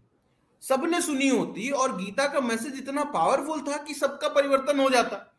सबने 0.61 1.01
सुनी 1.01 1.27
होती 1.29 1.69
और 1.69 1.97
गीता 1.97 2.27
का 2.27 2.41
मैसेज 2.41 2.77
इतना 2.77 3.03
पावरफुल 3.03 3.61
था 3.61 3.77
कि 3.77 3.93
सबका 3.93 4.29
परिवर्तन 4.29 4.79
हो 4.79 4.89
जाता। 4.89 5.35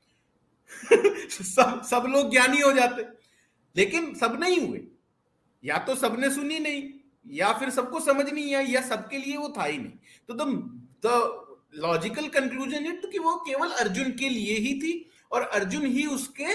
सब 1.31 1.83
सब 1.85 2.07
लोग 2.09 2.31
ज्ञानी 2.31 2.61
हो 2.61 2.73
जाते। 2.73 3.03
लेकिन 3.77 4.14
सब 4.14 4.41
नहीं 4.41 4.61
हुए। 4.61 4.81
या 5.64 5.79
तो 5.79 5.95
सबने 5.95 6.31
सुनी 6.31 6.59
नहीं, 6.59 6.93
या 7.27 7.53
फिर 7.53 7.71
सबको 7.71 8.01
समझ 8.01 8.33
नहीं 8.33 8.55
आई, 8.55 8.67
या 8.67 8.83
सबके 8.83 9.19
लिए 9.19 9.37
वो 9.37 9.55
था 9.59 9.64
ही 9.64 9.79
नहीं। 9.79 9.93
तो 10.29 10.35
द 11.07 11.47
लॉजिकल 11.75 12.29
कंक्लूजन 12.29 12.87
इट 12.87 13.12
कि 13.12 13.19
वो 13.19 13.37
केवल 13.37 13.71
अर्जुन 13.71 14.12
के 14.12 14.29
लिए 14.29 14.55
ही 14.55 14.81
थी 14.81 15.11
और 15.33 15.43
अर्जुन 15.43 15.87
ही 15.87 16.07
उसके 16.07 16.47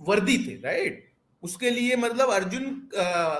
वर्दी 0.00 0.38
थे 0.38 0.60
राइट 0.60 1.12
उसके 1.42 1.70
लिए 1.70 1.96
मतलब 1.96 2.30
अर्जुन 2.30 2.88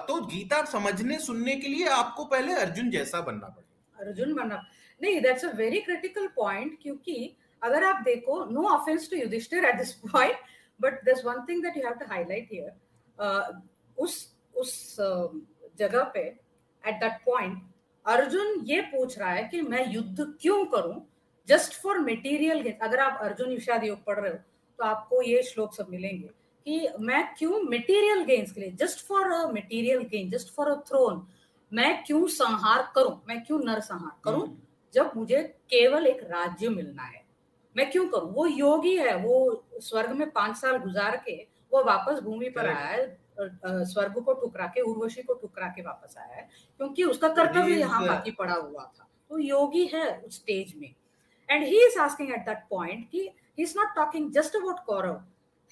तो 0.09 0.27
गीता 0.27 0.65
समझने, 0.65 1.19
सुनने 1.19 1.57
के 1.57 1.69
लिए 1.69 1.87
आपको 1.87 2.25
पहले 2.25 2.53
अर्जुन 2.53 2.91
जैसा 2.91 3.21
बनना 3.21 3.47
पड़ेगा 3.49 3.64
अर्जुन 4.05 4.35
बनना। 4.35 4.63
नहीं 5.03 5.21
that's 5.21 5.45
a 5.45 5.53
very 5.57 5.81
critical 5.81 6.27
point 6.37 6.79
क्योंकि 6.83 7.37
अगर 7.63 7.85
आप 7.85 8.03
देखो 8.05 8.45
no 8.45 8.69
offence 8.69 9.11
to 9.11 9.17
Yudhishthir 9.17 9.65
at 9.65 9.77
this 9.77 9.93
point 10.07 10.37
but 10.81 11.05
this 11.05 11.25
one 11.25 11.45
thing 11.49 11.63
that 11.63 11.77
you 11.77 11.83
have 11.85 11.95
to 11.95 12.07
highlight 12.07 12.49
here 12.53 13.63
उस 13.99 14.37
उस 14.57 14.97
uh, 15.01 15.29
जगह 15.79 16.05
पे 16.05 16.21
एट 16.85 16.95
दैट 16.95 17.21
पॉइंट 17.27 17.63
अर्जुन 18.07 18.61
ये 18.67 18.81
पूछ 18.81 19.19
रहा 19.19 19.31
है 19.31 19.45
कि 19.49 19.61
मैं 19.61 19.87
युद्ध 19.93 20.37
क्यों 20.41 20.65
करूँ? 20.67 21.03
जस्ट 21.49 21.73
फॉर 21.83 21.99
मेटीरियल 21.99 22.73
अगर 22.83 23.01
आप 23.01 23.19
अर्जुन 23.23 23.51
विषाद 23.51 23.85
योग 23.85 24.05
पढ़ 24.05 24.21
रहे 24.21 24.33
हो 24.33 24.39
तो 24.79 24.85
आपको 24.85 25.23
ये 25.23 25.43
श्लोक 25.43 25.75
सब 25.75 25.87
मिलेंगे 25.91 26.29
कि 26.67 26.89
मैं 27.01 27.23
क्यों 27.39 27.61
मटेरियल 27.63 28.25
गेन्स 28.25 28.53
के 28.53 28.61
लिए 28.61 28.71
just 28.71 29.07
for 29.07 29.33
a 29.33 29.47
material 29.53 30.03
gain 30.03 30.31
just 30.31 30.55
for 30.55 30.71
a 30.71 30.75
throne 30.89 31.27
मैं 31.75 32.05
क्यों 32.05 32.27
संहार 32.27 32.93
करूँ? 32.95 33.21
मैं 33.29 33.45
क्यों 33.45 33.59
नरसंहार 33.59 34.21
करूँ? 34.25 34.47
हम्म। 34.47 34.57
जब 34.95 35.11
मुझे 35.17 35.43
केवल 35.43 36.07
एक 36.07 36.23
राज्य 36.23 36.69
मिलना 36.69 37.03
है। 37.03 37.23
मैं 37.77 37.91
क्यों 37.91 38.07
करूँ? 38.09 38.31
वो 38.33 38.47
योगी 38.47 38.97
है 38.97 39.15
वो 39.17 39.65
स्वर्ग 39.81 40.11
में 40.11 40.31
पाँच 40.31 40.57
साल 40.57 40.77
गुजार 40.77 41.17
के 41.17 41.37
वो 41.73 41.83
वापस 41.85 42.21
भूमि 42.21 42.49
पर 42.49 42.67
आया 42.67 42.87
है 42.87 43.85
स्वर्ग 43.85 44.19
को 44.25 44.33
टुकरा 44.33 44.67
के 44.67 44.81
उर्वशी 44.81 45.23
को 45.23 45.35
टुकरा 45.35 45.69
के 45.69 45.83
वापस 45.83 46.15
आया 46.19 46.35
है 46.35 46.49
क्योंकि 46.77 47.05
उसका 47.05 47.29
कर्तव्य 47.29 47.77
यहाँ 47.77 48.07
बाकी 48.07 48.31
पड़ा 48.31 48.55
हुआ 48.55 48.85
था। 48.85 49.09
तो 49.31 49.39
योगी 49.39 49.85
है 49.95 50.21
उस 50.27 50.37
स्टेज 50.37 50.75
में। 50.77 50.95
And 51.51 51.65
he 51.65 51.87
is 51.87 51.99
asking 51.99 52.33
at 52.33 52.45
that 52.47 52.63
point 52.71 53.09
कि 53.11 53.21
he 53.59 53.63
is 53.63 53.75
not 53.79 53.95
talking 53.97 54.31
just 54.33 54.57
about 54.57 54.85
Kaurav 54.87 55.23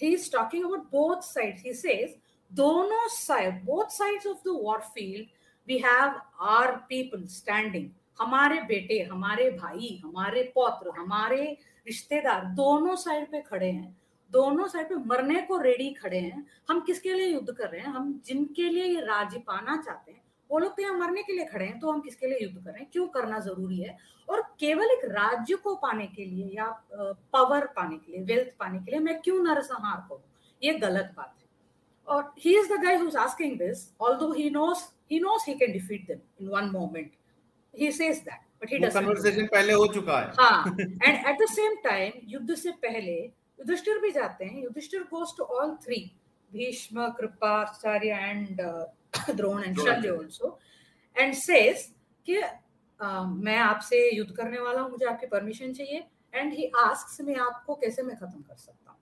he 0.00 0.08
is 0.14 0.28
talking 0.28 0.64
about 0.64 0.90
both 0.90 1.24
sides. 1.24 1.60
He 1.62 1.72
says, 1.72 2.14
dono 2.50 3.00
side, 3.16 3.58
both 3.64 3.92
sides 3.92 4.24
of 4.26 4.38
the 4.42 4.54
war 4.54 4.80
field, 4.94 5.26
we 5.68 5.78
have 5.78 6.14
our 6.40 6.70
people 6.88 7.26
standing. 7.28 7.88
हमारे 8.20 8.60
बेटे, 8.62 9.02
हमारे 9.02 9.50
भाई, 9.50 10.00
हमारे 10.04 10.42
पौत्र, 10.54 10.90
हमारे 10.98 11.44
रिश्तेदार 11.86 12.44
दोनों 12.54 12.96
साइड 12.96 13.30
पे 13.30 13.40
खड़े 13.40 13.70
हैं। 13.70 13.96
दोनों 14.30 14.66
साइड 14.68 14.88
पे 14.88 14.94
मरने 15.06 15.40
को 15.42 15.56
रेडी 15.58 15.90
खड़े 15.92 16.18
हैं। 16.18 16.46
हम 16.70 16.80
किसके 16.80 17.14
लिए 17.14 17.26
युद्ध 17.26 17.52
कर 17.52 17.68
रहे 17.68 17.80
हैं? 17.80 17.88
हम 17.88 18.20
जिनके 18.26 18.68
लिए 18.68 18.84
ये 18.84 19.00
राज्य 19.00 19.38
पाना 19.38 19.76
चाहते 19.76 20.12
हैं, 20.12 20.22
वो 20.50 20.58
लोग 20.58 20.76
तो 20.76 20.82
यहाँ 20.82 20.98
मरने 20.98 21.22
के 21.22 21.32
लिए 21.32 21.44
खड़े 21.44 21.64
हैं 21.64 21.78
तो 21.80 21.90
हम 21.92 22.00
किसके 22.00 22.26
लिए 22.26 22.38
युद्ध 22.42 22.64
कर 22.64 22.70
रहे 22.70 22.80
हैं? 22.80 22.88
क्यों 22.92 23.06
करना 23.08 23.38
ज़रूरी 23.40 23.80
है? 23.80 23.96
और 24.28 24.40
केवल 24.60 24.90
एक 24.90 25.04
राज्य 25.04 25.54
को 25.54 25.74
पाने 25.74 26.06
के 26.06 26.24
लिए 26.24 26.56
या 26.56 26.66
पावर 27.32 27.66
पाने 27.76 27.96
के 27.96 28.12
लिए 28.12 28.22
वेल्थ 28.24 28.56
पाने 28.58 28.78
के 28.78 28.90
लिए 28.90 29.00
मैं 29.00 29.20
क्यों 29.20 29.42
नरसंहार 29.44 30.06
करूँ? 30.08 30.22
ये 30.62 30.74
गलत 30.74 31.12
बात 31.16 31.34
है। 31.38 31.46
और 32.08 32.32
he 32.38 32.58
is 32.58 32.72
the 32.72 32.80
guy 32.82 32.96
who 32.96 33.10
asking 33.18 33.58
this 33.58 33.88
he 34.36 34.50
knows 34.50 34.92
he 35.12 35.20
knows 35.20 35.44
he 35.48 35.54
can 35.62 35.72
defeat 35.72 36.06
them 36.06 36.20
in 36.40 36.48
one 36.54 36.70
moment 36.72 37.10
he 37.74 37.90
says 37.92 38.18
that 38.24 38.40
but 38.62 38.72
he 38.72 38.78
doesn't 38.78 38.94
conversation 38.94 39.46
पहले 39.52 39.72
हो 39.72 39.86
चुका 39.94 40.18
है। 40.20 40.32
हाँ 40.40 40.76
and 40.80 41.26
at 41.26 41.36
the 41.42 41.48
same 41.50 41.76
time 41.84 42.12
युद्ध 42.32 42.54
से 42.54 42.70
पहले 42.86 43.14
युधिष्ठिर 43.20 43.98
भी 44.00 44.10
जाते 44.12 44.44
हैं। 44.44 44.62
Yudhishthir 44.62 45.02
goes 45.10 45.34
to 45.38 45.44
all 45.58 45.74
three 45.84 46.00
Bhishma 46.50 47.08
Kripacharya 47.18 48.18
and 48.20 48.60
Drona 49.36 49.62
and 49.64 49.78
Shalya 49.78 50.08
also 50.08 50.58
and 51.16 51.34
says 51.34 51.86
कि 52.26 52.40
मैं 53.44 53.56
आपसे 53.58 53.98
युद्ध 54.16 54.30
करने 54.36 54.60
वाला 54.60 54.80
हूँ 54.80 54.90
मुझे 54.90 55.06
आपकी 55.06 55.26
परमिशन 55.26 55.72
चाहिए। 55.72 56.04
एंड 56.34 56.52
ही 56.54 56.70
आस्क्स 56.78 57.20
मैं 57.20 57.36
आपको 57.36 57.74
कैसे 57.74 58.02
मैं 58.02 58.16
खत्म 58.16 58.40
कर 58.40 58.56
सकता 58.56 58.90
हूँ? 58.90 58.98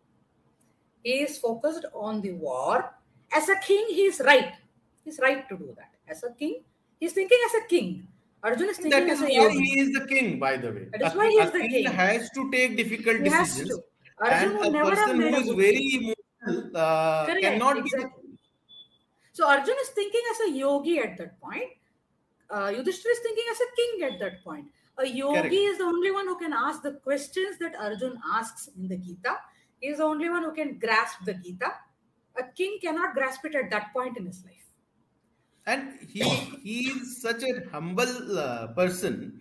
He 1.05 1.13
is 1.25 1.37
focused 1.39 1.85
on 1.95 2.21
the 2.23 2.31
war. 2.47 2.79
As 3.31 3.49
a 3.49 3.55
king 3.67 3.87
he 3.99 4.07
is 4.13 4.19
right. 4.27 4.57
He's 5.07 5.21
right 5.25 5.45
to 5.51 5.57
do 5.59 5.69
that. 5.77 5.93
As 6.11 6.23
a 6.25 6.33
king 6.43 6.63
he's 6.99 7.13
thinking 7.13 7.39
as 7.49 7.55
a 7.63 7.67
king 7.69 8.07
Arjun 8.43 8.71
is 8.71 8.79
thinking 8.79 9.07
that 9.07 9.09
is 9.09 9.23
as 9.23 9.29
a 9.29 9.39
why 9.39 9.51
he 9.51 9.81
is 9.81 9.93
the 9.93 10.07
king 10.07 10.39
by 10.39 10.57
the 10.57 10.73
way 10.73 10.87
that 10.93 11.03
is 11.03 11.15
why 11.15 11.29
he 11.29 11.37
is 11.37 11.53
the 11.53 11.69
king 11.69 11.91
has 12.03 12.31
to 12.31 12.51
take 12.51 12.77
difficult 12.77 13.19
he 13.19 13.25
decisions 13.25 13.81
Arjun 14.19 14.65
and 14.65 14.77
a 14.77 14.85
person 14.85 15.21
who 15.21 15.35
is 15.43 15.51
very 15.65 15.85
emotional 15.99 16.77
uh, 16.77 17.27
Correct, 17.27 17.43
cannot 17.43 17.79
exactly. 17.79 18.39
so 19.33 19.47
Arjun 19.47 19.77
is 19.83 19.89
thinking 19.89 20.33
as 20.33 20.41
a 20.49 20.51
yogi 20.63 20.99
at 20.99 21.17
that 21.19 21.41
point 21.41 21.71
uh, 22.51 22.73
Yudhishthira 22.75 23.13
is 23.13 23.21
thinking 23.21 23.45
as 23.51 23.61
a 23.61 23.71
king 23.77 24.13
at 24.13 24.19
that 24.21 24.45
point. 24.45 24.67
A 24.99 25.07
yogi 25.07 25.41
Correct. 25.41 25.55
is 25.55 25.79
the 25.79 25.85
only 25.85 26.11
one 26.11 26.27
who 26.27 26.39
can 26.39 26.53
ask 26.53 26.83
the 26.83 26.95
questions 26.95 27.59
that 27.59 27.75
Arjun 27.77 28.19
asks 28.35 28.69
in 28.77 28.89
the 28.89 28.97
Gita. 28.97 29.37
He 29.81 29.89
is 29.89 29.99
the 29.99 30.05
only 30.05 30.29
one 30.29 30.43
who 30.43 30.53
can 30.53 30.79
grasp 30.79 31.25
the 31.25 31.35
Gita. 31.35 31.73
A 32.39 32.43
king 32.57 32.79
cannot 32.83 33.15
grasp 33.15 33.45
it 33.45 33.55
at 33.55 33.71
that 33.71 33.93
point 33.93 34.17
in 34.17 34.27
his 34.27 34.45
life 34.45 34.67
And 35.68 35.94
he 36.08 36.22
he 36.64 36.80
is 36.90 37.22
such 37.22 37.44
a 37.44 37.54
humble 37.72 38.40
uh, 38.40 38.68
person. 38.68 39.40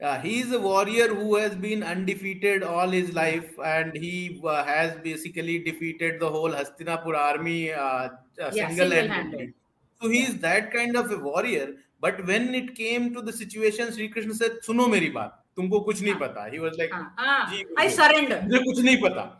Uh, 0.00 0.18
he 0.20 0.40
is 0.40 0.52
a 0.52 0.58
warrior 0.58 1.08
who 1.14 1.36
has 1.36 1.54
been 1.54 1.82
undefeated 1.82 2.62
all 2.62 2.88
his 2.88 3.12
life, 3.12 3.58
and 3.64 3.96
he 3.96 4.40
uh, 4.44 4.64
has 4.64 4.96
basically 4.98 5.58
defeated 5.60 6.20
the 6.20 6.28
whole 6.28 6.50
Hastinapur 6.50 7.16
army 7.16 7.72
uh, 7.72 8.08
yeah, 8.38 8.50
single-handedly. 8.50 9.52
So 10.00 10.08
he 10.08 10.22
is 10.22 10.38
that 10.38 10.72
kind 10.72 10.96
of 10.96 11.10
a 11.10 11.18
warrior 11.18 11.74
but 12.04 12.20
when 12.28 12.54
it 12.54 12.70
came 12.76 13.08
to 13.14 13.20
the 13.22 13.34
situation 13.34 13.90
Shri 13.90 14.08
Krishna 14.16 14.32
से 14.40 14.48
सुनो 14.66 14.86
मेरी 14.94 15.08
बात 15.16 15.40
तुमको 15.56 15.80
कुछ 15.88 16.02
नहीं 16.02 16.14
पता 16.22 16.44
he 16.52 16.58
was 16.64 16.78
like 16.78 17.78
I 17.80 17.90
surrender 17.96 18.42
मुझे 18.42 18.62
कुछ 18.64 18.84
नहीं 18.84 19.00
पता 19.06 19.32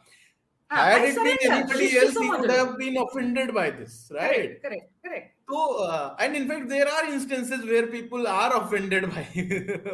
had 0.70 1.04
it 1.06 1.18
been 1.24 1.42
anybody 1.46 1.88
else 1.98 2.16
he 2.20 2.28
would 2.28 2.50
have 2.50 2.70
been 2.78 2.96
offended 3.00 3.50
by 3.56 3.64
this 3.74 3.96
right 4.14 4.54
correct 4.62 4.62
correct, 4.62 4.86
correct. 5.06 5.26
so 5.49 5.83
uh, 5.83 6.15
and 6.19 6.35
in 6.35 6.47
fact 6.47 6.69
there 6.69 6.87
are 6.87 7.05
instances 7.05 7.65
where 7.65 7.87
people 7.87 8.27
are 8.27 8.55
offended 8.61 9.09
by 9.15 9.25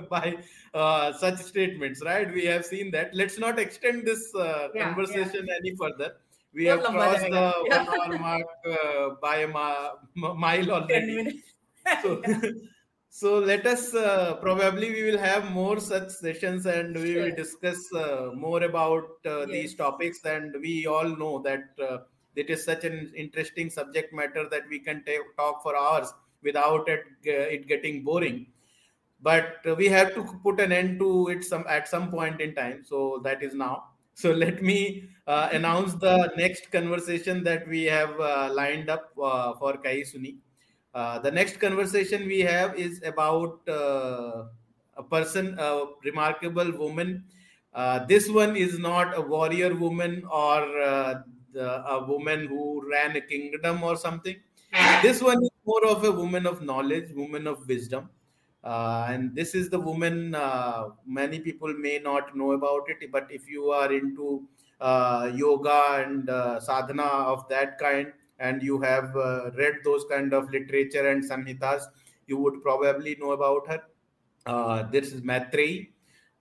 by 0.10 0.38
uh, 0.74 1.14
such 1.14 1.40
statements 1.40 2.02
right 2.06 2.34
we 2.34 2.46
have 2.46 2.66
seen 2.66 2.92
that 2.92 3.14
let's 3.14 3.40
not 3.40 3.60
extend 3.60 4.06
this 4.06 4.34
uh, 4.36 4.70
yeah, 4.74 4.84
conversation 4.86 5.46
yeah. 5.48 5.60
any 5.60 5.76
further 5.76 6.16
we 6.54 6.66
have 6.66 6.84
crossed 6.84 7.30
the 7.38 7.54
yeah. 7.68 7.84
one 7.84 8.00
hour 8.02 8.20
mark 8.20 8.48
uh, 8.74 9.10
by 9.22 9.38
a 9.38 9.48
ma- 9.48 10.34
mile 10.46 10.72
already 10.78 11.44
so, 12.02 12.22
so 13.10 13.40
let 13.40 13.66
us 13.68 13.94
uh, 13.94 14.36
probably 14.42 14.90
we 14.92 15.04
will 15.04 15.18
have 15.18 15.52
more 15.52 15.80
such 15.80 16.10
sessions 16.10 16.66
and 16.66 16.96
we 16.96 17.14
sure. 17.14 17.24
will 17.24 17.36
discuss 17.36 17.94
uh, 17.94 18.32
more 18.34 18.64
about 18.64 19.10
uh, 19.26 19.40
yes. 19.42 19.50
these 19.52 19.76
topics 19.76 20.24
and 20.26 20.56
we 20.62 20.88
all 20.88 21.10
know 21.24 21.42
that 21.44 21.66
uh, 21.90 21.98
it 22.36 22.50
is 22.50 22.64
such 22.64 22.84
an 22.84 23.12
interesting 23.16 23.70
subject 23.70 24.14
matter 24.14 24.48
that 24.50 24.64
we 24.70 24.80
can 24.80 25.04
t- 25.04 25.20
talk 25.38 25.64
for 25.64 25.76
hours 25.76 26.14
without 26.44 26.88
it, 26.90 27.04
it 27.24 27.68
getting 27.68 28.04
boring. 28.04 28.48
But 29.22 29.58
we 29.78 29.88
have 29.88 30.14
to 30.16 30.24
put 30.44 30.60
an 30.60 30.72
end 30.72 31.00
to 31.00 31.30
it 31.30 31.44
some 31.44 31.66
at 31.68 31.88
some 31.88 32.12
point 32.12 32.42
in 32.42 32.54
time. 32.54 32.84
So 32.86 33.22
that 33.24 33.44
is 33.44 33.54
now. 33.54 33.86
So 34.18 34.32
let 34.32 34.64
me 34.64 35.10
uh, 35.28 35.50
announce 35.52 35.94
the 35.96 36.32
next 36.38 36.72
conversation 36.72 37.44
that 37.44 37.68
we 37.68 37.84
have 37.84 38.18
uh, 38.18 38.50
lined 38.54 38.90
up 38.90 39.12
for 39.14 39.76
kai 39.84 40.04
suni. 40.10 40.38
Uh, 40.94 41.20
the 41.20 41.30
next 41.30 41.60
conversation 41.60 42.26
we 42.26 42.40
have 42.40 42.80
is 42.80 43.02
about 43.04 43.60
uh, 43.68 44.46
a 44.96 45.04
person, 45.04 45.60
a 45.60 45.88
remarkable 46.06 46.72
woman. 46.78 47.26
Uh, 47.74 48.06
this 48.06 48.30
one 48.30 48.56
is 48.56 48.80
not 48.80 49.18
a 49.18 49.20
warrior 49.20 49.76
woman 49.76 50.24
or 50.32 50.82
uh, 50.82 51.22
a 51.56 52.06
woman 52.08 52.48
who 52.48 52.84
ran 52.90 53.16
a 53.16 53.22
kingdom 53.22 53.84
or 53.84 53.96
something. 53.96 54.36
This 55.02 55.22
one 55.22 55.42
is 55.44 55.50
more 55.66 55.86
of 55.88 56.04
a 56.04 56.12
woman 56.12 56.46
of 56.46 56.62
knowledge, 56.62 57.12
woman 57.14 57.48
of 57.48 57.68
wisdom. 57.68 58.10
Uh, 58.64 59.06
and 59.10 59.36
this 59.36 59.54
is 59.54 59.70
the 59.70 59.80
woman 59.80 60.36
many 61.06 61.40
people 61.40 61.74
may 61.74 62.00
not 62.00 62.36
know 62.36 62.54
about 62.54 62.90
it, 62.90 63.12
but 63.12 63.28
if 63.30 63.48
you 63.48 63.70
are 63.72 63.94
into 63.94 64.48
yoga 65.34 66.04
and 66.06 66.28
sadhana 66.62 67.04
of 67.04 67.48
that 67.50 67.78
kind, 67.78 68.12
and 68.40 68.62
you 68.62 68.82
have 68.82 69.16
uh, 69.16 69.50
read 69.58 69.76
those 69.84 70.04
kind 70.10 70.34
of 70.34 70.50
literature 70.52 71.08
and 71.10 71.24
samhitas, 71.24 71.84
you 72.28 72.38
would 72.38 72.62
probably 72.62 73.16
know 73.20 73.32
about 73.32 73.68
her. 73.68 73.82
Uh, 74.46 74.84
this 74.84 75.14
is 75.14 75.22
Maitreyi. 75.22 75.90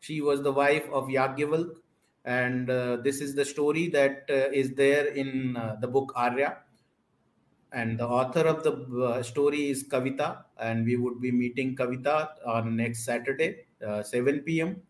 She 0.01 0.21
was 0.21 0.43
the 0.43 0.53
wife 0.53 0.89
of 0.93 1.05
Yagyavalk, 1.05 1.77
and 2.25 2.71
uh, 2.71 2.97
this 2.97 3.21
is 3.21 3.35
the 3.35 3.45
story 3.45 3.89
that 3.89 4.25
uh, 4.31 4.51
is 4.53 4.75
there 4.75 5.07
in 5.07 5.57
uh, 5.57 5.77
the 5.81 5.89
book 5.89 6.13
Arya. 6.17 6.59
And 7.73 7.99
the 7.99 8.07
author 8.07 8.41
of 8.41 8.63
the 8.63 9.05
uh, 9.05 9.23
story 9.23 9.69
is 9.69 9.83
Kavita, 9.83 10.45
and 10.61 10.87
we 10.87 10.97
would 10.97 11.21
be 11.21 11.33
meeting 11.33 11.75
Kavita 11.75 12.29
on 12.47 12.77
next 12.77 13.05
Saturday, 13.05 13.67
7 13.81 14.41
p.m. 14.41 14.81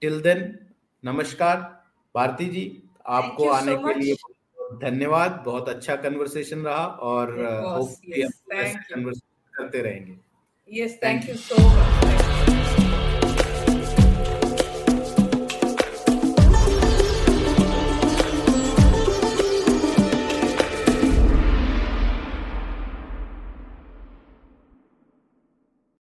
Till 0.00 0.20
then, 0.20 0.66
namaskar, 1.04 1.76
Bharti 2.14 2.52
ji. 2.52 2.82
आपको 3.06 3.48
आने 3.54 3.74
के 3.76 3.94
लिए 3.98 4.14
धन्यवाद 4.82 5.42
बहुत 5.44 5.68
अच्छा 5.68 5.96
conversation 5.96 6.64
रहा 6.66 6.86
और 7.10 7.30
hopefully 7.38 8.22
yes. 8.22 8.32
करते 9.58 9.82
रहेंगे 9.82 10.18
Yes, 10.68 10.96
thank 10.98 11.28
you 11.28 11.36
so 11.36 11.56
much. 11.56 12.00
Thank 12.00 12.30
you. 12.30 12.35